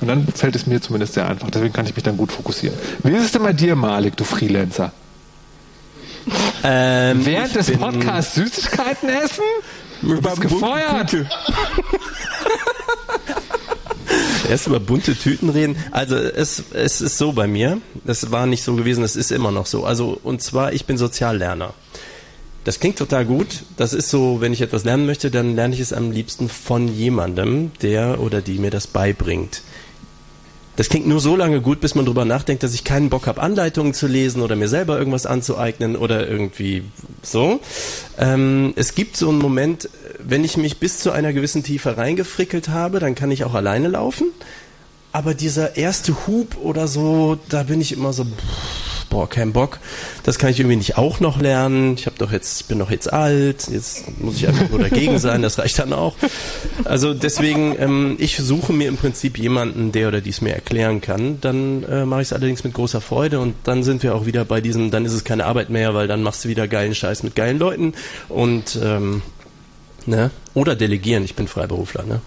Und 0.00 0.08
dann 0.08 0.28
fällt 0.28 0.54
es 0.54 0.66
mir 0.66 0.80
zumindest 0.82 1.14
sehr 1.14 1.26
einfach. 1.26 1.50
Deswegen 1.50 1.72
kann 1.72 1.86
ich 1.86 1.94
mich 1.96 2.04
dann 2.04 2.18
gut 2.18 2.32
fokussieren. 2.32 2.76
Wie 3.02 3.12
ist 3.12 3.24
es 3.24 3.32
denn 3.32 3.42
bei 3.42 3.54
dir, 3.54 3.74
Malik, 3.76 4.14
du 4.16 4.24
Freelancer? 4.24 4.92
Ähm, 6.62 7.24
Während 7.24 7.54
des 7.54 7.70
Podcasts 7.72 8.34
Süßigkeiten 8.34 9.08
essen? 9.08 9.44
Du 10.02 10.20
bist 10.20 10.40
gefeuert. 10.40 11.16
Erst 14.50 14.66
über 14.66 14.80
bunte 14.80 15.16
Tüten 15.16 15.48
reden. 15.48 15.76
Also 15.92 16.16
es, 16.16 16.62
es 16.74 17.00
ist 17.00 17.16
so 17.16 17.32
bei 17.32 17.46
mir. 17.46 17.80
Das 18.04 18.30
war 18.30 18.46
nicht 18.46 18.62
so 18.64 18.74
gewesen, 18.74 19.02
es 19.02 19.16
ist 19.16 19.32
immer 19.32 19.50
noch 19.50 19.66
so. 19.66 19.86
Also 19.86 20.20
und 20.22 20.42
zwar, 20.42 20.72
ich 20.74 20.84
bin 20.84 20.98
Soziallerner. 20.98 21.72
Das 22.66 22.80
klingt 22.80 22.98
total 22.98 23.24
gut. 23.24 23.62
Das 23.76 23.92
ist 23.92 24.10
so, 24.10 24.40
wenn 24.40 24.52
ich 24.52 24.60
etwas 24.60 24.82
lernen 24.82 25.06
möchte, 25.06 25.30
dann 25.30 25.54
lerne 25.54 25.72
ich 25.72 25.78
es 25.78 25.92
am 25.92 26.10
liebsten 26.10 26.48
von 26.48 26.88
jemandem, 26.88 27.70
der 27.80 28.20
oder 28.20 28.42
die 28.42 28.58
mir 28.58 28.72
das 28.72 28.88
beibringt. 28.88 29.62
Das 30.74 30.88
klingt 30.88 31.06
nur 31.06 31.20
so 31.20 31.36
lange 31.36 31.60
gut, 31.60 31.80
bis 31.80 31.94
man 31.94 32.06
drüber 32.06 32.24
nachdenkt, 32.24 32.64
dass 32.64 32.74
ich 32.74 32.82
keinen 32.82 33.08
Bock 33.08 33.28
habe, 33.28 33.40
Anleitungen 33.40 33.94
zu 33.94 34.08
lesen 34.08 34.42
oder 34.42 34.56
mir 34.56 34.66
selber 34.66 34.98
irgendwas 34.98 35.26
anzueignen 35.26 35.94
oder 35.94 36.26
irgendwie 36.26 36.82
so. 37.22 37.60
Ähm, 38.18 38.72
es 38.74 38.96
gibt 38.96 39.16
so 39.16 39.28
einen 39.28 39.38
Moment, 39.38 39.88
wenn 40.18 40.42
ich 40.42 40.56
mich 40.56 40.78
bis 40.78 40.98
zu 40.98 41.12
einer 41.12 41.32
gewissen 41.32 41.62
Tiefe 41.62 41.96
reingefrickelt 41.96 42.68
habe, 42.68 42.98
dann 42.98 43.14
kann 43.14 43.30
ich 43.30 43.44
auch 43.44 43.54
alleine 43.54 43.86
laufen. 43.86 44.32
Aber 45.12 45.34
dieser 45.34 45.76
erste 45.76 46.26
Hub 46.26 46.56
oder 46.60 46.88
so, 46.88 47.38
da 47.48 47.62
bin 47.62 47.80
ich 47.80 47.92
immer 47.92 48.12
so, 48.12 48.24
pff, 48.24 48.95
boah, 49.10 49.28
kein 49.28 49.52
Bock. 49.52 49.78
Das 50.22 50.38
kann 50.38 50.50
ich 50.50 50.60
irgendwie 50.60 50.76
nicht 50.76 50.98
auch 50.98 51.20
noch 51.20 51.40
lernen. 51.40 51.94
Ich 51.94 52.06
habe 52.06 52.16
doch 52.18 52.32
jetzt, 52.32 52.68
bin 52.68 52.78
doch 52.78 52.90
jetzt 52.90 53.12
alt. 53.12 53.68
Jetzt 53.70 54.20
muss 54.20 54.36
ich 54.36 54.48
einfach 54.48 54.68
nur 54.68 54.78
dagegen 54.78 55.18
sein. 55.18 55.42
Das 55.42 55.58
reicht 55.58 55.78
dann 55.78 55.92
auch. 55.92 56.14
Also 56.84 57.14
deswegen, 57.14 57.76
ähm, 57.78 58.16
ich 58.18 58.36
suche 58.36 58.72
mir 58.72 58.88
im 58.88 58.96
Prinzip 58.96 59.38
jemanden, 59.38 59.92
der 59.92 60.08
oder 60.08 60.20
die 60.20 60.30
es 60.30 60.40
mir 60.40 60.54
erklären 60.54 61.00
kann. 61.00 61.40
Dann 61.40 61.82
äh, 61.84 62.04
mache 62.04 62.22
ich 62.22 62.28
es 62.28 62.32
allerdings 62.32 62.64
mit 62.64 62.74
großer 62.74 63.00
Freude 63.00 63.40
und 63.40 63.54
dann 63.64 63.82
sind 63.82 64.02
wir 64.02 64.14
auch 64.14 64.26
wieder 64.26 64.44
bei 64.44 64.60
diesem, 64.60 64.90
dann 64.90 65.04
ist 65.04 65.12
es 65.12 65.24
keine 65.24 65.46
Arbeit 65.46 65.70
mehr, 65.70 65.94
weil 65.94 66.08
dann 66.08 66.22
machst 66.22 66.44
du 66.44 66.48
wieder 66.48 66.68
geilen 66.68 66.94
Scheiß 66.94 67.22
mit 67.22 67.34
geilen 67.34 67.58
Leuten 67.58 67.94
und 68.28 68.78
ähm, 68.82 69.22
ne? 70.06 70.30
Oder 70.54 70.74
delegieren. 70.74 71.24
Ich 71.24 71.34
bin 71.34 71.48
Freiberufler, 71.48 72.04
ne? 72.04 72.20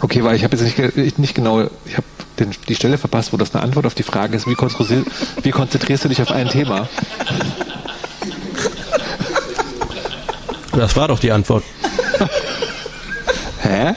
Okay, 0.00 0.24
weil 0.24 0.36
ich 0.36 0.44
habe 0.44 0.56
jetzt 0.56 0.96
nicht, 0.96 1.18
nicht 1.18 1.34
genau, 1.34 1.68
ich 1.84 1.96
habe 1.96 2.06
den- 2.40 2.54
die 2.68 2.74
Stelle 2.74 2.98
verpasst, 2.98 3.32
wo 3.32 3.36
das 3.36 3.54
eine 3.54 3.62
Antwort 3.62 3.86
auf 3.86 3.94
die 3.94 4.02
Frage 4.02 4.36
ist, 4.36 4.46
wie 4.46 4.54
konzentrierst, 4.54 5.06
wie 5.42 5.50
konzentrierst 5.50 6.04
du 6.04 6.08
dich 6.08 6.20
auf 6.22 6.30
ein 6.30 6.48
Thema? 6.48 6.88
Das 10.72 10.96
war 10.96 11.08
doch 11.08 11.18
die 11.18 11.32
Antwort. 11.32 11.64
Hä? 13.62 13.94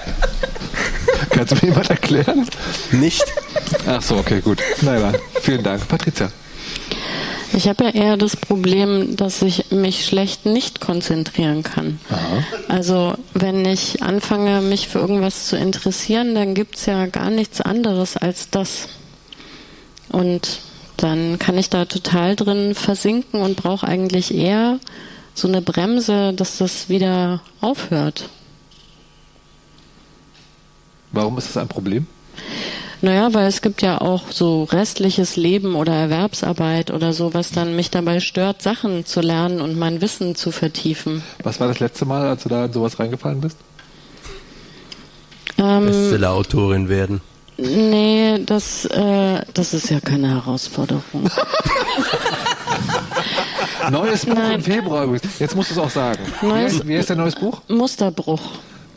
Kannst 1.30 1.52
du 1.52 1.56
mir 1.56 1.72
jemand 1.72 1.90
erklären? 1.90 2.48
Nicht. 2.92 3.24
Ach 3.88 4.02
so, 4.02 4.18
okay, 4.18 4.42
gut. 4.42 4.62
Na 4.82 4.98
ja, 4.98 5.12
vielen 5.42 5.64
Dank. 5.64 5.88
Patricia. 5.88 6.30
Ich 7.56 7.68
habe 7.68 7.84
ja 7.84 7.90
eher 7.92 8.18
das 8.18 8.36
Problem, 8.36 9.16
dass 9.16 9.44
ich 9.44 9.70
mich 9.72 10.06
schlecht 10.06 10.46
nicht 10.46 10.82
konzentrieren 10.82 11.62
kann. 11.62 12.00
Also 12.68 13.14
wenn 13.34 13.64
ich 13.66 14.02
anfange, 14.02 14.62
mich 14.62 14.88
für 14.88 15.00
irgendwas 15.00 15.48
zu 15.48 15.58
interessieren, 15.58 16.34
dann 16.34 16.56
gibt's 16.56 16.88
ja 16.88 17.06
gar 17.06 17.30
nichts 17.30 17.62
anderes 17.62 18.18
als 18.18 18.50
das. 18.50 18.90
Und 20.10 20.62
dann 20.98 21.38
kann 21.38 21.58
ich 21.58 21.70
da 21.70 21.86
total 21.86 22.36
drin 22.36 22.74
versinken 22.74 23.42
und 23.42 23.58
brauche 23.58 23.88
eigentlich 23.88 24.34
eher 24.34 24.80
so 25.36 25.48
eine 25.48 25.62
Bremse, 25.62 26.34
dass 26.34 26.58
das 26.58 26.90
wieder 26.90 27.42
aufhört. 27.62 28.30
Warum 31.12 31.38
ist 31.38 31.50
das 31.50 31.58
ein 31.58 31.68
Problem? 31.68 32.08
Naja, 33.04 33.34
weil 33.34 33.48
es 33.48 33.62
gibt 33.62 33.82
ja 33.82 34.00
auch 34.00 34.32
so 34.32 34.64
restliches 34.64 35.36
Leben 35.36 35.76
oder 35.76 35.94
Erwerbsarbeit 35.94 36.90
oder 36.90 37.12
so, 37.12 37.34
was 37.34 37.52
dann 37.52 37.76
mich 37.76 37.92
dabei 37.92 38.22
stört, 38.22 38.62
Sachen 38.62 39.06
zu 39.06 39.20
lernen 39.20 39.60
und 39.60 39.78
mein 39.78 40.00
Wissen 40.00 40.36
zu 40.36 40.52
vertiefen. 40.52 41.22
Was 41.44 41.60
war 41.60 41.68
das 41.68 41.82
letzte 41.82 42.06
Mal, 42.06 42.26
als 42.30 42.44
du 42.44 42.50
da 42.50 42.64
in 42.64 42.72
sowas 42.72 42.98
reingefallen 43.02 43.42
bist? 43.42 43.58
Ähm, 45.58 45.86
Bestseller-Autorin 45.88 46.88
werden. 46.88 47.20
nee, 47.58 48.40
das, 48.46 48.86
äh, 48.86 49.42
das 49.54 49.74
ist 49.74 49.90
ja 49.90 50.00
keine 50.00 50.30
Herausforderung. 50.30 51.04
Neues 53.92 54.26
Buch 54.26 54.34
Nein. 54.34 54.52
im 54.54 54.62
Februar 54.64 55.04
übrigens. 55.04 55.40
Jetzt 55.40 55.58
musst 55.58 55.72
du 55.72 55.74
es 55.74 55.80
auch 55.80 55.90
sagen. 55.90 56.20
Neues- 56.42 56.52
wie, 56.52 56.76
heißt, 56.78 56.88
wie 56.88 56.98
heißt 57.00 57.10
dein 57.10 57.18
neues 57.18 57.36
Buch? 57.36 57.62
Musterbruch 57.68 58.40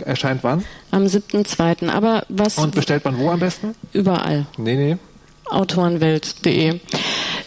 Erscheint 0.07 0.42
wann? 0.44 0.64
am 0.92 1.04
7.2. 1.04 1.88
Aber 1.90 2.24
was 2.28 2.57
Und 2.59 2.74
bestellt 2.74 3.04
man 3.04 3.18
wo 3.18 3.28
am 3.30 3.40
besten? 3.40 3.74
überall. 3.92 4.46
Nee, 4.57 4.76
nee. 4.76 4.96
Autorenwelt.de. 5.50 6.80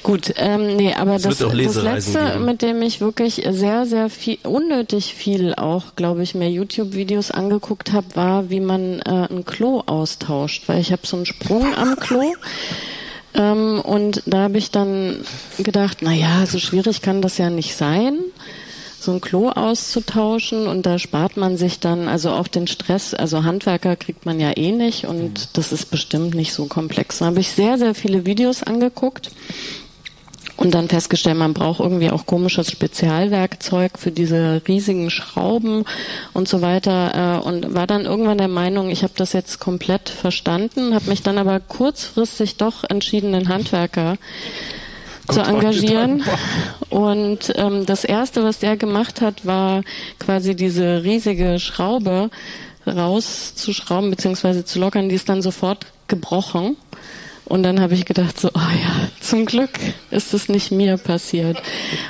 Gut, 0.03 0.33
ähm, 0.37 0.77
nee, 0.77 0.93
aber 0.93 1.19
das, 1.19 1.37
das 1.39 1.53
Lesereisen 1.53 2.13
letzte, 2.13 2.33
geben. 2.33 2.45
mit 2.45 2.61
dem 2.61 2.81
ich 2.81 3.01
wirklich 3.01 3.45
sehr, 3.49 3.85
sehr 3.85 4.09
viel, 4.09 4.37
unnötig 4.43 5.13
viel 5.15 5.53
auch, 5.55 5.95
glaube 5.97 6.23
ich, 6.23 6.35
mir 6.35 6.49
YouTube-Videos 6.49 7.31
angeguckt 7.31 7.91
habe, 7.91 8.07
war, 8.15 8.49
wie 8.49 8.61
man 8.61 8.99
äh, 8.99 9.27
ein 9.29 9.43
Klo 9.45 9.83
austauscht, 9.85 10.63
weil 10.67 10.79
ich 10.79 10.91
habe 10.93 11.05
so 11.05 11.17
einen 11.17 11.25
Sprung 11.25 11.75
am 11.75 11.97
Klo. 11.97 12.33
Ähm, 13.33 13.81
und 13.81 14.23
da 14.25 14.39
habe 14.43 14.57
ich 14.57 14.71
dann 14.71 15.17
gedacht, 15.57 15.97
na 16.01 16.13
ja, 16.13 16.45
so 16.45 16.57
schwierig 16.59 17.01
kann 17.01 17.21
das 17.21 17.37
ja 17.37 17.49
nicht 17.49 17.75
sein, 17.75 18.17
so 19.09 19.15
ein 19.15 19.21
Klo 19.21 19.49
auszutauschen 19.49 20.67
und 20.67 20.85
da 20.85 20.99
spart 20.99 21.35
man 21.35 21.57
sich 21.57 21.79
dann 21.79 22.07
also 22.07 22.29
auch 22.29 22.47
den 22.47 22.67
Stress, 22.67 23.13
also 23.13 23.43
Handwerker 23.43 23.95
kriegt 23.95 24.25
man 24.25 24.39
ja 24.39 24.55
eh 24.55 24.71
nicht 24.71 25.05
und 25.05 25.57
das 25.57 25.71
ist 25.71 25.89
bestimmt 25.89 26.35
nicht 26.35 26.53
so 26.53 26.65
komplex. 26.65 27.17
Da 27.19 27.25
habe 27.25 27.39
ich 27.39 27.49
sehr, 27.49 27.77
sehr 27.77 27.95
viele 27.95 28.25
Videos 28.27 28.61
angeguckt 28.61 29.31
und 30.57 30.75
dann 30.75 30.89
festgestellt, 30.89 31.37
man 31.37 31.53
braucht 31.53 31.79
irgendwie 31.79 32.11
auch 32.11 32.25
komisches 32.25 32.69
Spezialwerkzeug 32.69 33.97
für 33.97 34.11
diese 34.11 34.61
riesigen 34.67 35.09
Schrauben 35.09 35.85
und 36.33 36.47
so 36.47 36.61
weiter. 36.61 37.39
Äh, 37.43 37.47
und 37.47 37.73
war 37.73 37.87
dann 37.87 38.05
irgendwann 38.05 38.37
der 38.37 38.49
Meinung, 38.49 38.89
ich 38.89 39.03
habe 39.03 39.13
das 39.15 39.33
jetzt 39.33 39.59
komplett 39.59 40.09
verstanden, 40.09 40.93
habe 40.93 41.09
mich 41.09 41.23
dann 41.23 41.37
aber 41.37 41.59
kurzfristig 41.59 42.57
doch 42.57 42.83
entschieden, 42.83 43.31
den 43.31 43.49
Handwerker 43.49 44.17
zu 45.31 45.41
engagieren. 45.41 46.23
Und 46.89 47.53
ähm, 47.55 47.85
das 47.85 48.03
erste, 48.03 48.43
was 48.43 48.59
der 48.59 48.77
gemacht 48.77 49.21
hat, 49.21 49.45
war 49.45 49.83
quasi 50.19 50.55
diese 50.55 51.03
riesige 51.03 51.59
Schraube 51.59 52.29
rauszuschrauben 52.87 54.09
bzw. 54.09 54.63
zu 54.63 54.79
lockern. 54.79 55.09
Die 55.09 55.15
ist 55.15 55.29
dann 55.29 55.41
sofort 55.41 55.85
gebrochen. 56.07 56.77
Und 57.49 57.63
dann 57.63 57.81
habe 57.81 57.95
ich 57.95 58.05
gedacht, 58.05 58.39
so, 58.39 58.49
oh 58.53 58.59
ja, 58.59 59.09
zum 59.19 59.47
Glück 59.47 59.71
ist 60.11 60.35
es 60.35 60.49
nicht 60.49 60.71
mir 60.71 60.97
passiert. 60.97 61.61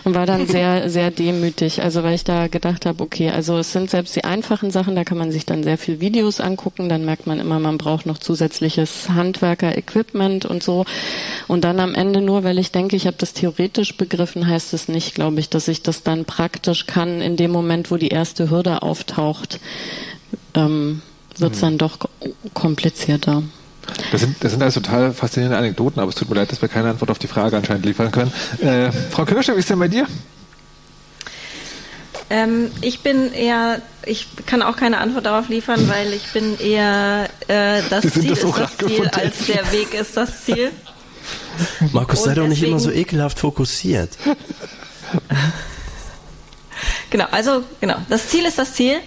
Und 0.03 0.13
war 0.13 0.25
dann 0.25 0.47
sehr, 0.47 0.89
sehr 0.89 1.11
demütig. 1.11 1.81
Also 1.81 2.03
weil 2.03 2.15
ich 2.15 2.25
da 2.25 2.47
gedacht 2.47 2.85
habe, 2.85 3.01
okay, 3.01 3.29
also 3.29 3.57
es 3.57 3.71
sind 3.71 3.89
selbst 3.89 4.15
die 4.17 4.25
einfachen 4.25 4.69
Sachen, 4.69 4.95
da 4.95 5.05
kann 5.05 5.17
man 5.17 5.31
sich 5.31 5.45
dann 5.45 5.63
sehr 5.63 5.77
viel 5.77 6.01
Videos 6.01 6.41
angucken. 6.41 6.89
Dann 6.89 7.05
merkt 7.05 7.25
man 7.25 7.39
immer, 7.39 7.57
man 7.59 7.77
braucht 7.77 8.05
noch 8.05 8.17
zusätzliches 8.17 9.09
Handwerker-Equipment 9.09 10.45
und 10.45 10.61
so. 10.61 10.83
Und 11.47 11.63
dann 11.63 11.79
am 11.79 11.95
Ende 11.95 12.19
nur, 12.19 12.43
weil 12.43 12.59
ich 12.59 12.71
denke, 12.73 12.97
ich 12.97 13.07
habe 13.07 13.17
das 13.17 13.33
theoretisch 13.33 13.95
begriffen, 13.95 14.45
heißt 14.45 14.73
es 14.73 14.89
nicht, 14.89 15.15
glaube 15.15 15.39
ich, 15.39 15.49
dass 15.49 15.69
ich 15.69 15.81
das 15.83 16.03
dann 16.03 16.25
praktisch 16.25 16.85
kann 16.85 17.21
in 17.21 17.37
dem 17.37 17.51
Moment, 17.51 17.91
wo 17.91 17.95
die 17.95 18.09
erste 18.09 18.49
Hürde 18.49 18.81
auftaucht. 18.81 19.61
Ähm, 20.53 21.01
wird 21.37 21.53
es 21.53 21.61
dann 21.61 21.77
doch 21.77 21.97
komplizierter. 22.53 23.43
Das 24.11 24.21
sind, 24.21 24.43
das 24.43 24.51
sind 24.51 24.61
alles 24.61 24.73
total 24.75 25.13
faszinierende 25.13 25.57
Anekdoten, 25.57 25.99
aber 25.99 26.09
es 26.09 26.15
tut 26.15 26.29
mir 26.29 26.35
leid, 26.35 26.51
dass 26.51 26.61
wir 26.61 26.69
keine 26.69 26.89
Antwort 26.89 27.11
auf 27.11 27.19
die 27.19 27.27
Frage 27.27 27.57
anscheinend 27.57 27.85
liefern 27.85 28.11
können. 28.11 28.33
Äh, 28.61 28.91
Frau 28.91 29.25
Kirscher, 29.25 29.55
wie 29.55 29.59
ist 29.59 29.69
denn 29.69 29.79
bei 29.79 29.87
dir? 29.87 30.07
Ähm, 32.31 32.71
ich 32.81 33.01
bin 33.01 33.33
eher, 33.33 33.81
ich 34.05 34.27
kann 34.45 34.61
auch 34.61 34.75
keine 34.75 34.99
Antwort 34.99 35.25
darauf 35.25 35.49
liefern, 35.49 35.89
weil 35.89 36.13
ich 36.13 36.31
bin 36.31 36.59
eher, 36.59 37.27
äh, 37.47 37.81
das 37.89 38.01
Ziel 38.13 38.29
das 38.29 38.43
ist 38.43 38.57
das 38.57 38.77
Ziel, 38.77 39.07
als 39.07 39.45
der 39.47 39.71
Weg 39.71 39.93
ist 39.93 40.15
das 40.15 40.45
Ziel. 40.45 40.71
Markus, 41.91 42.23
sei 42.23 42.31
Und 42.31 42.37
doch 42.37 42.47
nicht 42.47 42.63
immer 42.63 42.79
so 42.79 42.91
ekelhaft 42.91 43.39
fokussiert. 43.39 44.11
Genau, 47.09 47.25
also 47.31 47.63
genau, 47.81 47.95
das 48.07 48.29
Ziel 48.29 48.45
ist 48.45 48.57
das 48.59 48.73
Ziel. 48.73 48.99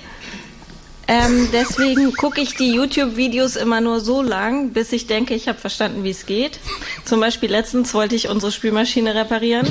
Ähm, 1.09 1.49
deswegen 1.53 2.13
gucke 2.15 2.41
ich 2.41 2.55
die 2.55 2.73
YouTube-Videos 2.73 3.57
immer 3.57 3.81
nur 3.81 4.01
so 4.01 4.23
lang, 4.23 4.71
bis 4.71 4.93
ich 4.93 5.07
denke, 5.07 5.35
ich 5.35 5.49
habe 5.49 5.59
verstanden, 5.59 6.05
wie 6.05 6.11
es 6.11 6.27
geht. 6.27 6.61
Zum 7.05 7.21
Beispiel 7.21 7.51
letztens 7.51 7.93
wollte 7.93 8.15
ich 8.15 8.29
unsere 8.29 8.53
Spülmaschine 8.53 9.15
reparieren. 9.15 9.67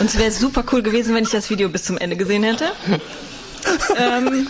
Und 0.00 0.06
es 0.06 0.18
wäre 0.18 0.30
super 0.30 0.64
cool 0.72 0.82
gewesen, 0.82 1.14
wenn 1.14 1.24
ich 1.24 1.30
das 1.30 1.50
Video 1.50 1.68
bis 1.68 1.84
zum 1.84 1.98
Ende 1.98 2.16
gesehen 2.16 2.42
hätte. 2.42 2.72
Ähm, 3.96 4.48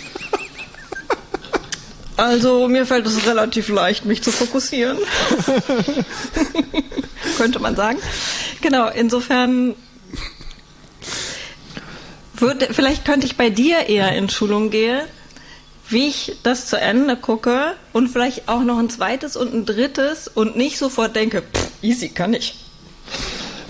also 2.17 2.69
mir 2.69 2.87
fällt 2.87 3.07
es 3.07 3.27
relativ 3.27 3.69
leicht, 3.69 4.05
mich 4.05 4.23
zu 4.23 4.31
fokussieren. 4.31 4.99
Könnte 7.37 7.59
man 7.59 7.77
sagen. 7.77 7.99
Genau, 8.61 8.89
insofern 8.89 9.75
würde, 12.35 12.69
vielleicht 12.73 13.05
könnte 13.05 13.27
ich 13.27 13.37
bei 13.37 13.51
dir 13.51 13.89
eher 13.89 14.13
in 14.13 14.29
Schulung 14.29 14.71
gehen, 14.71 15.01
wie 15.91 16.09
ich 16.09 16.37
das 16.43 16.67
zu 16.67 16.81
Ende 16.81 17.17
gucke 17.17 17.75
und 17.93 18.09
vielleicht 18.09 18.49
auch 18.49 18.63
noch 18.63 18.79
ein 18.79 18.91
zweites 18.91 19.37
und 19.37 19.53
ein 19.53 19.67
drittes 19.67 20.29
und 20.29 20.57
nicht 20.57 20.79
sofort 20.79 21.17
denke, 21.17 21.43
pff, 21.43 21.71
easy, 21.83 22.09
kann 22.09 22.35
ich. 22.35 22.55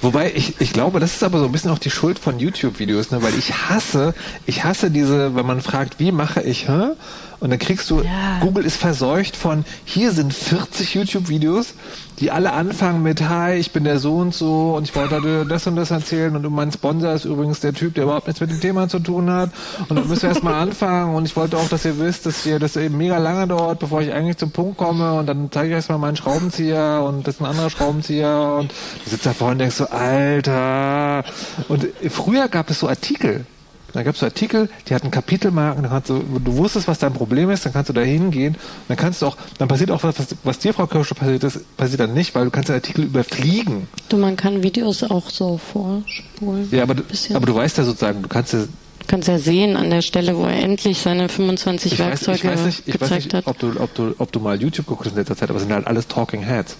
Wobei, 0.02 0.32
ich, 0.34 0.60
ich 0.60 0.72
glaube, 0.72 0.98
das 0.98 1.14
ist 1.14 1.22
aber 1.22 1.38
so 1.38 1.44
ein 1.44 1.52
bisschen 1.52 1.70
auch 1.70 1.78
die 1.78 1.90
Schuld 1.90 2.18
von 2.18 2.38
YouTube-Videos, 2.38 3.10
ne? 3.10 3.22
weil 3.22 3.38
ich 3.38 3.52
hasse, 3.52 4.14
ich 4.46 4.64
hasse 4.64 4.90
diese, 4.90 5.34
wenn 5.34 5.44
man 5.44 5.60
fragt, 5.60 5.98
wie 5.98 6.10
mache 6.10 6.42
ich, 6.42 6.68
hä? 6.68 6.92
Und 7.41 7.51
dann 7.51 7.59
kriegst 7.59 7.88
du, 7.91 8.03
Ja. 8.03 8.38
Google 8.41 8.64
ist 8.66 8.76
verseucht 8.76 9.34
von, 9.34 9.64
hier 9.86 10.12
sind 10.12 10.32
40 10.34 10.95
YouTube-Videos, 10.95 11.74
die 12.18 12.30
alle 12.30 12.53
anfangen 12.53 13.03
mit, 13.03 13.26
hi, 13.28 13.55
ich 13.55 13.72
bin 13.72 13.84
der 13.84 13.99
so 13.99 14.16
und 14.16 14.34
so 14.34 14.74
und 14.76 14.84
ich 14.84 14.95
wollte 14.95 15.47
das 15.49 15.66
und 15.66 15.76
das 15.76 15.91
erzählen. 15.91 16.36
Und 16.36 16.53
mein 16.53 16.70
Sponsor 16.70 17.14
ist 17.14 17.24
übrigens 17.24 17.61
der 17.61 17.72
Typ, 17.72 17.95
der 17.95 18.05
überhaupt 18.05 18.26
nichts 18.26 18.41
mit 18.43 18.51
dem 18.51 18.61
Thema 18.61 18.88
zu 18.88 18.99
tun 18.99 19.30
hat. 19.30 19.51
Und 19.88 19.97
dann 19.97 20.07
müssen 20.07 20.22
wir 20.22 20.28
erstmal 20.28 20.55
anfangen. 20.62 21.14
Und 21.14 21.24
ich 21.24 21.34
wollte 21.34 21.57
auch, 21.57 21.68
dass 21.68 21.86
ihr 21.86 21.99
wisst, 21.99 22.26
dass 22.26 22.43
hier 22.43 22.59
das 22.59 22.76
eben 22.76 22.99
mega 22.99 23.16
lange 23.16 23.47
dauert, 23.49 23.78
bevor 23.78 24.03
ich 24.03 24.12
eigentlich 24.12 24.36
zum 24.36 24.51
Punkt 24.51 24.76
komme. 24.76 25.14
Und 25.14 25.26
dann 25.26 25.49
zeige 25.51 25.68
ich 25.68 25.74
erstmal 25.74 25.97
meinen 25.99 26.16
Schraubenzieher 26.16 27.03
und 27.07 27.26
das 27.26 27.36
ist 27.36 27.41
ein 27.41 27.47
anderer 27.47 27.70
Schraubenzieher. 27.70 28.57
Und 28.59 28.70
du 29.05 29.11
sitzt 29.11 29.24
da 29.24 29.32
vorne 29.32 29.53
und 29.53 29.59
denkst 29.61 29.76
so, 29.76 29.86
Alter. 29.88 31.24
Und 31.68 31.86
früher 32.11 32.49
gab 32.49 32.68
es 32.68 32.80
so 32.80 32.88
Artikel, 32.88 33.47
da 33.93 34.03
gab 34.03 34.14
es 34.14 34.20
so 34.20 34.26
Artikel, 34.26 34.68
die 34.88 34.95
hatten 34.95 35.11
Kapitelmarken, 35.11 35.82
dann 35.82 35.93
kannst 35.93 36.11
du, 36.11 36.18
du 36.18 36.57
wusstest, 36.57 36.88
was 36.88 36.99
dein 36.99 37.12
Problem 37.12 37.51
ist, 37.51 37.64
dann 37.66 37.72
kannst 37.72 37.88
du 37.88 37.93
da 37.93 38.01
hingehen, 38.01 38.57
dann 38.88 38.97
kannst 38.97 39.22
du 39.22 39.26
auch, 39.26 39.36
dann 39.59 39.68
passiert 39.68 39.91
auch 39.91 40.03
was, 40.03 40.18
was, 40.18 40.36
was 40.45 40.59
dir, 40.59 40.72
Frau 40.72 40.86
Kirsche, 40.86 41.14
passiert 41.14 41.45
ist, 41.45 41.76
passiert 41.76 42.01
dann 42.01 42.14
nicht, 42.14 42.34
weil 42.34 42.45
du 42.45 42.51
kannst 42.51 42.68
den 42.68 42.76
Artikel 42.76 43.05
überfliegen. 43.05 43.88
Du, 44.09 44.16
man 44.16 44.36
kann 44.36 44.62
Videos 44.62 45.03
auch 45.03 45.30
so 45.30 45.59
vorspulen. 45.59 46.68
Ja, 46.70 46.82
aber, 46.82 46.97
aber 47.34 47.47
du 47.47 47.55
weißt 47.55 47.78
ja 47.78 47.84
sozusagen, 47.84 48.22
du 48.22 48.28
kannst 48.28 48.53
ja, 48.53 48.61
Du 48.61 49.07
kannst 49.16 49.28
ja 49.28 49.38
sehen 49.38 49.76
an 49.76 49.91
der 49.91 50.03
Stelle, 50.03 50.36
wo 50.36 50.45
er 50.45 50.62
endlich 50.62 50.99
seine 50.99 51.28
25 51.28 51.95
ich 51.95 51.99
weiß, 51.99 52.07
Werkzeuge 52.07 52.36
ich 52.36 52.45
weiß 52.45 52.64
nicht, 52.64 52.82
ich 52.86 53.01
weiß 53.01 53.11
nicht 53.11 53.34
hat. 53.34 53.47
ob, 53.49 53.59
du, 53.59 53.72
ob, 53.80 53.93
du, 53.95 54.14
ob 54.18 54.30
du 54.30 54.38
mal 54.38 54.61
YouTube 54.61 54.86
geguckt 54.86 55.07
hast 55.07 55.12
in 55.12 55.18
letzter 55.18 55.36
Zeit, 55.36 55.51
aber 55.51 55.57
es 55.57 55.64
sind 55.64 55.72
halt 55.72 55.88
alles 55.88 56.07
Talking 56.07 56.43
Heads. 56.43 56.76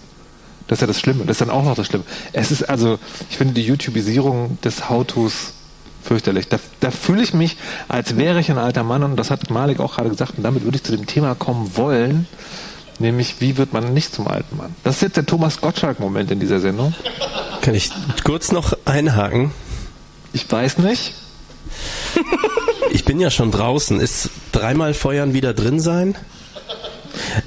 Das 0.69 0.77
ist 0.77 0.83
ja 0.83 0.87
das 0.87 1.01
Schlimme. 1.01 1.25
Das 1.25 1.35
ist 1.35 1.41
dann 1.41 1.51
auch 1.51 1.65
noch 1.65 1.75
das 1.75 1.89
Schlimme. 1.89 2.05
Es 2.33 2.53
ist 2.53 2.63
also, 2.63 3.01
ich 3.29 3.37
finde 3.37 3.55
die 3.55 3.63
YouTubisierung 3.63 4.59
des 4.63 4.89
How-Tos 4.89 5.55
fürchterlich. 6.03 6.49
Da, 6.49 6.59
da 6.81 6.91
fühle 6.91 7.23
ich 7.23 7.35
mich, 7.35 7.57
als 7.89 8.17
wäre 8.17 8.41
ich 8.41 8.51
ein 8.51 8.59
alter 8.59 8.85
Mann 8.85 9.03
und 9.03 9.17
das 9.17 9.31
hat 9.31 9.51
Malik 9.51 9.81
auch 9.81 9.97
gerade 9.97 10.11
gesagt 10.11 10.35
und 10.37 10.45
damit 10.45 10.65
würde 10.65 10.77
ich 10.77 10.85
zu 10.85 10.97
dem 10.97 11.07
Thema 11.07 11.35
kommen 11.35 11.77
wollen, 11.77 12.27
nämlich 12.99 13.41
wie 13.41 13.57
wird 13.57 13.73
man 13.73 13.93
nicht 13.95 14.15
zum 14.15 14.29
alten 14.29 14.57
Mann? 14.57 14.75
Das 14.85 14.97
ist 14.97 15.03
jetzt 15.03 15.17
der 15.17 15.27
Thomas 15.27 15.61
Gottschalk-Moment 15.61 16.31
in 16.31 16.41
dieser 16.41 16.61
Sendung. 16.61 16.95
Kann 17.63 17.75
ich 17.75 17.91
kurz 18.25 18.53
noch 18.53 18.77
einhaken? 18.85 19.53
Ich 20.33 20.51
weiß 20.51 20.79
nicht. 20.79 21.15
Ich 22.93 23.05
bin 23.05 23.21
ja 23.21 23.31
schon 23.31 23.53
draußen. 23.53 24.01
Ist 24.01 24.31
dreimal 24.51 24.95
Feuern 24.95 25.33
wieder 25.33 25.55
drin 25.55 25.79
sein? 25.79 26.17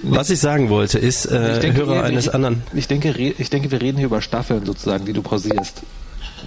Was 0.01 0.30
ich 0.30 0.39
sagen 0.39 0.70
wollte, 0.70 0.99
ist, 0.99 1.26
äh, 1.26 1.56
Ich 1.56 1.60
denke, 1.60 1.86
Hörer 1.86 2.04
eines 2.04 2.28
ich, 2.28 2.34
anderen. 2.34 2.64
Ich 2.74 2.88
denke, 2.88 3.10
ich 3.12 3.49
denke, 3.49 3.70
wir 3.72 3.82
reden 3.82 3.97
hier 3.97 4.08
über 4.08 4.22
Staffeln 4.22 4.66
sozusagen, 4.66 5.06
die 5.06 5.14
du 5.14 5.22
pausierst. 5.22 5.82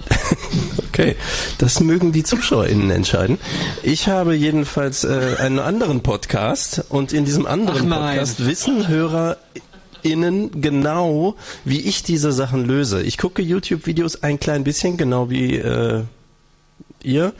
Okay, 0.97 1.15
das 1.59 1.79
mögen 1.79 2.11
die 2.11 2.23
ZuschauerInnen 2.23 2.89
entscheiden. 2.89 3.37
Ich 3.83 4.07
habe 4.07 4.33
jedenfalls 4.33 5.03
äh, 5.03 5.35
einen 5.37 5.59
anderen 5.59 6.01
Podcast 6.01 6.85
und 6.89 7.13
in 7.13 7.23
diesem 7.23 7.45
anderen. 7.45 7.87
Podcast 7.87 8.47
wissen 8.47 8.87
HörerInnen 8.87 10.59
genau, 10.59 11.35
wie 11.63 11.81
ich 11.81 12.01
diese 12.01 12.31
Sachen 12.31 12.65
löse. 12.65 13.03
Ich 13.03 13.19
gucke 13.19 13.43
YouTube-Videos 13.43 14.23
ein 14.23 14.39
klein 14.39 14.63
bisschen, 14.63 14.97
genau 14.97 15.29
wie 15.29 15.57
äh, 15.57 16.01
ihr, 17.03 17.33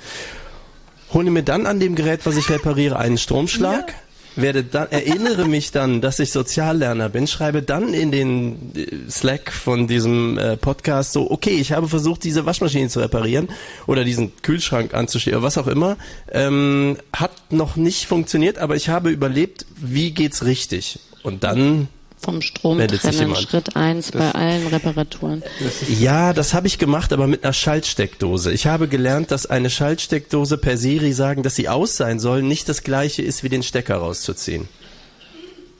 hole 1.11 1.31
mir 1.31 1.41
dann 1.41 1.65
an 1.65 1.79
dem 1.79 1.95
Gerät, 1.95 2.27
was 2.27 2.37
ich 2.37 2.51
repariere, 2.51 2.99
einen 2.99 3.17
Stromschlag. 3.17 3.95
Werde 4.38 4.63
dann, 4.63 4.89
erinnere 4.91 5.47
mich 5.47 5.71
dann, 5.71 6.01
dass 6.01 6.19
ich 6.19 6.31
Soziallerner 6.31 7.09
bin, 7.09 7.27
schreibe 7.27 7.61
dann 7.61 7.93
in 7.93 8.11
den 8.11 8.71
äh, 8.75 9.09
Slack 9.09 9.51
von 9.51 9.88
diesem 9.88 10.38
äh, 10.38 10.57
Podcast 10.57 11.13
so, 11.13 11.29
okay, 11.29 11.55
ich 11.55 11.71
habe 11.71 11.88
versucht, 11.88 12.23
diese 12.23 12.45
Waschmaschine 12.45 12.89
zu 12.89 12.99
reparieren 12.99 13.49
oder 13.85 14.03
diesen 14.03 14.35
Kühlschrank 14.41 14.93
anzustehen 14.93 15.35
oder 15.35 15.43
was 15.43 15.57
auch 15.57 15.67
immer. 15.67 15.97
Ähm, 16.31 16.97
hat 17.13 17.31
noch 17.51 17.75
nicht 17.75 18.07
funktioniert, 18.07 18.57
aber 18.57 18.75
ich 18.75 18.89
habe 18.89 19.09
überlebt, 19.09 19.65
wie 19.75 20.11
geht's 20.11 20.45
richtig? 20.45 20.99
Und 21.23 21.43
dann 21.43 21.88
vom 22.20 22.41
Strom 22.41 22.80
trennen, 22.80 23.36
Schritt 23.36 23.76
eins 23.76 24.11
bei 24.11 24.32
allen 24.32 24.68
Reparaturen. 24.68 25.43
Ja, 25.88 26.34
das 26.34 26.53
habe 26.53 26.68
ich 26.68 26.78
gemacht, 26.78 27.13
aber 27.13 27.28
mit 27.28 27.43
einer 27.43 27.53
Schaltsteckdose. 27.53 28.51
Ich 28.51 28.65
habe 28.68 28.88
gelernt, 28.88 29.32
dass 29.32 29.45
eine 29.45 29.70
Schaltsteckdose 29.70 30.57
per 30.57 30.78
Siri 30.78 31.13
sagen, 31.13 31.43
dass 31.43 31.55
sie 31.55 31.70
aus 31.70 31.95
sein 31.95 32.20
soll, 32.20 32.41
nicht 32.41 32.68
das 32.70 32.84
gleiche 32.84 33.22
ist, 33.22 33.43
wie 33.43 33.49
den 33.49 33.63
Stecker 33.63 33.97
rauszuziehen. 33.97 34.68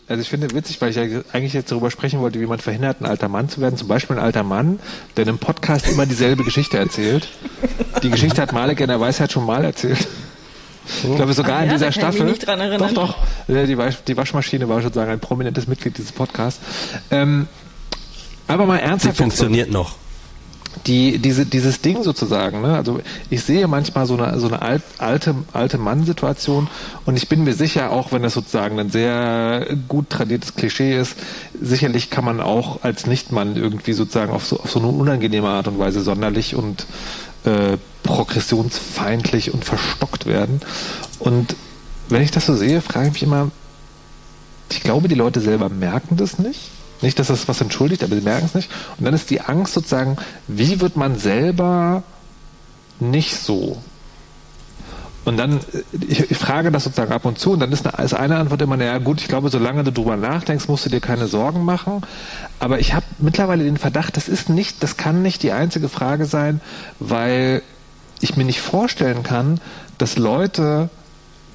Also 0.10 0.22
ich 0.22 0.30
finde 0.30 0.54
witzig, 0.54 0.80
weil 0.80 0.92
ich 0.92 0.96
ja 0.96 1.04
eigentlich 1.34 1.52
jetzt 1.54 1.70
darüber 1.72 1.92
sprechen 1.92 2.22
wollte, 2.22 2.40
wie 2.40 2.46
man 2.46 2.60
verhindert, 2.60 3.02
ein 3.02 3.06
alter 3.06 3.28
Mann 3.28 3.50
zu 3.50 3.60
werden. 3.60 3.76
Zum 3.76 3.90
Beispiel 3.90 4.16
ein 4.16 4.24
alter 4.24 4.44
Mann, 4.44 4.80
der 5.18 5.24
in 5.24 5.30
einem 5.30 5.38
Podcast 5.38 5.88
immer 5.90 6.06
dieselbe 6.06 6.46
Geschichte 6.46 6.78
erzählt. 6.78 7.28
Die 8.04 8.10
Geschichte 8.10 8.42
hat 8.42 8.54
Malek 8.54 8.80
in 8.80 8.88
der 8.88 9.02
Weisheit 9.02 9.34
schon 9.34 9.46
mal 9.46 9.66
erzählt. 9.66 10.08
Ich 11.04 11.16
glaube 11.16 11.34
sogar 11.34 11.58
Ach, 11.58 11.64
in 11.64 11.68
ja, 11.68 11.74
dieser 11.74 11.92
Staffel. 11.92 12.34
Doch, 12.78 12.92
doch. 12.92 13.16
Die, 13.48 13.78
Wasch, 13.78 13.98
die, 14.08 14.16
Waschmaschine 14.16 14.68
war 14.70 14.82
sozusagen 14.82 15.12
ein 15.12 15.20
prominentes 15.20 15.68
Mitglied 15.68 15.98
dieses 15.98 16.12
Podcasts. 16.12 16.62
Ähm, 17.12 17.48
aber 18.48 18.66
mal 18.66 18.78
ernsthaft. 18.78 19.16
Die 19.16 19.24
funktioniert 19.24 19.72
noch. 19.72 19.96
Die, 20.86 21.18
diese, 21.18 21.46
dieses 21.46 21.82
Ding 21.82 22.04
sozusagen, 22.04 22.62
ne? 22.62 22.76
also 22.76 23.00
ich 23.32 23.44
sehe 23.44 23.68
manchmal 23.68 24.06
so 24.06 24.16
eine, 24.16 24.40
so 24.40 24.48
eine 24.48 24.62
alt, 24.62 24.84
alte, 25.00 25.34
alte 25.52 25.80
Mann-Situation 25.80 26.68
und 27.06 27.18
ich 27.18 27.28
bin 27.28 27.44
mir 27.44 27.56
sicher, 27.56 27.92
auch 27.92 28.12
wenn 28.12 28.22
das 28.22 28.36
sozusagen 28.36 28.80
ein 28.80 28.92
sehr 28.92 29.66
gut 29.88 30.12
tradiertes 30.12 30.54
Klischee 30.54 30.96
ist, 30.96 31.16
sicherlich 31.60 32.12
kann 32.12 32.24
man 32.24 32.40
auch 32.42 32.84
als 32.84 33.08
Nichtmann 33.08 33.56
irgendwie 33.56 33.94
sozusagen 33.94 34.32
auf 34.32 34.46
so, 34.46 34.60
auf 34.60 34.70
so 34.70 34.78
eine 34.78 34.90
unangenehme 34.90 35.50
Art 35.50 35.68
und 35.68 35.80
Weise 35.80 36.02
sonderlich 36.02 36.54
und 36.54 36.86
äh, 37.44 37.78
progressionsfeindlich 38.08 39.53
und 39.53 39.64
verstockt 39.64 40.26
werden. 40.26 40.62
Und 41.20 41.55
wenn 42.10 42.24
ich 42.24 42.32
das 42.32 42.47
so 42.47 42.55
sehe, 42.55 42.82
frage 42.82 43.08
ich 43.08 43.14
mich 43.14 43.24
immer, 43.24 43.51
ich 44.72 44.82
glaube, 44.82 45.08
die 45.08 45.16
Leute 45.16 45.39
selber 45.41 45.70
merken 45.70 46.18
das 46.18 46.39
nicht. 46.39 46.72
Nicht, 47.01 47.20
dass 47.20 47.28
das 47.28 47.47
was 47.47 47.62
entschuldigt, 47.62 48.03
aber 48.03 48.16
sie 48.16 48.22
merken 48.22 48.47
es 48.47 48.55
nicht. 48.55 48.72
Und 48.97 49.05
dann 49.05 49.14
ist 49.14 49.30
die 49.30 49.41
Angst 49.41 49.74
sozusagen, 49.74 50.18
wie 50.47 50.82
wird 50.82 50.97
man 50.97 51.20
selber 51.20 52.01
nicht 52.99 53.36
so? 53.36 53.78
Und 55.28 55.36
dann, 55.36 55.60
ich, 56.08 56.32
ich, 56.32 56.38
frage 56.38 56.72
das 56.72 56.86
sozusagen 56.86 57.12
ab 57.12 57.26
und 57.26 57.38
zu 57.38 57.51
und 57.51 57.60
dann 57.60 57.72
ist 57.74 57.86
eine, 57.86 58.03
ist 58.05 58.14
eine 58.14 58.38
Antwort 58.38 58.62
immer, 58.62 58.78
naja 58.78 58.97
gut, 58.97 59.20
ich 59.20 59.28
glaube, 59.28 59.49
solange 59.49 59.84
du 59.84 59.91
drüber 59.91 60.16
nachdenkst, 60.16 60.70
musst 60.70 60.86
du 60.86 60.89
dir 60.89 61.01
keine 61.01 61.28
Sorgen 61.28 61.66
machen. 61.66 62.01
Aber 62.60 62.80
ich 62.80 62.93
habe 62.93 63.05
mittlerweile 63.20 63.66
den 63.66 63.76
Verdacht, 63.76 64.16
das 64.16 64.30
ist 64.30 64.47
nicht, 64.47 64.82
das 64.84 64.95
kann 64.95 65.22
nicht 65.22 65.43
die 65.43 65.51
einzige 65.51 65.89
Frage 65.89 66.26
sein, 66.26 66.62
weil 66.99 67.62
ich 68.22 68.36
mir 68.36 68.45
nicht 68.45 68.61
vorstellen 68.61 69.24
kann, 69.24 69.59
dass 69.97 70.18
Leute 70.18 70.89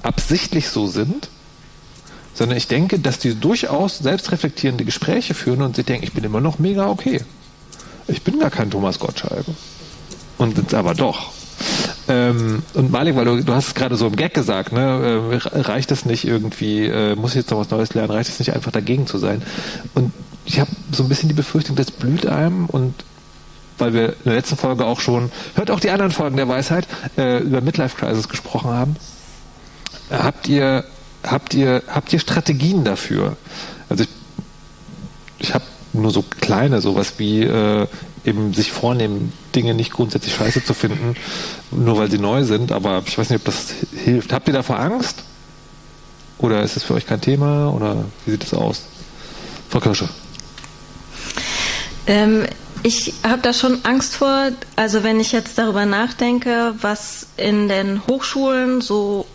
absichtlich 0.01 0.69
so 0.69 0.87
sind, 0.87 1.29
sondern 2.33 2.57
ich 2.57 2.67
denke, 2.67 2.99
dass 2.99 3.19
die 3.19 3.35
durchaus 3.35 3.99
selbstreflektierende 3.99 4.85
Gespräche 4.85 5.33
führen 5.33 5.61
und 5.61 5.75
sie 5.75 5.83
denken, 5.83 6.03
ich 6.03 6.13
bin 6.13 6.23
immer 6.23 6.41
noch 6.41 6.59
mega 6.59 6.87
okay. 6.87 7.21
Ich 8.07 8.23
bin 8.23 8.39
gar 8.39 8.49
kein 8.49 8.71
Thomas 8.71 8.99
Gottschalk. 8.99 9.45
Und 10.37 10.55
sind 10.55 10.73
aber 10.73 10.93
doch. 10.93 11.31
Ähm, 12.07 12.63
und 12.73 12.91
Malik, 12.91 13.15
weil 13.15 13.25
du, 13.25 13.43
du 13.43 13.53
hast 13.53 13.67
es 13.67 13.75
gerade 13.75 13.95
so 13.95 14.07
im 14.07 14.15
Gag 14.15 14.33
gesagt, 14.33 14.73
ne, 14.73 15.31
äh, 15.31 15.59
reicht 15.59 15.91
es 15.91 16.05
nicht 16.05 16.25
irgendwie, 16.25 16.87
äh, 16.87 17.15
muss 17.15 17.31
ich 17.31 17.37
jetzt 17.37 17.51
noch 17.51 17.59
was 17.59 17.69
Neues 17.69 17.93
lernen, 17.93 18.11
reicht 18.11 18.29
es 18.29 18.39
nicht 18.39 18.53
einfach 18.53 18.71
dagegen 18.71 19.07
zu 19.07 19.17
sein. 19.19 19.41
Und 19.93 20.11
ich 20.43 20.59
habe 20.59 20.71
so 20.91 21.03
ein 21.03 21.09
bisschen 21.09 21.29
die 21.29 21.35
Befürchtung, 21.35 21.75
das 21.75 21.91
blüht 21.91 22.25
einem 22.25 22.65
und 22.65 22.93
weil 23.77 23.93
wir 23.93 24.09
in 24.09 24.23
der 24.25 24.35
letzten 24.35 24.57
Folge 24.57 24.85
auch 24.85 24.99
schon, 24.99 25.31
hört 25.55 25.71
auch 25.71 25.79
die 25.79 25.89
anderen 25.89 26.11
Folgen 26.11 26.37
der 26.37 26.47
Weisheit, 26.47 26.87
äh, 27.17 27.39
über 27.39 27.61
Midlife 27.61 27.97
Crisis 27.97 28.29
gesprochen 28.29 28.71
haben. 28.71 28.95
Habt 30.09 30.47
ihr, 30.47 30.83
habt 31.23 31.53
ihr, 31.53 31.83
habt 31.87 32.13
ihr 32.13 32.19
Strategien 32.19 32.83
dafür? 32.83 33.37
Also 33.89 34.03
ich, 34.03 34.09
ich 35.39 35.53
habe 35.53 35.65
nur 35.93 36.11
so 36.11 36.23
kleine, 36.23 36.81
sowas 36.81 37.13
wie 37.17 37.41
äh, 37.41 37.87
eben 38.25 38.53
sich 38.53 38.71
vornehmen, 38.71 39.33
Dinge 39.55 39.73
nicht 39.73 39.91
grundsätzlich 39.91 40.35
scheiße 40.35 40.63
zu 40.63 40.73
finden, 40.73 41.15
nur 41.71 41.97
weil 41.97 42.09
sie 42.09 42.19
neu 42.19 42.43
sind, 42.43 42.71
aber 42.71 43.03
ich 43.05 43.17
weiß 43.17 43.29
nicht, 43.29 43.39
ob 43.39 43.45
das 43.45 43.73
hilft. 44.03 44.33
Habt 44.33 44.47
ihr 44.47 44.53
davor 44.53 44.79
Angst? 44.79 45.23
Oder 46.37 46.63
ist 46.63 46.75
es 46.75 46.83
für 46.83 46.95
euch 46.95 47.05
kein 47.05 47.21
Thema? 47.21 47.69
Oder 47.69 48.05
wie 48.25 48.31
sieht 48.31 48.43
es 48.43 48.53
aus? 48.53 48.83
Frau 49.69 49.79
Kirsche. 49.79 50.09
Ähm, 52.05 52.45
ich 52.83 53.13
habe 53.23 53.41
da 53.41 53.53
schon 53.53 53.83
Angst 53.83 54.15
vor. 54.15 54.49
Also 54.75 55.03
wenn 55.03 55.19
ich 55.19 55.31
jetzt 55.31 55.57
darüber 55.57 55.85
nachdenke, 55.85 56.75
was 56.79 57.27
in 57.37 57.67
den 57.67 58.05
Hochschulen 58.07 58.81
so 58.81 59.25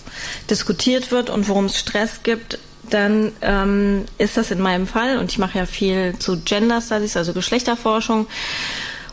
diskutiert 0.50 1.10
wird 1.10 1.30
und 1.30 1.48
worum 1.48 1.66
es 1.66 1.78
Stress 1.78 2.22
gibt, 2.22 2.58
dann 2.90 3.32
ähm, 3.42 4.04
ist 4.16 4.36
das 4.36 4.50
in 4.50 4.60
meinem 4.60 4.86
Fall, 4.86 5.18
und 5.18 5.30
ich 5.30 5.38
mache 5.38 5.58
ja 5.58 5.66
viel 5.66 6.18
zu 6.18 6.40
Gender 6.40 6.80
Studies, 6.80 7.16
also 7.16 7.32
Geschlechterforschung, 7.32 8.26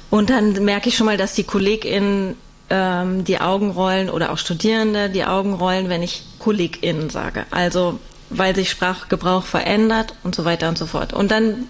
und 0.10 0.30
dann 0.30 0.64
merke 0.64 0.90
ich 0.90 0.96
schon 0.96 1.08
mal, 1.08 1.18
dass 1.18 1.34
die 1.34 1.44
KollegInnen 1.44 2.38
ähm, 2.70 3.26
die 3.26 3.42
Augen 3.42 3.72
rollen 3.72 4.10
oder 4.10 4.32
auch 4.32 4.38
Studierende 4.38 5.10
die 5.10 5.26
Augen 5.26 5.54
rollen, 5.54 5.90
wenn 5.90 6.04
ich 6.04 6.24
KollegInnen 6.40 7.10
sage. 7.10 7.46
Also 7.52 8.00
weil 8.30 8.56
sich 8.56 8.70
Sprachgebrauch 8.70 9.44
verändert 9.44 10.16
und 10.24 10.36
so 10.36 10.46
weiter 10.46 10.70
und 10.70 10.78
so 10.78 10.86
fort. 10.88 11.14
Und 11.14 11.32
dann 11.32 11.68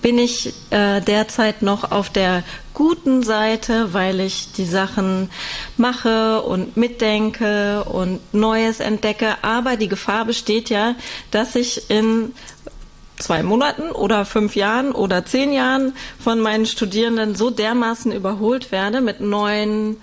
bin 0.00 0.18
ich 0.18 0.52
äh, 0.70 1.00
derzeit 1.00 1.62
noch 1.62 1.90
auf 1.90 2.10
der 2.10 2.42
guten 2.74 3.22
Seite, 3.22 3.92
weil 3.92 4.20
ich 4.20 4.52
die 4.52 4.64
Sachen 4.64 5.30
mache 5.76 6.42
und 6.42 6.76
mitdenke 6.76 7.84
und 7.84 8.20
Neues 8.34 8.80
entdecke. 8.80 9.36
Aber 9.42 9.76
die 9.76 9.88
Gefahr 9.88 10.24
besteht 10.24 10.70
ja, 10.70 10.94
dass 11.30 11.54
ich 11.54 11.90
in 11.90 12.34
zwei 13.18 13.42
Monaten 13.42 13.90
oder 13.90 14.24
fünf 14.24 14.56
Jahren 14.56 14.92
oder 14.92 15.24
zehn 15.24 15.52
Jahren 15.52 15.94
von 16.18 16.40
meinen 16.40 16.66
Studierenden 16.66 17.34
so 17.34 17.50
dermaßen 17.50 18.12
überholt 18.12 18.72
werde 18.72 19.00
mit 19.00 19.20
neuen 19.20 19.96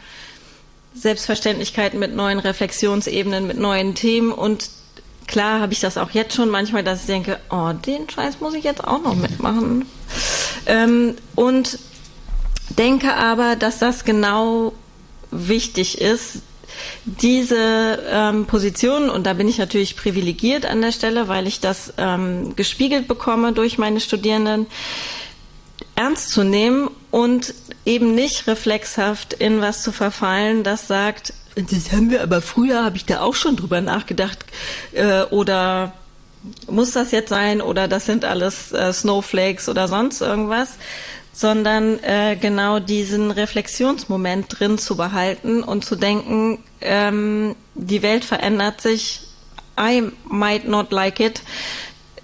Selbstverständlichkeiten, 0.94 2.00
mit 2.00 2.16
neuen 2.16 2.40
Reflexionsebenen, 2.40 3.46
mit 3.46 3.58
neuen 3.58 3.96
Themen 3.96 4.32
und 4.32 4.70
klar 5.30 5.62
habe 5.62 5.72
ich 5.72 5.80
das 5.80 5.98
auch 5.98 6.12
jetzt 6.12 6.36
schon 6.36 6.50
manchmal, 6.50 6.84
dass 6.84 7.02
ich 7.02 7.06
denke, 7.06 7.40
oh, 7.50 7.72
den 7.72 8.10
Scheiß 8.10 8.42
muss 8.42 8.56
ich 8.56 8.64
jetzt 8.64 8.84
auch 8.84 9.02
noch 9.02 9.16
mitmachen. 9.16 9.86
Ähm, 10.66 11.16
und 11.36 11.80
denke 12.70 13.14
aber, 13.14 13.56
dass 13.56 13.80
das 13.80 14.04
genau 14.04 14.74
wichtig 15.32 16.02
ist, 16.02 16.42
diese 17.06 18.00
ähm, 18.10 18.46
Position, 18.46 19.10
und 19.10 19.26
da 19.26 19.34
bin 19.34 19.48
ich 19.48 19.58
natürlich 19.58 19.96
privilegiert 19.96 20.66
an 20.66 20.82
der 20.82 20.92
Stelle, 20.92 21.28
weil 21.28 21.48
ich 21.48 21.60
das 21.60 21.94
ähm, 21.98 22.56
gespiegelt 22.56 23.08
bekomme 23.08 23.54
durch 23.54 23.78
meine 23.78 24.00
Studierenden, 24.00 24.68
ernst 25.96 26.32
zu 26.32 26.44
nehmen 26.44 26.90
und 27.12 27.54
eben 27.86 28.16
nicht 28.16 28.48
reflexhaft 28.48 29.34
in 29.34 29.62
was 29.62 29.84
zu 29.84 29.92
verfallen, 29.92 30.64
das 30.64 30.88
sagt, 30.88 31.34
das 31.56 31.92
haben 31.92 32.10
wir 32.10 32.22
aber 32.22 32.42
früher, 32.42 32.84
habe 32.84 32.98
ich 32.98 33.06
da 33.06 33.22
auch 33.22 33.36
schon 33.36 33.56
drüber 33.56 33.82
nachgedacht. 33.82 34.46
Äh, 34.92 35.24
oder 35.24 35.94
muss 36.68 36.92
das 36.92 37.12
jetzt 37.12 37.30
sein 37.30 37.62
oder 37.62 37.88
das 37.88 38.06
sind 38.06 38.26
alles 38.26 38.72
äh, 38.72 38.94
Snowflakes 38.94 39.68
oder 39.68 39.88
sonst 39.88 40.22
irgendwas, 40.22 40.78
sondern 41.34 42.02
äh, 42.04 42.38
genau 42.40 42.80
diesen 42.80 43.32
Reflexionsmoment 43.32 44.48
drin 44.60 44.78
zu 44.78 44.96
behalten 44.96 45.64
und 45.64 45.86
zu 45.86 45.96
denken, 45.96 46.64
ähm, 46.82 47.56
die 47.76 48.02
Welt 48.02 48.26
verändert 48.26 48.82
sich, 48.82 49.22
I 49.80 50.04
might 50.26 50.68
not 50.68 50.92
like 50.92 51.20
it, 51.20 51.42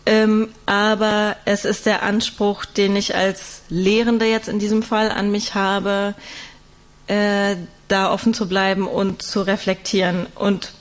ähm, 0.05 0.49
aber 0.65 1.36
es 1.45 1.65
ist 1.65 1.86
der 1.86 2.03
Anspruch, 2.03 2.65
den 2.65 2.95
ich 2.95 3.15
als 3.15 3.63
Lehrende 3.69 4.26
jetzt 4.26 4.47
in 4.47 4.59
diesem 4.59 4.84
Fall 4.84 5.09
an 5.09 5.32
mich 5.32 5.55
habe, 5.55 6.13
äh, 7.07 7.55
da 7.88 8.12
offen 8.12 8.34
zu 8.34 8.48
bleiben 8.48 8.88
und 8.88 9.22
zu 9.22 9.42
reflektieren 9.42 10.28
und 10.36 10.74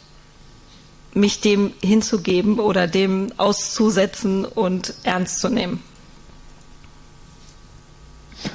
mich 1.15 1.41
dem 1.41 1.73
hinzugeben 1.83 2.59
oder 2.59 2.87
dem 2.87 3.33
auszusetzen 3.37 4.45
und 4.45 4.95
ernst 5.05 5.39
zu 5.39 5.49
nehmen. 5.49 5.83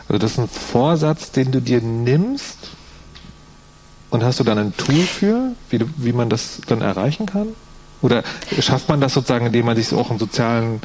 Also 0.07 0.19
das 0.19 0.31
ist 0.33 0.39
ein 0.39 0.47
Vorsatz, 0.49 1.31
den 1.31 1.51
du 1.51 1.61
dir 1.61 1.81
nimmst 1.81 2.57
und 4.09 4.23
hast 4.23 4.39
du 4.39 4.43
dann 4.43 4.57
ein 4.57 4.77
Tool 4.77 5.01
für, 5.01 5.53
wie, 5.69 5.79
du, 5.79 5.85
wie 5.97 6.13
man 6.13 6.29
das 6.29 6.61
dann 6.67 6.81
erreichen 6.81 7.25
kann? 7.25 7.49
Oder 8.01 8.23
schafft 8.59 8.89
man 8.89 9.01
das 9.01 9.13
sozusagen, 9.13 9.47
indem 9.47 9.65
man 9.65 9.75
sich 9.75 9.93
auch 9.93 10.09
einen 10.09 10.19
sozialen 10.19 10.81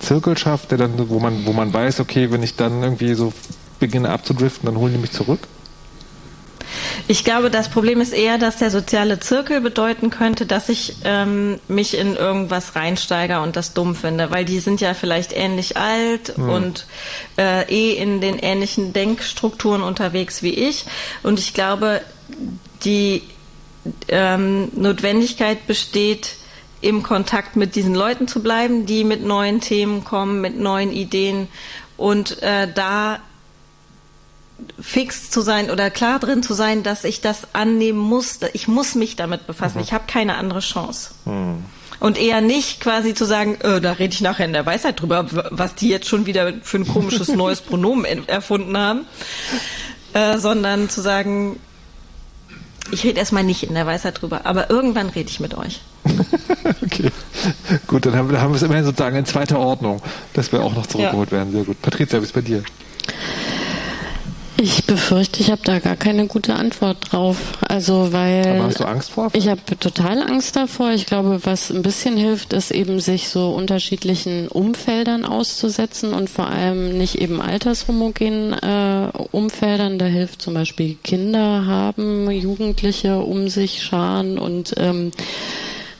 Zirkel 0.00 0.36
schafft, 0.36 0.70
der 0.70 0.78
dann, 0.78 1.08
wo 1.08 1.18
man, 1.18 1.46
wo 1.46 1.52
man 1.52 1.72
weiß, 1.72 2.00
okay, 2.00 2.30
wenn 2.30 2.42
ich 2.42 2.56
dann 2.56 2.82
irgendwie 2.82 3.14
so 3.14 3.32
beginne 3.78 4.10
abzudriften, 4.10 4.66
dann 4.66 4.76
holen 4.76 4.92
die 4.92 4.98
mich 4.98 5.12
zurück? 5.12 5.40
Ich 7.06 7.24
glaube, 7.24 7.50
das 7.50 7.68
Problem 7.68 8.00
ist 8.00 8.12
eher, 8.12 8.38
dass 8.38 8.56
der 8.58 8.70
soziale 8.70 9.18
Zirkel 9.20 9.60
bedeuten 9.60 10.10
könnte, 10.10 10.46
dass 10.46 10.68
ich 10.68 10.96
ähm, 11.04 11.58
mich 11.68 11.96
in 11.96 12.16
irgendwas 12.16 12.76
reinsteige 12.76 13.40
und 13.40 13.56
das 13.56 13.74
dumm 13.74 13.94
finde, 13.94 14.30
weil 14.30 14.44
die 14.44 14.60
sind 14.60 14.80
ja 14.80 14.94
vielleicht 14.94 15.32
ähnlich 15.32 15.76
alt 15.76 16.36
Mhm. 16.36 16.48
und 16.50 16.86
äh, 17.38 17.62
eh 17.72 17.92
in 17.92 18.20
den 18.20 18.38
ähnlichen 18.38 18.92
Denkstrukturen 18.92 19.82
unterwegs 19.82 20.42
wie 20.42 20.54
ich. 20.54 20.84
Und 21.22 21.38
ich 21.38 21.54
glaube, 21.54 22.00
die 22.84 23.22
ähm, 24.08 24.68
Notwendigkeit 24.74 25.66
besteht, 25.66 26.34
im 26.80 27.02
Kontakt 27.02 27.56
mit 27.56 27.74
diesen 27.74 27.94
Leuten 27.94 28.28
zu 28.28 28.40
bleiben, 28.42 28.86
die 28.86 29.02
mit 29.02 29.24
neuen 29.24 29.60
Themen 29.60 30.04
kommen, 30.04 30.40
mit 30.40 30.58
neuen 30.58 30.92
Ideen 30.92 31.48
und 31.96 32.40
äh, 32.42 32.68
da 32.72 33.18
fix 34.80 35.30
zu 35.30 35.40
sein 35.40 35.70
oder 35.70 35.90
klar 35.90 36.18
drin 36.18 36.42
zu 36.42 36.54
sein, 36.54 36.82
dass 36.82 37.04
ich 37.04 37.20
das 37.20 37.42
annehmen 37.52 37.98
muss. 37.98 38.38
Ich 38.52 38.68
muss 38.68 38.94
mich 38.94 39.16
damit 39.16 39.46
befassen. 39.46 39.78
Mhm. 39.78 39.84
Ich 39.84 39.92
habe 39.92 40.04
keine 40.06 40.36
andere 40.36 40.60
Chance. 40.60 41.10
Und 42.00 42.18
eher 42.18 42.40
nicht 42.40 42.80
quasi 42.80 43.14
zu 43.14 43.24
sagen, 43.24 43.56
äh, 43.60 43.80
da 43.80 43.92
rede 43.92 44.14
ich 44.14 44.20
nachher 44.20 44.44
in 44.44 44.52
der 44.52 44.64
Weisheit 44.66 45.00
drüber, 45.00 45.26
was 45.50 45.74
die 45.74 45.88
jetzt 45.88 46.06
schon 46.08 46.26
wieder 46.26 46.52
für 46.62 46.78
ein 46.78 46.86
komisches 46.86 47.28
neues 47.28 47.60
Pronomen 47.60 48.04
en- 48.04 48.28
erfunden 48.28 48.76
haben, 48.78 49.00
äh, 50.14 50.38
sondern 50.38 50.88
zu 50.88 51.00
sagen, 51.00 51.58
ich 52.90 53.04
rede 53.04 53.18
erstmal 53.18 53.44
nicht 53.44 53.64
in 53.64 53.74
der 53.74 53.84
Weisheit 53.86 54.22
drüber, 54.22 54.42
aber 54.44 54.70
irgendwann 54.70 55.08
rede 55.08 55.28
ich 55.28 55.40
mit 55.40 55.54
euch. 55.56 55.80
Okay. 56.82 57.10
Gut, 57.86 58.06
dann 58.06 58.14
haben 58.16 58.30
wir, 58.30 58.40
haben 58.40 58.52
wir 58.52 58.56
es 58.56 58.62
immerhin 58.62 58.84
sozusagen 58.84 59.16
in 59.16 59.24
zweiter 59.26 59.58
Ordnung, 59.58 60.00
dass 60.34 60.50
wir 60.52 60.62
auch 60.62 60.74
noch 60.74 60.86
zurückgeholt 60.86 61.30
werden. 61.32 61.52
Sehr 61.52 61.64
gut. 61.64 61.80
Patricia, 61.82 62.18
wie 62.20 62.24
ist 62.24 62.32
bei 62.34 62.40
dir? 62.40 62.62
Ich 64.60 64.84
befürchte, 64.86 65.40
ich 65.40 65.52
habe 65.52 65.60
da 65.62 65.78
gar 65.78 65.94
keine 65.94 66.26
gute 66.26 66.56
Antwort 66.56 67.12
drauf. 67.12 67.36
Also 67.60 68.12
weil 68.12 68.44
Aber 68.44 68.64
hast 68.64 68.80
du 68.80 68.84
Angst 68.84 69.10
vor? 69.10 69.30
ich 69.32 69.46
habe 69.46 69.60
total 69.78 70.20
Angst 70.20 70.56
davor. 70.56 70.90
Ich 70.90 71.06
glaube, 71.06 71.40
was 71.44 71.70
ein 71.70 71.82
bisschen 71.82 72.16
hilft, 72.16 72.52
ist 72.52 72.72
eben 72.72 72.98
sich 72.98 73.28
so 73.28 73.50
unterschiedlichen 73.50 74.48
Umfeldern 74.48 75.24
auszusetzen 75.24 76.12
und 76.12 76.28
vor 76.28 76.48
allem 76.48 76.98
nicht 76.98 77.20
eben 77.20 77.40
altershomogenen 77.40 78.52
äh, 78.54 79.10
Umfeldern. 79.30 79.96
Da 80.00 80.06
hilft 80.06 80.42
zum 80.42 80.54
Beispiel 80.54 80.96
Kinder 81.04 81.66
haben, 81.66 82.28
Jugendliche 82.28 83.20
um 83.20 83.48
sich 83.48 83.84
scharen 83.84 84.38
und 84.40 84.74
ähm, 84.76 85.12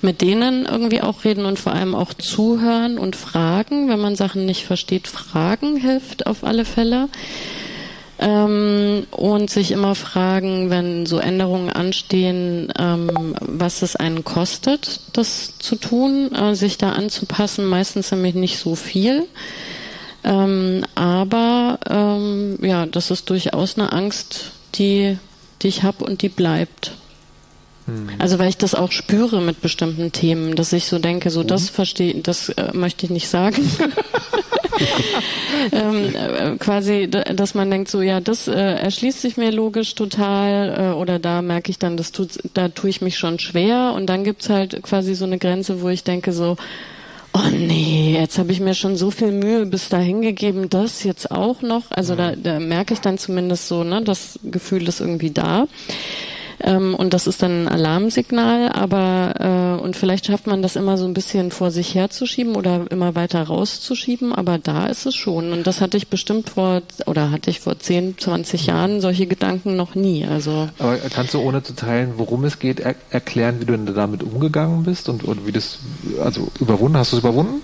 mit 0.02 0.20
denen 0.20 0.66
irgendwie 0.66 1.00
auch 1.00 1.24
reden 1.24 1.44
und 1.44 1.60
vor 1.60 1.74
allem 1.74 1.94
auch 1.94 2.12
zuhören 2.12 2.98
und 2.98 3.14
fragen. 3.14 3.88
Wenn 3.88 4.00
man 4.00 4.16
Sachen 4.16 4.46
nicht 4.46 4.64
versteht, 4.64 5.06
fragen 5.06 5.76
hilft 5.76 6.26
auf 6.26 6.42
alle 6.42 6.64
Fälle. 6.64 7.08
Ähm, 8.20 9.06
und 9.12 9.48
sich 9.48 9.70
immer 9.70 9.94
fragen, 9.94 10.70
wenn 10.70 11.06
so 11.06 11.18
Änderungen 11.18 11.70
anstehen, 11.70 12.72
ähm, 12.76 13.36
was 13.40 13.82
es 13.82 13.94
einen 13.94 14.24
kostet, 14.24 15.00
das 15.12 15.58
zu 15.58 15.76
tun, 15.76 16.34
äh, 16.34 16.56
sich 16.56 16.78
da 16.78 16.92
anzupassen, 16.92 17.64
meistens 17.64 18.10
nämlich 18.10 18.34
nicht 18.34 18.58
so 18.58 18.74
viel. 18.74 19.26
Ähm, 20.24 20.84
aber 20.96 21.78
ähm, 21.88 22.58
ja, 22.60 22.86
das 22.86 23.12
ist 23.12 23.30
durchaus 23.30 23.78
eine 23.78 23.92
Angst, 23.92 24.50
die, 24.74 25.16
die 25.62 25.68
ich 25.68 25.84
habe 25.84 26.04
und 26.04 26.22
die 26.22 26.28
bleibt. 26.28 26.92
Also 28.18 28.38
weil 28.38 28.48
ich 28.48 28.58
das 28.58 28.74
auch 28.74 28.92
spüre 28.92 29.40
mit 29.40 29.62
bestimmten 29.62 30.12
Themen, 30.12 30.56
dass 30.56 30.72
ich 30.72 30.86
so 30.86 30.98
denke, 30.98 31.30
so 31.30 31.42
das 31.42 31.70
verstehe, 31.70 32.16
das 32.16 32.50
äh, 32.50 32.70
möchte 32.74 33.06
ich 33.06 33.10
nicht 33.10 33.28
sagen. 33.28 33.70
ähm, 35.72 36.14
äh, 36.14 36.56
quasi, 36.58 37.08
dass 37.08 37.54
man 37.54 37.70
denkt, 37.70 37.88
so 37.88 38.02
ja, 38.02 38.20
das 38.20 38.48
äh, 38.48 38.52
erschließt 38.52 39.20
sich 39.20 39.36
mir 39.36 39.50
logisch 39.50 39.94
total 39.94 40.92
äh, 40.92 40.94
oder 40.94 41.18
da 41.18 41.42
merke 41.42 41.70
ich 41.70 41.78
dann, 41.78 41.96
das 41.96 42.12
tut, 42.12 42.38
da 42.54 42.68
tue 42.68 42.90
ich 42.90 43.00
mich 43.00 43.18
schon 43.18 43.38
schwer 43.38 43.92
und 43.94 44.06
dann 44.06 44.24
gibt's 44.24 44.48
halt 44.48 44.82
quasi 44.82 45.14
so 45.14 45.24
eine 45.24 45.38
Grenze, 45.38 45.82
wo 45.82 45.88
ich 45.88 46.04
denke 46.04 46.32
so, 46.32 46.56
oh 47.32 47.50
nee, 47.50 48.14
jetzt 48.18 48.38
habe 48.38 48.52
ich 48.52 48.60
mir 48.60 48.74
schon 48.74 48.96
so 48.96 49.10
viel 49.10 49.32
Mühe 49.32 49.66
bis 49.66 49.88
dahin 49.88 50.22
gegeben, 50.22 50.68
das 50.68 51.04
jetzt 51.04 51.30
auch 51.30 51.62
noch. 51.62 51.90
Also 51.90 52.14
da, 52.14 52.34
da 52.34 52.58
merke 52.58 52.94
ich 52.94 53.00
dann 53.00 53.18
zumindest 53.18 53.68
so, 53.68 53.84
ne, 53.84 54.02
das 54.02 54.38
Gefühl 54.44 54.88
ist 54.88 55.00
irgendwie 55.00 55.30
da. 55.30 55.66
Ähm, 56.60 56.94
und 56.94 57.14
das 57.14 57.26
ist 57.26 57.42
dann 57.42 57.64
ein 57.64 57.68
Alarmsignal, 57.68 58.70
aber 58.70 59.78
äh, 59.78 59.82
und 59.82 59.96
vielleicht 59.96 60.26
schafft 60.26 60.46
man 60.46 60.62
das 60.62 60.76
immer 60.76 60.96
so 60.96 61.04
ein 61.04 61.14
bisschen 61.14 61.50
vor 61.50 61.70
sich 61.70 61.94
herzuschieben 61.94 62.56
oder 62.56 62.86
immer 62.90 63.14
weiter 63.14 63.42
rauszuschieben, 63.42 64.32
aber 64.32 64.58
da 64.58 64.86
ist 64.86 65.06
es 65.06 65.14
schon. 65.14 65.52
Und 65.52 65.66
das 65.66 65.80
hatte 65.80 65.96
ich 65.96 66.08
bestimmt 66.08 66.50
vor 66.50 66.82
oder 67.06 67.30
hatte 67.30 67.50
ich 67.50 67.60
vor 67.60 67.78
10, 67.78 68.18
20 68.18 68.66
Jahren 68.66 69.00
solche 69.00 69.26
Gedanken 69.26 69.76
noch 69.76 69.94
nie. 69.94 70.26
Also 70.26 70.68
Aber 70.78 70.96
kannst 70.96 71.34
du 71.34 71.40
ohne 71.40 71.62
zu 71.62 71.74
teilen, 71.74 72.14
worum 72.16 72.44
es 72.44 72.58
geht, 72.58 72.80
er 72.80 72.96
erklären, 73.10 73.60
wie 73.60 73.64
du 73.64 73.76
damit 73.78 74.22
umgegangen 74.22 74.82
bist 74.84 75.08
und, 75.08 75.24
und 75.24 75.46
wie 75.46 75.52
das, 75.52 75.78
also 76.22 76.48
überwunden, 76.60 76.98
hast 76.98 77.12
du 77.12 77.16
es 77.16 77.22
überwunden? 77.22 77.62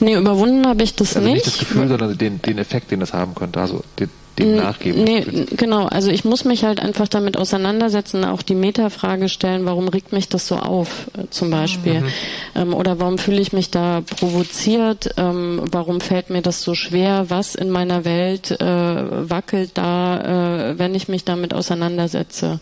Nee, 0.00 0.14
überwunden 0.14 0.66
habe 0.66 0.82
ich 0.82 0.94
das 0.94 1.16
Also 1.16 1.26
nicht 1.26 1.34
nicht. 1.34 1.46
das 1.46 1.58
Gefühl, 1.58 1.88
sondern 1.88 2.16
den, 2.16 2.40
den 2.42 2.58
Effekt, 2.58 2.90
den 2.90 3.00
das 3.00 3.12
haben 3.12 3.34
könnte, 3.34 3.60
also 3.60 3.82
den, 3.98 4.10
dem 4.38 4.56
nachgeben. 4.56 5.04
Nee, 5.04 5.24
genau. 5.56 5.86
Also 5.86 6.10
ich 6.10 6.24
muss 6.24 6.44
mich 6.44 6.64
halt 6.64 6.80
einfach 6.80 7.08
damit 7.08 7.36
auseinandersetzen, 7.36 8.24
auch 8.24 8.42
die 8.42 8.54
Metafrage 8.56 9.28
stellen, 9.28 9.64
warum 9.64 9.88
regt 9.88 10.12
mich 10.12 10.28
das 10.28 10.48
so 10.48 10.56
auf, 10.56 11.06
äh, 11.16 11.28
zum 11.30 11.50
Beispiel. 11.50 12.00
Mhm. 12.00 12.08
Ähm, 12.56 12.74
oder 12.74 12.98
warum 12.98 13.18
fühle 13.18 13.40
ich 13.40 13.52
mich 13.52 13.70
da 13.70 14.00
provoziert? 14.00 15.10
Ähm, 15.16 15.62
warum 15.70 16.00
fällt 16.00 16.30
mir 16.30 16.42
das 16.42 16.62
so 16.62 16.74
schwer? 16.74 17.26
Was 17.28 17.54
in 17.54 17.70
meiner 17.70 18.04
Welt 18.04 18.50
äh, 18.50 19.30
wackelt 19.30 19.72
da, 19.74 20.70
äh, 20.70 20.78
wenn 20.78 20.94
ich 20.94 21.08
mich 21.08 21.24
damit 21.24 21.54
auseinandersetze? 21.54 22.58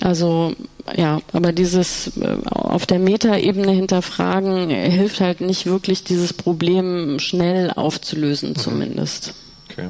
Also 0.00 0.52
ja, 0.96 1.20
aber 1.32 1.52
dieses 1.52 2.16
äh, 2.16 2.36
auf 2.44 2.86
der 2.86 2.98
Metaebene 2.98 3.72
hinterfragen 3.72 4.70
äh, 4.70 4.90
hilft 4.90 5.20
halt 5.20 5.40
nicht 5.40 5.66
wirklich, 5.66 6.04
dieses 6.04 6.32
Problem 6.32 7.18
schnell 7.18 7.70
aufzulösen, 7.70 8.56
zumindest. 8.56 9.34
Okay. 9.70 9.88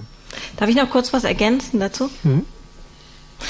Darf 0.56 0.68
ich 0.68 0.76
noch 0.76 0.90
kurz 0.90 1.12
was 1.12 1.24
ergänzen 1.24 1.80
dazu? 1.80 2.10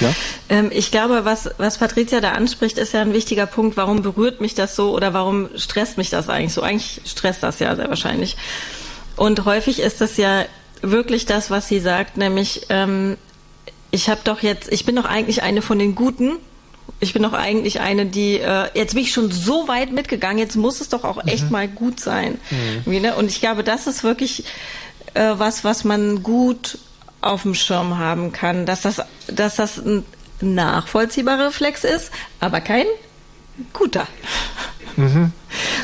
Ja. 0.00 0.14
Ähm, 0.48 0.70
ich 0.72 0.90
glaube, 0.90 1.24
was, 1.24 1.50
was 1.58 1.78
Patricia 1.78 2.20
da 2.20 2.32
anspricht, 2.32 2.78
ist 2.78 2.92
ja 2.92 3.02
ein 3.02 3.12
wichtiger 3.12 3.46
Punkt. 3.46 3.76
Warum 3.76 4.02
berührt 4.02 4.40
mich 4.40 4.54
das 4.54 4.76
so 4.76 4.94
oder 4.94 5.12
warum 5.12 5.48
stresst 5.56 5.98
mich 5.98 6.10
das 6.10 6.28
eigentlich 6.28 6.52
so? 6.52 6.62
Eigentlich 6.62 7.02
stresst 7.04 7.42
das 7.42 7.58
ja 7.58 7.74
sehr 7.76 7.88
wahrscheinlich. 7.88 8.36
Und 9.16 9.44
häufig 9.44 9.80
ist 9.80 10.00
das 10.00 10.16
ja 10.16 10.44
wirklich 10.80 11.26
das, 11.26 11.50
was 11.50 11.68
sie 11.68 11.80
sagt, 11.80 12.16
nämlich 12.16 12.66
ähm, 12.68 13.16
ich 13.90 14.08
habe 14.08 14.20
doch 14.24 14.42
jetzt, 14.42 14.72
ich 14.72 14.84
bin 14.84 14.96
doch 14.96 15.04
eigentlich 15.04 15.42
eine 15.42 15.62
von 15.62 15.78
den 15.78 15.94
Guten. 15.94 16.38
Ich 17.00 17.12
bin 17.12 17.22
doch 17.22 17.32
eigentlich 17.32 17.80
eine, 17.80 18.06
die 18.06 18.38
äh, 18.38 18.68
jetzt 18.74 18.94
bin 18.94 19.02
ich 19.02 19.12
schon 19.12 19.30
so 19.30 19.66
weit 19.68 19.92
mitgegangen. 19.92 20.38
Jetzt 20.38 20.56
muss 20.56 20.80
es 20.80 20.88
doch 20.88 21.04
auch 21.04 21.26
echt 21.26 21.50
mal 21.50 21.66
gut 21.68 21.98
sein. 22.00 22.38
Wie, 22.84 23.00
ne? 23.00 23.16
Und 23.16 23.26
ich 23.26 23.40
glaube, 23.40 23.64
das 23.64 23.86
ist 23.86 24.04
wirklich 24.04 24.44
äh, 25.14 25.32
was, 25.36 25.64
was 25.64 25.84
man 25.84 26.22
gut 26.22 26.78
auf 27.20 27.42
dem 27.42 27.54
Schirm 27.54 27.98
haben 27.98 28.32
kann, 28.32 28.66
dass 28.66 28.82
das, 28.82 29.00
dass 29.28 29.56
das 29.56 29.78
ein 29.78 30.04
nachvollziehbarer 30.40 31.46
Reflex 31.46 31.84
ist, 31.84 32.10
aber 32.40 32.60
kein 32.60 32.86
guter. 33.72 34.06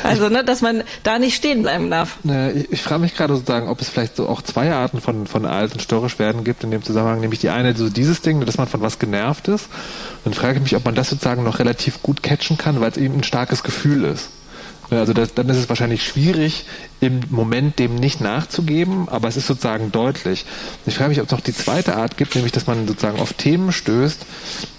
Also, 0.03 0.29
ne, 0.29 0.43
dass 0.43 0.61
man 0.61 0.83
da 1.03 1.19
nicht 1.19 1.35
stehen 1.35 1.61
bleiben 1.61 1.89
darf. 1.89 2.17
Ich, 2.55 2.71
ich 2.71 2.81
frage 2.81 3.01
mich 3.01 3.15
gerade 3.15 3.33
sozusagen, 3.35 3.67
ob 3.67 3.81
es 3.81 3.89
vielleicht 3.89 4.15
so 4.15 4.27
auch 4.27 4.41
zwei 4.41 4.71
Arten 4.71 5.01
von, 5.01 5.27
von 5.27 5.45
alt 5.45 5.73
und 5.73 5.81
störrisch 5.81 6.19
werden 6.19 6.43
gibt 6.43 6.63
in 6.63 6.71
dem 6.71 6.83
Zusammenhang. 6.83 7.19
Nämlich 7.19 7.39
die 7.39 7.49
eine, 7.49 7.75
so 7.75 7.89
dieses 7.89 8.21
Ding, 8.21 8.45
dass 8.45 8.57
man 8.57 8.67
von 8.67 8.81
was 8.81 8.99
genervt 8.99 9.47
ist. 9.47 9.67
Dann 10.23 10.33
frage 10.33 10.57
ich 10.57 10.63
mich, 10.63 10.75
ob 10.75 10.85
man 10.85 10.95
das 10.95 11.09
sozusagen 11.09 11.43
noch 11.43 11.59
relativ 11.59 12.01
gut 12.01 12.23
catchen 12.23 12.57
kann, 12.57 12.81
weil 12.81 12.91
es 12.91 12.97
eben 12.97 13.15
ein 13.15 13.23
starkes 13.23 13.63
Gefühl 13.63 14.03
ist. 14.03 14.29
Also 14.91 15.13
das, 15.13 15.35
dann 15.35 15.47
ist 15.49 15.57
es 15.57 15.69
wahrscheinlich 15.69 16.03
schwierig, 16.03 16.65
im 16.99 17.21
Moment 17.29 17.77
dem 17.77 17.95
nicht 17.95 18.21
nachzugeben, 18.21 19.07
aber 19.07 19.27
es 19.27 19.37
ist 19.37 19.45
sozusagen 19.45 19.91
deutlich. 19.91 20.45
Ich 20.85 20.95
frage 20.95 21.09
mich, 21.09 21.19
ob 21.19 21.27
es 21.27 21.31
noch 21.31 21.41
die 21.41 21.53
zweite 21.53 21.95
Art 21.95 22.17
gibt, 22.17 22.33
nämlich 22.35 22.51
dass 22.51 22.65
man 22.65 22.87
sozusagen 22.87 23.19
auf 23.19 23.33
Themen 23.33 23.71
stößt, 23.71 24.25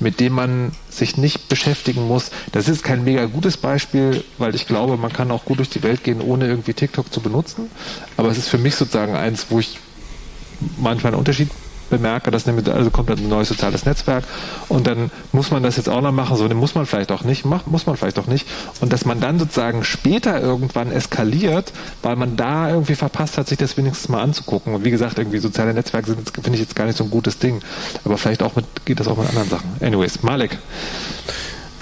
mit 0.00 0.18
denen 0.18 0.34
man 0.34 0.72
sich 0.88 1.16
nicht 1.16 1.48
beschäftigen 1.48 2.08
muss. 2.08 2.30
Das 2.50 2.68
ist 2.68 2.82
kein 2.82 3.04
mega 3.04 3.26
gutes 3.26 3.56
Beispiel, 3.56 4.24
weil 4.38 4.54
ich 4.54 4.66
glaube, 4.66 4.96
man 4.96 5.12
kann 5.12 5.30
auch 5.30 5.44
gut 5.44 5.58
durch 5.58 5.70
die 5.70 5.82
Welt 5.84 6.02
gehen, 6.02 6.20
ohne 6.20 6.46
irgendwie 6.46 6.74
TikTok 6.74 7.12
zu 7.12 7.20
benutzen. 7.20 7.70
Aber 8.16 8.28
es 8.30 8.38
ist 8.38 8.48
für 8.48 8.58
mich 8.58 8.74
sozusagen 8.74 9.14
eins, 9.14 9.46
wo 9.50 9.60
ich 9.60 9.78
manchmal 10.76 11.12
einen 11.12 11.20
Unterschied 11.20 11.50
bemerke, 11.90 12.30
dass 12.30 12.46
nämlich, 12.46 12.68
also 12.72 12.90
dann 12.90 13.18
ein 13.18 13.28
neues 13.28 13.48
soziales 13.48 13.84
Netzwerk 13.84 14.24
und 14.68 14.86
dann 14.86 15.10
muss 15.32 15.50
man 15.50 15.62
das 15.62 15.76
jetzt 15.76 15.88
auch 15.88 16.00
noch 16.00 16.12
machen, 16.12 16.36
so 16.36 16.48
muss 16.48 16.74
man 16.74 16.86
vielleicht 16.86 17.12
auch 17.12 17.22
nicht, 17.22 17.44
muss 17.44 17.86
man 17.86 17.96
vielleicht 17.96 18.18
auch 18.18 18.26
nicht 18.26 18.46
und 18.80 18.92
dass 18.92 19.04
man 19.04 19.20
dann 19.20 19.38
sozusagen 19.38 19.84
später 19.84 20.40
irgendwann 20.40 20.90
eskaliert, 20.92 21.72
weil 22.02 22.16
man 22.16 22.36
da 22.36 22.70
irgendwie 22.70 22.94
verpasst 22.94 23.36
hat, 23.38 23.48
sich 23.48 23.58
das 23.58 23.76
wenigstens 23.76 24.08
mal 24.08 24.22
anzugucken 24.22 24.74
und 24.74 24.84
wie 24.84 24.90
gesagt, 24.90 25.18
irgendwie 25.18 25.38
soziale 25.38 25.74
Netzwerke 25.74 26.06
sind, 26.08 26.30
finde 26.30 26.54
ich 26.54 26.60
jetzt 26.60 26.76
gar 26.76 26.86
nicht 26.86 26.96
so 26.96 27.04
ein 27.04 27.10
gutes 27.10 27.38
Ding, 27.38 27.60
aber 28.04 28.16
vielleicht 28.16 28.42
auch 28.42 28.56
mit, 28.56 28.64
geht 28.84 29.00
das 29.00 29.08
auch 29.08 29.16
mit 29.16 29.28
anderen 29.28 29.48
Sachen. 29.48 29.68
Anyways, 29.80 30.22
Malik. 30.22 30.58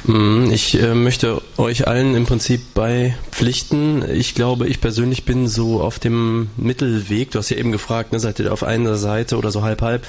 Hm, 0.08 0.50
Ich 0.50 0.80
äh, 0.80 0.94
möchte 0.94 1.42
euch 1.58 1.86
allen 1.86 2.14
im 2.16 2.24
Prinzip 2.24 2.72
beipflichten. 2.72 4.02
Ich 4.10 4.34
glaube, 4.34 4.66
ich 4.66 4.80
persönlich 4.80 5.24
bin 5.26 5.46
so 5.46 5.82
auf 5.82 5.98
dem 5.98 6.48
Mittelweg. 6.56 7.30
Du 7.30 7.38
hast 7.38 7.50
ja 7.50 7.58
eben 7.58 7.72
gefragt, 7.72 8.12
ne, 8.12 8.18
seid 8.18 8.38
ihr 8.38 8.50
auf 8.50 8.64
einer 8.64 8.96
Seite 8.96 9.36
oder 9.36 9.50
so 9.50 9.62
halb 9.62 9.82
halb. 9.82 10.06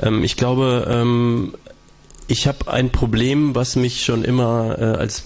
Ähm, 0.00 0.22
ich 0.22 0.36
glaube, 0.36 0.86
ähm, 0.90 1.54
ich 2.26 2.46
habe 2.46 2.70
ein 2.70 2.90
Problem, 2.90 3.54
was 3.54 3.74
mich 3.74 4.04
schon 4.04 4.22
immer 4.22 4.76
äh, 4.78 4.84
als 4.98 5.24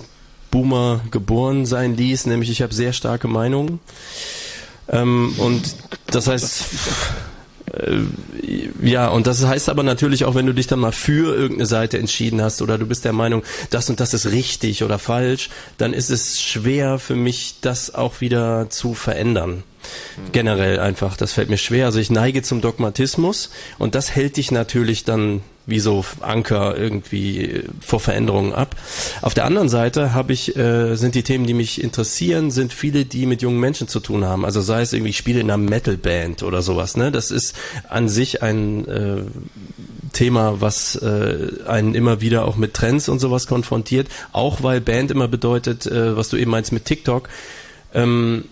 Boomer 0.53 1.01
geboren 1.11 1.67
sein 1.67 1.97
ließ, 1.97 2.27
nämlich 2.27 2.49
ich 2.51 2.63
habe 2.63 2.73
sehr 2.73 2.93
starke 2.93 3.27
Meinungen. 3.27 3.81
Ähm, 4.89 5.35
und 5.39 5.63
das 6.07 6.29
heißt, 6.29 6.67
ja, 8.83 9.09
und 9.09 9.27
das 9.27 9.47
heißt 9.47 9.71
aber 9.71 9.83
natürlich 9.83 10.25
auch, 10.25 10.35
wenn 10.35 10.47
du 10.47 10.53
dich 10.53 10.67
dann 10.67 10.79
mal 10.79 10.93
für 10.93 11.35
irgendeine 11.35 11.67
Seite 11.67 11.99
entschieden 11.99 12.43
hast 12.43 12.61
oder 12.61 12.77
du 12.77 12.87
bist 12.87 13.05
der 13.05 13.15
Meinung, 13.15 13.43
das 13.71 13.89
und 13.89 13.99
das 14.01 14.13
ist 14.13 14.31
richtig 14.31 14.85
oder 14.85 14.99
falsch, 14.99 15.49
dann 15.79 15.95
ist 15.95 16.11
es 16.11 16.43
schwer 16.43 16.99
für 16.99 17.17
mich, 17.17 17.57
das 17.63 17.95
auch 17.95 18.21
wieder 18.21 18.69
zu 18.69 18.95
verändern. 18.95 19.65
Generell 20.33 20.79
einfach, 20.79 21.17
das 21.17 21.33
fällt 21.33 21.51
mir 21.51 21.59
schwer. 21.59 21.87
Also 21.87 21.99
ich 21.99 22.11
neige 22.11 22.43
zum 22.43 22.61
Dogmatismus 22.61 23.51
und 23.79 23.95
das 23.95 24.15
hält 24.15 24.37
dich 24.37 24.51
natürlich 24.51 25.05
dann 25.05 25.43
wie 25.67 25.79
so 25.79 26.05
Anker 26.21 26.77
irgendwie 26.77 27.63
vor 27.81 28.01
Veränderungen 28.01 28.53
ab. 28.53 28.75
Auf 29.21 29.35
der 29.35 29.45
anderen 29.45 29.69
Seite 29.69 30.13
habe 30.13 30.33
ich 30.33 30.57
äh, 30.57 30.97
sind 30.97 31.15
die 31.15 31.23
Themen, 31.23 31.47
die 31.47 31.55
mich 31.55 31.83
interessieren, 31.83 32.51
sind 32.51 32.73
viele, 32.73 33.05
die 33.05 33.27
mit 33.27 33.43
jungen 33.43 33.61
Menschen 33.61 33.87
zu 33.87 34.01
tun 34.01 34.25
haben. 34.25 34.45
Also 34.45 34.61
sei 34.61 34.83
es 34.83 34.93
irgendwie 34.93 35.13
spiele 35.13 35.41
in 35.41 35.51
einer 35.51 35.59
Metalband 35.59 36.43
oder 36.43 36.63
sowas. 36.63 36.97
Ne, 36.97 37.13
das 37.13 37.31
ist 37.31 37.55
an 37.89 38.09
sich 38.09 38.43
ein 38.43 38.89
äh, 38.89 39.23
Thema, 40.13 40.61
was 40.61 40.97
äh, 40.97 41.51
einen 41.67 41.95
immer 41.95 42.21
wieder 42.21 42.45
auch 42.45 42.57
mit 42.57 42.75
Trends 42.75 43.09
und 43.09 43.21
sowas 43.21 43.47
konfrontiert. 43.47 44.09
Auch 44.33 44.63
weil 44.63 44.81
Band 44.81 45.11
immer 45.11 45.29
bedeutet, 45.29 45.87
äh, 45.87 46.17
was 46.17 46.29
du 46.29 46.37
eben 46.37 46.51
meinst 46.51 46.73
mit 46.73 46.85
TikTok. 46.85 47.29
Ähm, 47.95 48.45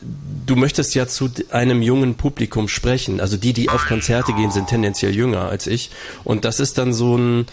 du 0.00 0.56
möchtest 0.56 0.94
ja 0.94 1.06
zu 1.06 1.30
einem 1.50 1.82
jungen 1.82 2.14
Publikum 2.14 2.68
sprechen. 2.68 3.20
Also 3.20 3.36
die, 3.36 3.52
die 3.52 3.68
auf 3.68 3.86
Konzerte 3.86 4.32
gehen, 4.32 4.50
sind 4.50 4.68
tendenziell 4.68 5.14
jünger 5.14 5.42
als 5.48 5.66
ich. 5.66 5.90
Und 6.24 6.44
das 6.44 6.60
ist 6.60 6.78
dann 6.78 6.92
so 6.92 7.16
ein, 7.16 7.46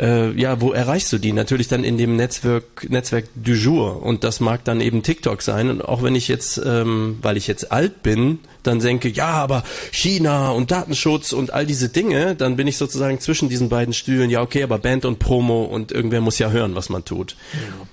äh, 0.00 0.30
ja, 0.32 0.60
wo 0.60 0.72
erreichst 0.72 1.12
du 1.12 1.18
die? 1.18 1.32
Natürlich 1.32 1.68
dann 1.68 1.84
in 1.84 1.98
dem 1.98 2.16
Netzwerk, 2.16 2.88
Netzwerk 2.88 3.26
du 3.34 3.52
jour. 3.52 4.02
Und 4.02 4.24
das 4.24 4.40
mag 4.40 4.64
dann 4.64 4.80
eben 4.80 5.02
TikTok 5.02 5.42
sein. 5.42 5.68
Und 5.68 5.82
auch 5.82 6.02
wenn 6.02 6.14
ich 6.14 6.26
jetzt, 6.28 6.60
ähm, 6.64 7.18
weil 7.20 7.36
ich 7.36 7.46
jetzt 7.46 7.70
alt 7.70 8.02
bin, 8.02 8.38
dann 8.62 8.80
denke, 8.80 9.08
ja, 9.08 9.28
aber 9.28 9.62
China 9.90 10.50
und 10.50 10.70
Datenschutz 10.70 11.32
und 11.32 11.52
all 11.52 11.66
diese 11.66 11.88
Dinge, 11.88 12.34
dann 12.34 12.56
bin 12.56 12.66
ich 12.66 12.76
sozusagen 12.76 13.20
zwischen 13.20 13.48
diesen 13.48 13.68
beiden 13.68 13.94
Stühlen, 13.94 14.30
ja, 14.30 14.42
okay, 14.42 14.62
aber 14.62 14.78
Band 14.78 15.04
und 15.04 15.18
Promo 15.18 15.64
und 15.64 15.92
irgendwer 15.92 16.20
muss 16.20 16.38
ja 16.38 16.50
hören, 16.50 16.74
was 16.74 16.88
man 16.88 17.04
tut. 17.04 17.36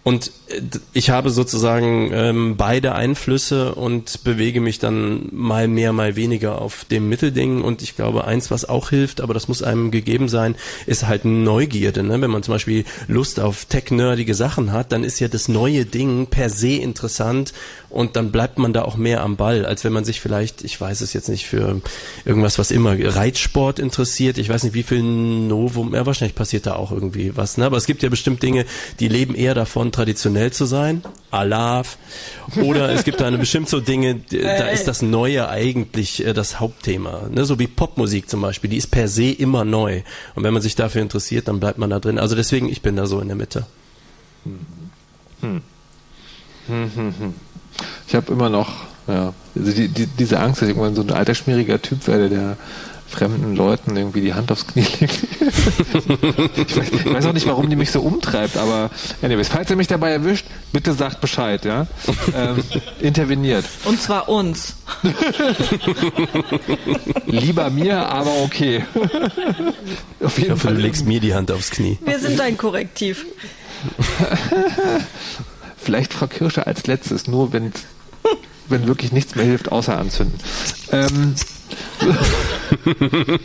Und 0.03 0.32
äh, 0.47 0.62
ich 0.93 1.10
habe 1.10 1.30
sozusagen 1.30 2.12
ähm, 2.14 2.58
beide 2.58 2.95
Einflüsse 2.95 3.76
und 3.76 4.24
bewege 4.24 4.62
mich 4.62 4.80
dann 4.80 5.30
mal 5.32 5.68
mehr, 5.68 5.93
mal 5.93 6.16
weniger 6.16 6.62
auf 6.62 6.86
dem 6.86 7.10
Mittelding. 7.10 7.62
Und 7.62 7.82
ich 7.82 7.95
glaube, 7.95 8.26
eins, 8.26 8.51
was 8.51 8.68
auch 8.68 8.89
hilft, 8.89 9.22
aber 9.22 9.34
das 9.34 9.47
muss 9.47 9.64
einem 9.64 9.91
gegeben 9.91 10.30
sein, 10.30 10.55
ist 10.86 11.08
halt 11.08 11.26
Neugierde. 11.26 11.97
Ne? 12.04 12.22
Wenn 12.22 12.32
man 12.32 12.43
zum 12.43 12.54
Beispiel 12.54 12.86
Lust 13.08 13.39
auf 13.39 13.66
tech-nerdige 13.66 14.36
Sachen 14.36 14.72
hat, 14.72 14.91
dann 14.91 15.04
ist 15.04 15.20
ja 15.20 15.28
das 15.28 15.48
neue 15.48 15.86
Ding 15.86 16.28
per 16.28 16.50
se 16.50 16.74
interessant 16.76 17.54
und 17.89 18.16
dann 18.16 18.32
bleibt 18.32 18.60
man 18.60 18.74
da 18.74 18.84
auch 18.84 18.98
mehr 18.98 19.22
am 19.22 19.38
Ball, 19.38 19.66
als 19.66 19.84
wenn 19.84 19.93
man 19.93 20.04
sich 20.06 20.20
vielleicht, 20.20 20.64
ich 20.64 20.80
weiß 20.80 21.02
es 21.02 21.14
jetzt 21.14 21.30
nicht, 21.30 21.48
für 21.48 21.82
irgendwas, 22.26 22.60
was 22.60 22.72
immer 22.72 22.95
Reitsport 23.00 23.80
interessiert. 23.80 24.38
Ich 24.38 24.50
weiß 24.50 24.64
nicht, 24.64 24.74
wie 24.74 24.84
viel 24.84 25.02
Novum, 25.02 25.95
ja, 25.95 26.06
wahrscheinlich 26.06 26.36
passiert 26.36 26.66
da 26.66 26.76
auch 26.76 26.91
irgendwie 26.91 27.36
was, 27.38 27.58
ne? 27.58 27.66
Aber 27.66 27.78
es 27.78 27.86
gibt 27.86 28.04
ja 28.04 28.10
bestimmt 28.10 28.43
Dinge, 28.43 28.66
die 29.00 29.08
leben 29.08 29.36
eher 29.36 29.54
davon, 29.54 29.91
traditionell 29.91 30.52
zu 30.52 30.66
sein. 30.66 31.02
Alaf. 31.32 31.98
Oder 32.62 32.89
es 32.89 33.04
gibt 33.04 33.20
da 33.20 33.28
eine 33.28 33.38
bestimmt 33.38 33.68
so 33.70 33.80
Dinge, 33.80 34.16
d- 34.16 34.41
da 34.41 34.68
ist 34.68 34.88
das 34.88 35.02
Neue 35.02 35.50
eigentlich 35.50 36.26
äh, 36.26 36.34
das 36.34 36.60
Hauptthema. 36.60 37.30
Ne? 37.30 37.45
So 37.45 37.60
wie 37.60 37.68
Popmusik 37.68 38.30
zum 38.30 38.41
Beispiel, 38.41 38.70
die 38.70 38.78
ist 38.78 38.88
per 38.88 39.08
se 39.08 39.32
immer 39.32 39.66
neu. 39.66 40.02
Und 40.36 40.43
wenn 40.43 40.54
man 40.54 40.62
sich 40.62 40.76
dafür 40.76 41.02
interessiert, 41.02 41.48
dann 41.48 41.60
bleibt 41.60 41.78
man 41.78 41.87
da 41.90 42.00
drin. 42.00 42.20
Also 42.20 42.36
deswegen, 42.36 42.70
ich 42.70 42.82
bin 42.82 42.96
da 42.96 43.06
so 43.06 43.20
in 43.20 43.28
der 43.28 43.38
Mitte. 43.38 43.66
Hm. 44.44 44.60
Hm, 45.42 45.62
hm. 46.68 47.34
Ich 48.08 48.16
habe 48.16 48.32
immer 48.32 48.50
noch 48.50 48.88
ja, 49.08 49.34
also 49.56 49.72
die, 49.72 49.88
die, 49.88 50.06
diese 50.06 50.40
Angst, 50.40 50.62
dass 50.62 50.70
ich 50.70 50.76
irgendwann 50.76 50.96
so 50.96 51.02
ein 51.02 51.12
alter 51.12 51.34
schmieriger 51.34 51.82
Typ 51.82 52.08
werde, 52.08 52.30
der 52.30 52.58
fremden 53.08 53.55
Leuten 53.55 53.95
irgendwie 53.95 54.22
die 54.22 54.34
Hand 54.34 54.51
aufs 54.51 54.68
Knie 54.68 54.86
legt. 54.99 55.14
ich, 56.58 56.78
weiß, 56.78 56.89
ich 56.91 57.14
weiß 57.14 57.26
auch 57.26 57.34
nicht, 57.34 57.47
warum 57.47 57.70
die 57.70 57.76
mich 57.76 57.91
so 57.91 58.01
umtreibt, 58.01 58.58
aber 58.58 58.89
anyways, 59.22 59.47
falls 59.47 59.70
ihr 59.70 59.76
mich 59.76 59.88
dabei 59.88 60.12
erwischt, 60.12 60.45
bitte 60.74 60.93
sagt 60.93 61.22
Bescheid, 61.22 61.64
ja? 61.66 61.88
Ähm, 62.36 62.64
interveniert. 62.99 63.66
Und 63.86 64.01
zwar 64.01 64.28
uns. 64.28 64.76
Lieber 67.26 67.70
mir, 67.70 68.08
aber 68.08 68.32
okay. 68.43 68.84
Auf 70.22 70.38
jeden 70.38 70.47
Ich 70.47 70.51
hoffe, 70.51 70.68
Fall 70.68 70.76
du 70.76 70.82
legst 70.82 71.05
mir 71.05 71.20
die 71.20 71.34
Hand 71.34 71.51
aufs 71.51 71.72
Knie. 71.72 71.97
Wir 72.03 72.20
sind 72.20 72.39
ein 72.41 72.58
Korrektiv. 72.58 73.26
Vielleicht 75.78 76.14
Frau 76.14 76.28
Kirsche 76.28 76.68
als 76.68 76.88
letztes, 76.88 77.28
nur 77.28 77.53
wenn, 77.53 77.72
wenn 78.68 78.88
wirklich 78.88 79.12
nichts 79.14 79.36
mehr 79.36 79.45
hilft, 79.45 79.72
außer 79.72 79.97
anzünden. 79.97 80.39
Ähm, 80.91 81.36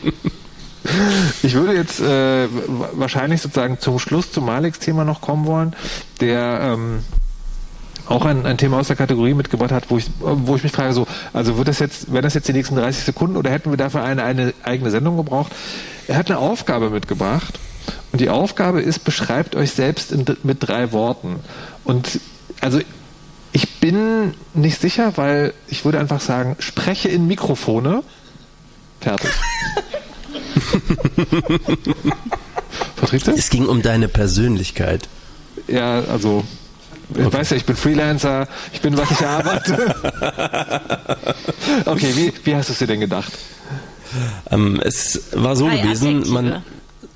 ich 1.43 1.55
würde 1.55 1.75
jetzt 1.75 2.01
äh, 2.01 2.49
wa- 2.49 2.91
wahrscheinlich 2.95 3.41
sozusagen 3.41 3.79
zum 3.81 3.99
Schluss 3.99 4.31
zum 4.33 4.47
Malix-Thema 4.47 5.05
noch 5.05 5.21
kommen 5.21 5.47
wollen, 5.47 5.75
der 6.21 6.61
ähm, 6.75 7.01
auch 8.07 8.25
ein, 8.25 8.47
ein 8.47 8.59
Thema 8.59 8.81
aus 8.81 8.89
der 8.89 8.97
Kategorie 8.97 9.35
mitgebracht 9.35 9.71
hat, 9.73 9.91
wo 9.91 9.99
ich, 9.99 10.07
wo 10.21 10.57
ich 10.57 10.63
mich 10.65 10.73
frage, 10.73 10.93
so, 10.93 11.07
also 11.33 11.57
wird 11.57 11.69
das 11.69 11.79
jetzt, 11.79 12.13
wären 12.13 12.23
das 12.25 12.35
jetzt 12.35 12.49
die 12.49 12.53
nächsten 12.53 12.75
30 12.77 13.05
Sekunden 13.05 13.37
oder 13.37 13.51
hätten 13.51 13.71
wir 13.71 13.77
dafür 13.77 14.03
eine, 14.03 14.25
eine 14.25 14.53
eigene 14.65 14.91
Sendung 14.91 15.17
gebraucht? 15.17 15.53
Er 16.09 16.17
hat 16.17 16.29
eine 16.31 16.39
Aufgabe 16.39 16.91
mitgebracht 16.91 17.59
und 18.11 18.21
die 18.21 18.29
Aufgabe 18.29 18.81
ist, 18.83 19.05
beschreibt 19.05 19.55
euch 19.55 19.71
selbst 19.73 20.11
in, 20.13 20.25
mit 20.43 20.59
drei 20.61 20.93
Worten. 20.93 21.37
Und 21.85 22.21
also 22.61 22.81
ich 23.53 23.81
bin 23.81 24.35
nicht 24.55 24.81
sicher, 24.81 25.17
weil 25.17 25.55
ich 25.69 25.85
würde 25.85 26.01
einfach 26.01 26.21
sagen, 26.21 26.57
spreche 26.59 27.09
in 27.09 27.27
Mikrofone. 27.27 28.03
Fertig. 29.01 29.31
Patrizia? 32.97 33.35
Es 33.35 33.51
ging 33.51 33.67
um 33.67 33.83
deine 33.83 34.09
Persönlichkeit. 34.09 35.09
Ja, 35.69 36.01
also 36.01 36.45
ich 37.15 37.33
weiß 37.33 37.51
ja, 37.51 37.57
ich 37.57 37.67
bin 37.67 37.77
Freelancer, 37.77 38.49
ich 38.73 38.81
bin, 38.81 38.97
was 38.97 39.11
ich 39.11 39.27
arbeite. 39.27 39.95
okay, 41.85 42.13
wie, 42.17 42.33
wie 42.45 42.55
hast 42.55 42.69
du 42.69 42.73
es 42.73 42.79
dir 42.79 42.87
denn 42.87 43.01
gedacht? 43.01 43.33
Ähm, 44.51 44.81
es 44.83 45.21
war 45.33 45.57
so 45.57 45.69
Drei 45.69 45.79
gewesen, 45.79 46.09
Adjektive. 46.09 46.33
man 46.33 46.65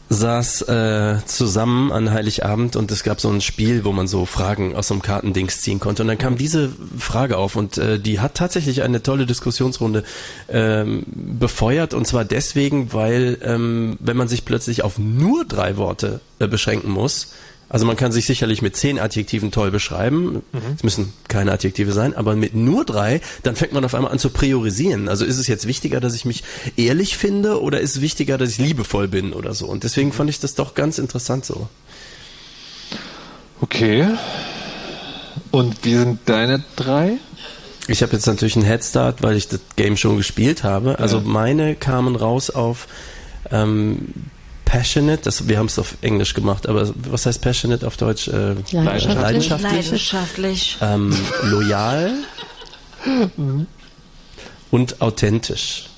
saß 0.08 0.62
äh, 0.62 1.16
zusammen 1.26 1.90
an 1.90 2.12
Heiligabend 2.12 2.76
und 2.76 2.92
es 2.92 3.02
gab 3.02 3.20
so 3.20 3.28
ein 3.28 3.40
Spiel, 3.40 3.84
wo 3.84 3.92
man 3.92 4.06
so 4.06 4.24
Fragen 4.24 4.76
aus 4.76 4.88
so 4.88 4.94
einem 4.94 5.02
Kartendings 5.02 5.60
ziehen 5.60 5.80
konnte. 5.80 6.02
Und 6.02 6.08
dann 6.08 6.18
kam 6.18 6.36
diese 6.38 6.70
Frage 6.98 7.36
auf 7.36 7.56
und 7.56 7.78
äh, 7.78 7.98
die 7.98 8.20
hat 8.20 8.34
tatsächlich 8.34 8.82
eine 8.82 9.02
tolle 9.02 9.26
Diskussionsrunde 9.26 10.04
ähm, 10.48 11.04
befeuert. 11.06 11.92
Und 11.92 12.06
zwar 12.06 12.24
deswegen, 12.24 12.92
weil 12.92 13.38
ähm, 13.42 13.96
wenn 14.00 14.16
man 14.16 14.28
sich 14.28 14.44
plötzlich 14.44 14.82
auf 14.82 14.98
nur 14.98 15.44
drei 15.44 15.76
Worte 15.76 16.20
äh, 16.38 16.46
beschränken 16.46 16.90
muss, 16.90 17.32
also 17.68 17.84
man 17.84 17.96
kann 17.96 18.12
sich 18.12 18.26
sicherlich 18.26 18.62
mit 18.62 18.76
zehn 18.76 18.98
Adjektiven 19.00 19.50
toll 19.50 19.70
beschreiben. 19.72 20.42
Es 20.76 20.84
müssen 20.84 21.12
keine 21.28 21.50
Adjektive 21.52 21.92
sein, 21.92 22.14
aber 22.14 22.36
mit 22.36 22.54
nur 22.54 22.84
drei, 22.84 23.20
dann 23.42 23.56
fängt 23.56 23.72
man 23.72 23.84
auf 23.84 23.94
einmal 23.94 24.12
an 24.12 24.18
zu 24.20 24.30
priorisieren. 24.30 25.08
Also 25.08 25.24
ist 25.24 25.36
es 25.38 25.48
jetzt 25.48 25.66
wichtiger, 25.66 25.98
dass 26.00 26.14
ich 26.14 26.24
mich 26.24 26.44
ehrlich 26.76 27.16
finde 27.16 27.60
oder 27.60 27.80
ist 27.80 27.96
es 27.96 28.00
wichtiger, 28.02 28.38
dass 28.38 28.50
ich 28.50 28.58
liebevoll 28.58 29.08
bin 29.08 29.32
oder 29.32 29.52
so? 29.52 29.66
Und 29.66 29.82
deswegen 29.84 30.12
fand 30.12 30.30
ich 30.30 30.38
das 30.38 30.54
doch 30.54 30.74
ganz 30.74 30.98
interessant 30.98 31.44
so. 31.44 31.68
Okay. 33.60 34.06
Und 35.50 35.84
wie 35.84 35.94
sind 35.94 36.20
deine 36.26 36.62
drei? 36.76 37.14
Ich 37.88 38.02
habe 38.02 38.12
jetzt 38.12 38.26
natürlich 38.26 38.56
einen 38.56 38.64
Headstart, 38.64 39.22
weil 39.22 39.36
ich 39.36 39.48
das 39.48 39.60
Game 39.76 39.96
schon 39.96 40.16
gespielt 40.16 40.62
habe. 40.64 40.98
Also 40.98 41.18
Ja. 41.18 41.22
meine 41.24 41.74
kamen 41.76 42.16
raus 42.16 42.50
auf 42.50 42.88
ähm, 43.50 44.08
passionate, 44.76 45.22
das, 45.22 45.48
wir 45.48 45.58
haben 45.58 45.66
es 45.66 45.78
auf 45.78 45.96
Englisch 46.02 46.34
gemacht, 46.34 46.68
aber 46.68 46.92
was 46.94 47.24
heißt 47.26 47.40
passionate 47.40 47.86
auf 47.86 47.96
Deutsch? 47.96 48.28
Äh, 48.28 48.54
Leidenschaftlich. 48.72 49.14
leidenschaftlich. 49.14 49.72
Leidenschaftlich. 49.72 50.78
ähm, 50.82 51.16
loyal 51.44 52.12
und 54.70 55.00
authentisch. 55.00 55.88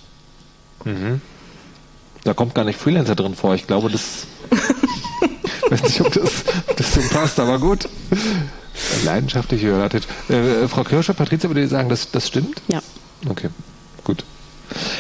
Da 2.25 2.35
kommt 2.35 2.55
gar 2.55 2.65
nicht 2.65 2.79
Freelancer 2.79 3.15
drin 3.15 3.35
vor. 3.35 3.55
Ich 3.55 3.67
glaube, 3.67 3.91
das. 3.91 4.27
weiß 5.71 5.83
nicht, 5.83 6.01
ob 6.01 6.13
das, 6.13 6.45
ob 6.69 6.77
das 6.77 6.95
so 6.95 7.01
passt, 7.11 7.41
aber 7.41 7.59
gut. 7.59 7.89
Leidenschaftlich 9.05 9.61
geheiratet. 9.63 10.07
Äh, 10.29 10.69
Frau 10.69 10.85
Kirscher, 10.85 11.15
Patrizia, 11.15 11.51
würde 11.51 11.65
ich 11.65 11.71
sagen, 11.71 11.89
das, 11.89 12.11
das 12.11 12.29
stimmt? 12.29 12.63
Ja. 12.69 12.81
Okay, 13.29 13.49
gut. 14.05 14.25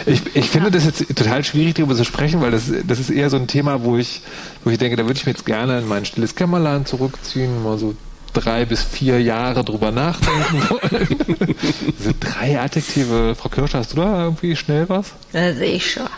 Ich, 0.06 0.22
ich 0.34 0.50
finde 0.50 0.70
das 0.70 0.84
jetzt 0.84 1.06
total 1.14 1.44
schwierig, 1.44 1.74
darüber 1.74 1.94
zu 1.94 2.04
sprechen, 2.04 2.40
weil 2.40 2.50
das, 2.50 2.64
das 2.86 2.98
ist 2.98 3.10
eher 3.10 3.30
so 3.30 3.36
ein 3.36 3.46
Thema, 3.46 3.84
wo 3.84 3.96
ich, 3.96 4.22
wo 4.64 4.70
ich 4.70 4.78
denke, 4.78 4.96
da 4.96 5.04
würde 5.04 5.18
ich 5.18 5.26
mir 5.26 5.32
jetzt 5.32 5.46
gerne 5.46 5.78
in 5.78 5.86
mein 5.86 6.04
stilles 6.04 6.34
Kämmerlein 6.34 6.86
zurückziehen, 6.86 7.62
mal 7.62 7.78
so 7.78 7.94
drei 8.32 8.64
bis 8.64 8.82
vier 8.82 9.20
Jahre 9.20 9.64
drüber 9.64 9.90
nachdenken 9.90 10.70
wollen. 10.70 11.08
Diese 11.98 12.14
drei 12.14 12.60
Adjektive. 12.60 13.34
Frau 13.34 13.48
Kirsch, 13.48 13.74
hast 13.74 13.92
du 13.92 13.96
da 13.96 14.24
irgendwie 14.24 14.54
schnell 14.56 14.88
was? 14.88 15.12
Da 15.32 15.52
sehe 15.54 15.74
ich 15.74 15.92
schon. 15.92 16.08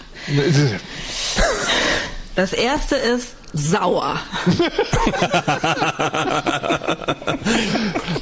Das 2.36 2.52
erste 2.52 2.96
ist 2.96 3.34
sauer. 3.52 4.20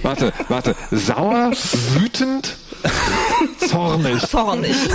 warte, 0.03 0.33
warte. 0.49 0.74
Sauer, 0.91 1.53
wütend, 1.95 2.57
zornig. 3.68 4.29
Zornig. 4.29 4.76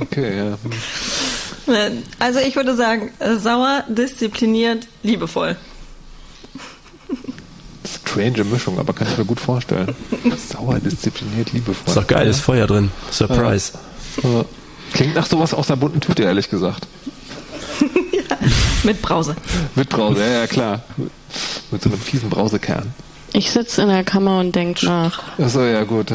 Okay, 0.00 0.36
ja. 0.36 0.58
Also 2.18 2.40
ich 2.40 2.56
würde 2.56 2.74
sagen, 2.74 3.10
äh, 3.18 3.36
sauer, 3.36 3.84
diszipliniert, 3.88 4.86
liebevoll. 5.02 5.56
Strange 7.86 8.44
Mischung, 8.44 8.78
aber 8.78 8.92
kann 8.92 9.06
ich 9.10 9.18
mir 9.18 9.24
gut 9.24 9.40
vorstellen. 9.40 9.94
Sauer, 10.48 10.78
diszipliniert, 10.80 11.52
liebevoll. 11.52 11.88
Ist 11.88 11.96
doch 11.96 12.06
geil, 12.06 12.26
ist 12.26 12.40
Feuer 12.40 12.66
drin. 12.66 12.90
Surprise. 13.10 13.72
Ja. 14.22 14.44
Klingt 14.92 15.14
nach 15.14 15.26
sowas 15.26 15.54
aus 15.54 15.66
der 15.66 15.76
bunten 15.76 16.00
Tüte, 16.00 16.22
ehrlich 16.22 16.48
gesagt. 16.48 16.86
ja, 18.12 18.36
mit 18.82 19.02
Brause. 19.02 19.36
Mit 19.74 19.90
Brause, 19.90 20.20
ja, 20.20 20.40
ja 20.40 20.46
klar. 20.46 20.82
Mit 21.70 21.82
so 21.82 21.90
einem 21.90 22.00
fiesen 22.00 22.30
Brausekern. 22.30 22.94
Ich 23.34 23.50
sitze 23.50 23.82
in 23.82 23.88
der 23.88 24.04
Kammer 24.04 24.40
und 24.40 24.56
denke 24.56 24.86
nach. 24.86 25.38
Achso, 25.38 25.62
ja 25.62 25.84
gut. 25.84 26.06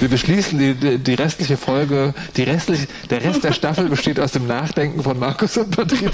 Wir 0.00 0.08
beschließen 0.08 0.58
die, 0.58 0.74
die, 0.74 0.98
die 0.98 1.14
restliche 1.14 1.56
Folge, 1.56 2.14
die 2.36 2.42
restliche, 2.42 2.86
der 3.10 3.22
Rest 3.22 3.44
der 3.44 3.52
Staffel 3.52 3.84
besteht 3.88 4.18
aus 4.18 4.32
dem 4.32 4.46
Nachdenken 4.46 5.02
von 5.02 5.18
Markus 5.18 5.56
und 5.56 5.70
Patricia, 5.70 6.10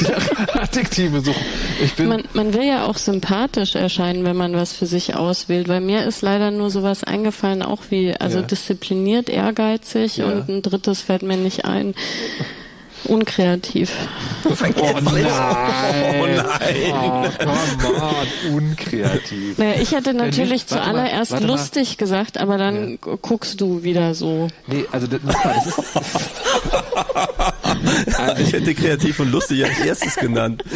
die 0.00 0.58
Adjektive 0.58 1.20
suchen. 1.20 1.44
Ich 1.82 1.94
bin 1.94 2.08
man, 2.08 2.22
man 2.34 2.54
will 2.54 2.64
ja 2.64 2.84
auch 2.86 2.96
sympathisch 2.96 3.74
erscheinen, 3.74 4.24
wenn 4.24 4.36
man 4.36 4.54
was 4.54 4.72
für 4.72 4.86
sich 4.86 5.16
auswählt, 5.16 5.68
weil 5.68 5.80
mir 5.80 6.04
ist 6.04 6.22
leider 6.22 6.50
nur 6.52 6.70
sowas 6.70 7.02
eingefallen, 7.04 7.62
auch 7.62 7.82
wie, 7.90 8.14
also 8.14 8.38
Ja. 8.38 8.44
diszipliniert, 8.46 9.28
ehrgeizig 9.28 10.18
Ja. 10.18 10.26
und 10.26 10.48
ein 10.48 10.62
drittes 10.62 11.02
fällt 11.02 11.22
mir 11.22 11.36
nicht 11.36 11.64
ein. 11.64 11.94
Unkreativ. 13.04 13.90
Oh 14.44 14.54
nein! 15.00 16.20
Oh 16.20 16.26
nein. 16.26 17.32
Oh, 17.44 17.48
on, 18.50 18.54
unkreativ. 18.54 19.58
Naja, 19.58 19.74
ich 19.80 19.92
hätte 19.92 20.14
natürlich 20.14 20.50
nicht- 20.50 20.70
warte 20.70 20.86
mal, 20.92 21.08
zuallererst 21.08 21.40
lustig 21.40 21.96
gesagt, 21.98 22.38
aber 22.38 22.58
dann 22.58 22.98
gu- 23.00 23.16
guckst 23.16 23.60
du 23.60 23.82
wieder 23.82 24.14
so. 24.14 24.48
Nee, 24.66 24.84
also 24.92 25.06
das, 25.06 25.20
das 25.22 25.66
ist, 25.66 25.78
Ich 28.38 28.52
hätte 28.52 28.74
kreativ 28.74 29.20
und 29.20 29.30
lustig 29.32 29.64
als 29.64 29.78
erstes 29.80 30.16
genannt. 30.16 30.62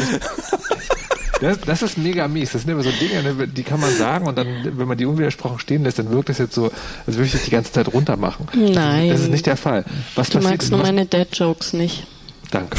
das, 1.40 1.60
das 1.60 1.82
ist 1.82 1.98
mega 1.98 2.28
mies. 2.28 2.52
Das 2.52 2.62
sind 2.62 2.70
immer 2.70 2.82
so 2.82 2.90
Dinge, 2.90 3.22
ne, 3.22 3.48
die 3.48 3.62
kann 3.62 3.80
man 3.80 3.94
sagen 3.94 4.26
und 4.26 4.36
dann, 4.36 4.46
wenn 4.78 4.88
man 4.88 4.96
die 4.96 5.06
unwidersprochen 5.06 5.58
stehen 5.58 5.84
lässt, 5.84 5.98
dann 5.98 6.10
wirkt 6.10 6.28
das 6.28 6.38
jetzt 6.38 6.54
so, 6.54 6.70
als 7.06 7.16
würde 7.16 7.26
ich 7.26 7.32
das 7.32 7.44
die 7.44 7.50
ganze 7.50 7.72
Zeit 7.72 7.92
runter 7.92 8.16
machen. 8.16 8.46
Nein. 8.54 9.10
Das 9.10 9.20
ist 9.20 9.30
nicht 9.30 9.46
der 9.46 9.56
Fall. 9.56 9.84
Was 10.14 10.30
Du 10.30 10.40
magst 10.40 10.70
nur 10.70 10.80
meine 10.80 11.06
Dad-Jokes 11.06 11.72
nicht. 11.72 12.06
Danke. 12.50 12.76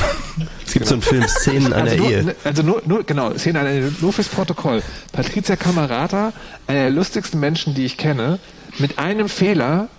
Es 0.66 0.74
gibt 0.74 0.88
so 0.88 0.96
einen 0.96 1.02
Film 1.02 1.28
Szenen 1.28 1.74
einer 1.74 1.92
also 1.92 2.04
nur, 2.04 2.12
Ehe. 2.12 2.36
Also 2.44 2.64
nur, 2.64 2.82
nur 2.86 3.04
genau, 3.04 3.38
Szene 3.38 3.60
einer 3.60 3.72
Ehe, 3.72 3.92
nur 4.00 4.14
fürs 4.14 4.28
Protokoll. 4.28 4.82
Patricia 5.12 5.56
Camerata, 5.56 6.34
einer 6.68 6.82
der 6.82 6.90
lustigsten 6.92 7.40
Menschen, 7.40 7.74
die 7.74 7.86
ich 7.86 7.98
kenne, 7.98 8.40
mit 8.78 9.00
einem 9.00 9.30
Fehler. 9.30 9.90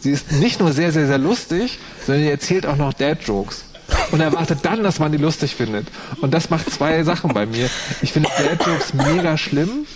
Sie 0.00 0.10
ist 0.10 0.32
nicht 0.32 0.60
nur 0.60 0.72
sehr, 0.72 0.92
sehr, 0.92 1.06
sehr 1.06 1.18
lustig, 1.18 1.78
sondern 2.04 2.24
sie 2.24 2.30
erzählt 2.30 2.66
auch 2.66 2.76
noch 2.76 2.92
Dad-Jokes. 2.92 3.64
Und 4.10 4.20
erwartet 4.20 4.60
dann, 4.62 4.82
dass 4.82 4.98
man 4.98 5.12
die 5.12 5.18
lustig 5.18 5.54
findet. 5.54 5.86
Und 6.20 6.32
das 6.34 6.50
macht 6.50 6.70
zwei 6.70 7.02
Sachen 7.04 7.32
bei 7.32 7.46
mir. 7.46 7.68
Ich 8.02 8.12
finde 8.12 8.28
Dad-Jokes 8.36 8.94
mega 8.94 9.36
schlimm 9.38 9.86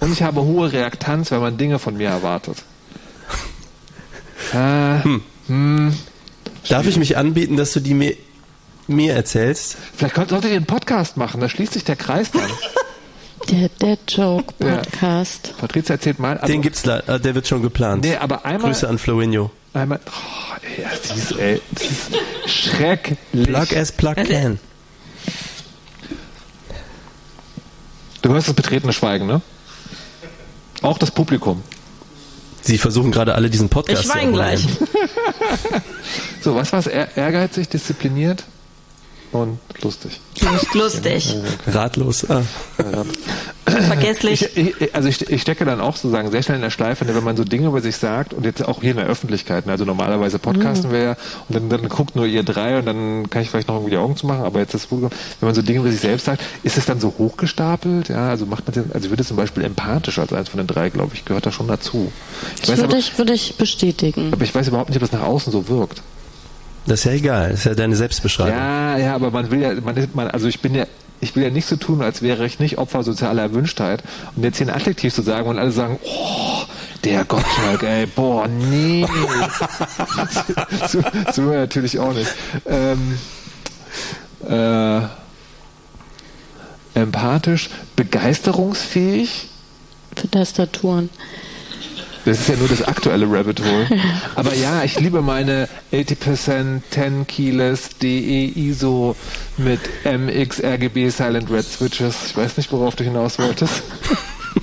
und 0.00 0.12
ich 0.12 0.22
habe 0.22 0.40
hohe 0.42 0.72
Reaktanz, 0.72 1.30
wenn 1.30 1.40
man 1.40 1.56
Dinge 1.56 1.78
von 1.78 1.96
mir 1.96 2.08
erwartet. 2.08 2.58
Äh, 4.52 5.00
hm. 5.48 5.94
Darf 6.68 6.86
ich 6.86 6.96
mich 6.96 7.16
anbieten, 7.16 7.56
dass 7.56 7.72
du 7.72 7.80
die 7.80 7.94
mir, 7.94 8.16
mir 8.86 9.14
erzählst? 9.14 9.76
Vielleicht 9.96 10.14
könnt, 10.14 10.30
solltet 10.30 10.50
ihr 10.50 10.56
einen 10.56 10.66
Podcast 10.66 11.16
machen, 11.16 11.40
da 11.40 11.48
schließt 11.48 11.72
sich 11.74 11.84
der 11.84 11.96
Kreis 11.96 12.30
dann. 12.32 12.50
Der 13.50 13.68
Dad-Joke-Podcast. 13.78 15.54
Patricia 15.58 15.94
erzählt 15.94 16.18
mal. 16.18 16.36
also- 16.38 16.52
Den 16.52 16.62
gibt's 16.62 16.82
da, 16.82 16.98
äh, 17.00 17.20
der 17.20 17.34
wird 17.36 17.46
schon 17.46 17.62
geplant. 17.62 18.04
Nee, 18.04 18.16
aber 18.16 18.44
einmal. 18.44 18.70
Grüße 18.72 18.88
an 18.88 18.98
Flowinho. 18.98 19.50
Einmal. 19.76 20.00
Oh, 20.06 20.54
ey, 20.64 20.84
das 20.90 21.16
ist, 21.16 21.32
ey, 21.38 21.60
das 21.72 21.82
ist 21.82 22.10
schrecklich. 22.50 23.18
Plug 23.46 23.76
as 23.76 23.92
plug 23.92 24.14
can. 24.14 24.58
Du 28.22 28.30
hörst 28.30 28.48
das 28.48 28.54
betretene 28.54 28.92
Schweigen, 28.92 29.26
ne? 29.26 29.42
Auch 30.82 30.96
das 30.98 31.10
Publikum. 31.10 31.62
Sie 32.62 32.78
versuchen 32.78 33.12
gerade 33.12 33.34
alle 33.34 33.50
diesen 33.50 33.68
Podcast 33.68 34.04
Ich 34.04 34.08
weine 34.08 34.32
gleich. 34.32 34.66
So, 36.42 36.54
was 36.54 36.72
war's? 36.72 36.86
Ehr- 36.86 37.16
Ehrgeizig, 37.16 37.68
diszipliniert 37.68 38.44
und 39.32 39.58
lustig. 39.82 40.20
Nicht 40.52 40.74
lustig. 40.74 41.34
Ratlos. 41.66 42.24
Ah. 42.30 42.42
Vergesslich. 43.82 44.48
Ich, 44.56 44.80
ich, 44.80 44.94
also 44.94 45.08
ich, 45.08 45.28
ich 45.30 45.42
stecke 45.42 45.64
dann 45.64 45.80
auch 45.80 45.96
sozusagen 45.96 46.30
sehr 46.30 46.42
schnell 46.42 46.56
in 46.56 46.62
der 46.62 46.70
Schleife, 46.70 47.04
ne, 47.04 47.14
wenn 47.14 47.24
man 47.24 47.36
so 47.36 47.44
Dinge 47.44 47.68
über 47.68 47.80
sich 47.80 47.96
sagt 47.96 48.34
und 48.34 48.44
jetzt 48.44 48.66
auch 48.66 48.80
hier 48.80 48.92
in 48.92 48.96
der 48.96 49.06
Öffentlichkeit. 49.06 49.66
ne, 49.66 49.72
Also 49.72 49.84
normalerweise 49.84 50.38
podcasten 50.38 50.90
wir 50.90 50.98
ja 51.00 51.16
und 51.48 51.54
dann, 51.56 51.68
dann 51.68 51.88
guckt 51.88 52.16
nur 52.16 52.26
ihr 52.26 52.42
drei 52.42 52.78
und 52.78 52.86
dann 52.86 53.28
kann 53.30 53.42
ich 53.42 53.50
vielleicht 53.50 53.68
noch 53.68 53.74
irgendwie 53.76 53.90
die 53.92 53.96
Augen 53.98 54.16
zu 54.16 54.26
machen, 54.26 54.44
aber 54.44 54.60
jetzt 54.60 54.74
das 54.74 54.86
Publikum, 54.86 55.16
wenn 55.40 55.46
man 55.48 55.54
so 55.54 55.62
Dinge 55.62 55.80
über 55.80 55.90
sich 55.90 56.00
selbst 56.00 56.26
sagt, 56.26 56.42
ist 56.62 56.78
es 56.78 56.86
dann 56.86 57.00
so 57.00 57.12
hochgestapelt? 57.18 58.08
Ja, 58.08 58.30
also 58.30 58.46
macht 58.46 58.66
man 58.66 58.74
den, 58.74 58.92
also 58.92 59.04
ich 59.06 59.10
würde 59.10 59.24
zum 59.24 59.36
Beispiel 59.36 59.64
empathisch 59.64 60.18
als 60.18 60.32
eins 60.32 60.48
von 60.48 60.58
den 60.58 60.66
drei, 60.66 60.88
glaube 60.90 61.12
ich, 61.14 61.24
gehört 61.24 61.46
da 61.46 61.52
schon 61.52 61.68
dazu. 61.68 62.10
Ich 62.56 62.60
Das 62.62 62.70
weiß 62.70 62.78
aber, 62.80 62.88
würde 62.92 62.98
ich, 62.98 63.18
würde 63.18 63.32
ich 63.32 63.56
bestätigen. 63.56 64.32
aber 64.32 64.42
ich 64.44 64.54
weiß 64.54 64.68
überhaupt 64.68 64.90
nicht, 64.90 64.96
ob 65.02 65.08
das 65.08 65.12
nach 65.18 65.26
außen 65.26 65.52
so 65.52 65.68
wirkt. 65.68 66.02
Das 66.86 67.00
ist 67.00 67.04
ja 67.04 67.12
egal. 67.12 67.50
Das 67.50 67.58
ist 67.60 67.64
ja 67.66 67.74
deine 67.74 67.96
Selbstbeschreibung. 67.96 68.52
Ja, 68.56 68.96
ja, 68.96 69.14
aber 69.16 69.30
man 69.32 69.50
will 69.50 69.60
ja, 69.60 69.72
man 69.82 69.96
ist, 69.96 70.14
man, 70.14 70.28
also 70.28 70.46
ich 70.46 70.60
bin 70.60 70.74
ja, 70.74 70.86
ich 71.20 71.34
will 71.34 71.42
ja 71.42 71.50
nicht 71.50 71.66
so 71.66 71.76
tun, 71.76 72.02
als 72.02 72.22
wäre 72.22 72.46
ich 72.46 72.58
nicht 72.58 72.78
Opfer 72.78 73.02
sozialer 73.02 73.42
Erwünschtheit. 73.42 74.02
Und 74.34 74.42
jetzt 74.42 74.58
hier 74.58 74.66
ein 74.66 74.74
Adjektiv 74.74 75.14
zu 75.14 75.22
sagen 75.22 75.48
und 75.48 75.58
alle 75.58 75.72
sagen, 75.72 75.98
oh, 76.04 76.62
der 77.04 77.24
Gottschalk, 77.24 77.82
ey, 77.82 78.06
boah, 78.06 78.48
nee. 78.48 79.06
so, 80.88 81.02
so 81.32 81.42
natürlich 81.42 81.98
auch 81.98 82.12
nicht. 82.12 82.30
Ähm, 82.66 83.18
äh, 84.48 85.00
empathisch, 86.94 87.70
begeisterungsfähig. 87.94 89.48
Für 90.14 90.30
Tastaturen. 90.30 91.10
Das 92.26 92.40
ist 92.40 92.48
ja 92.48 92.56
nur 92.56 92.66
das 92.66 92.82
aktuelle 92.82 93.30
Rabbit 93.30 93.60
Hole. 93.60 93.86
Aber 94.34 94.52
ja, 94.52 94.82
ich 94.82 94.98
liebe 94.98 95.22
meine 95.22 95.68
80% 95.92 96.80
10 96.90 97.26
Keyless 97.28 97.90
DE 98.02 98.46
ISO 98.46 99.14
mit 99.56 99.78
MX 100.04 100.60
RGB 100.60 101.08
Silent 101.10 101.48
Red 101.52 101.64
Switches. 101.64 102.16
Ich 102.26 102.36
weiß 102.36 102.56
nicht, 102.56 102.72
worauf 102.72 102.96
du 102.96 103.04
hinaus 103.04 103.38
wolltest. 103.38 103.84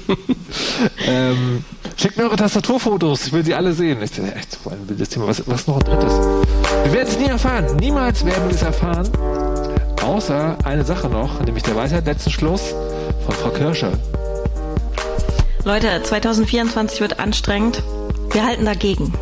ähm, 1.08 1.64
schickt 1.96 2.18
mir 2.18 2.26
eure 2.26 2.36
Tastaturfotos, 2.36 3.28
ich 3.28 3.32
will 3.32 3.46
sie 3.46 3.56
alle 3.56 3.72
sehen. 3.72 4.02
Ich, 4.04 4.12
echt 4.20 4.58
so 4.62 4.70
ein 4.70 4.90
wildes 4.90 5.08
Thema. 5.08 5.28
Was, 5.28 5.48
was 5.48 5.66
noch 5.66 5.78
ein 5.78 5.86
drittes? 5.86 6.14
Wir 6.84 6.92
werden 6.92 7.08
es 7.08 7.18
nie 7.18 7.28
erfahren. 7.28 7.78
Niemals 7.78 8.26
werden 8.26 8.44
wir 8.50 8.56
es 8.56 8.62
erfahren. 8.62 9.10
Außer 10.02 10.58
eine 10.66 10.84
Sache 10.84 11.08
noch, 11.08 11.40
nämlich 11.40 11.64
der 11.64 11.78
Weisheit 11.78 12.06
letzten 12.06 12.32
Schluss 12.32 12.76
von 13.26 13.36
Frau 13.36 13.52
Kirscher. 13.52 13.94
Leute, 15.66 16.04
2024 16.04 17.00
wird 17.00 17.20
anstrengend. 17.20 17.82
Wir 18.32 18.46
halten 18.46 18.66
dagegen. 18.66 19.14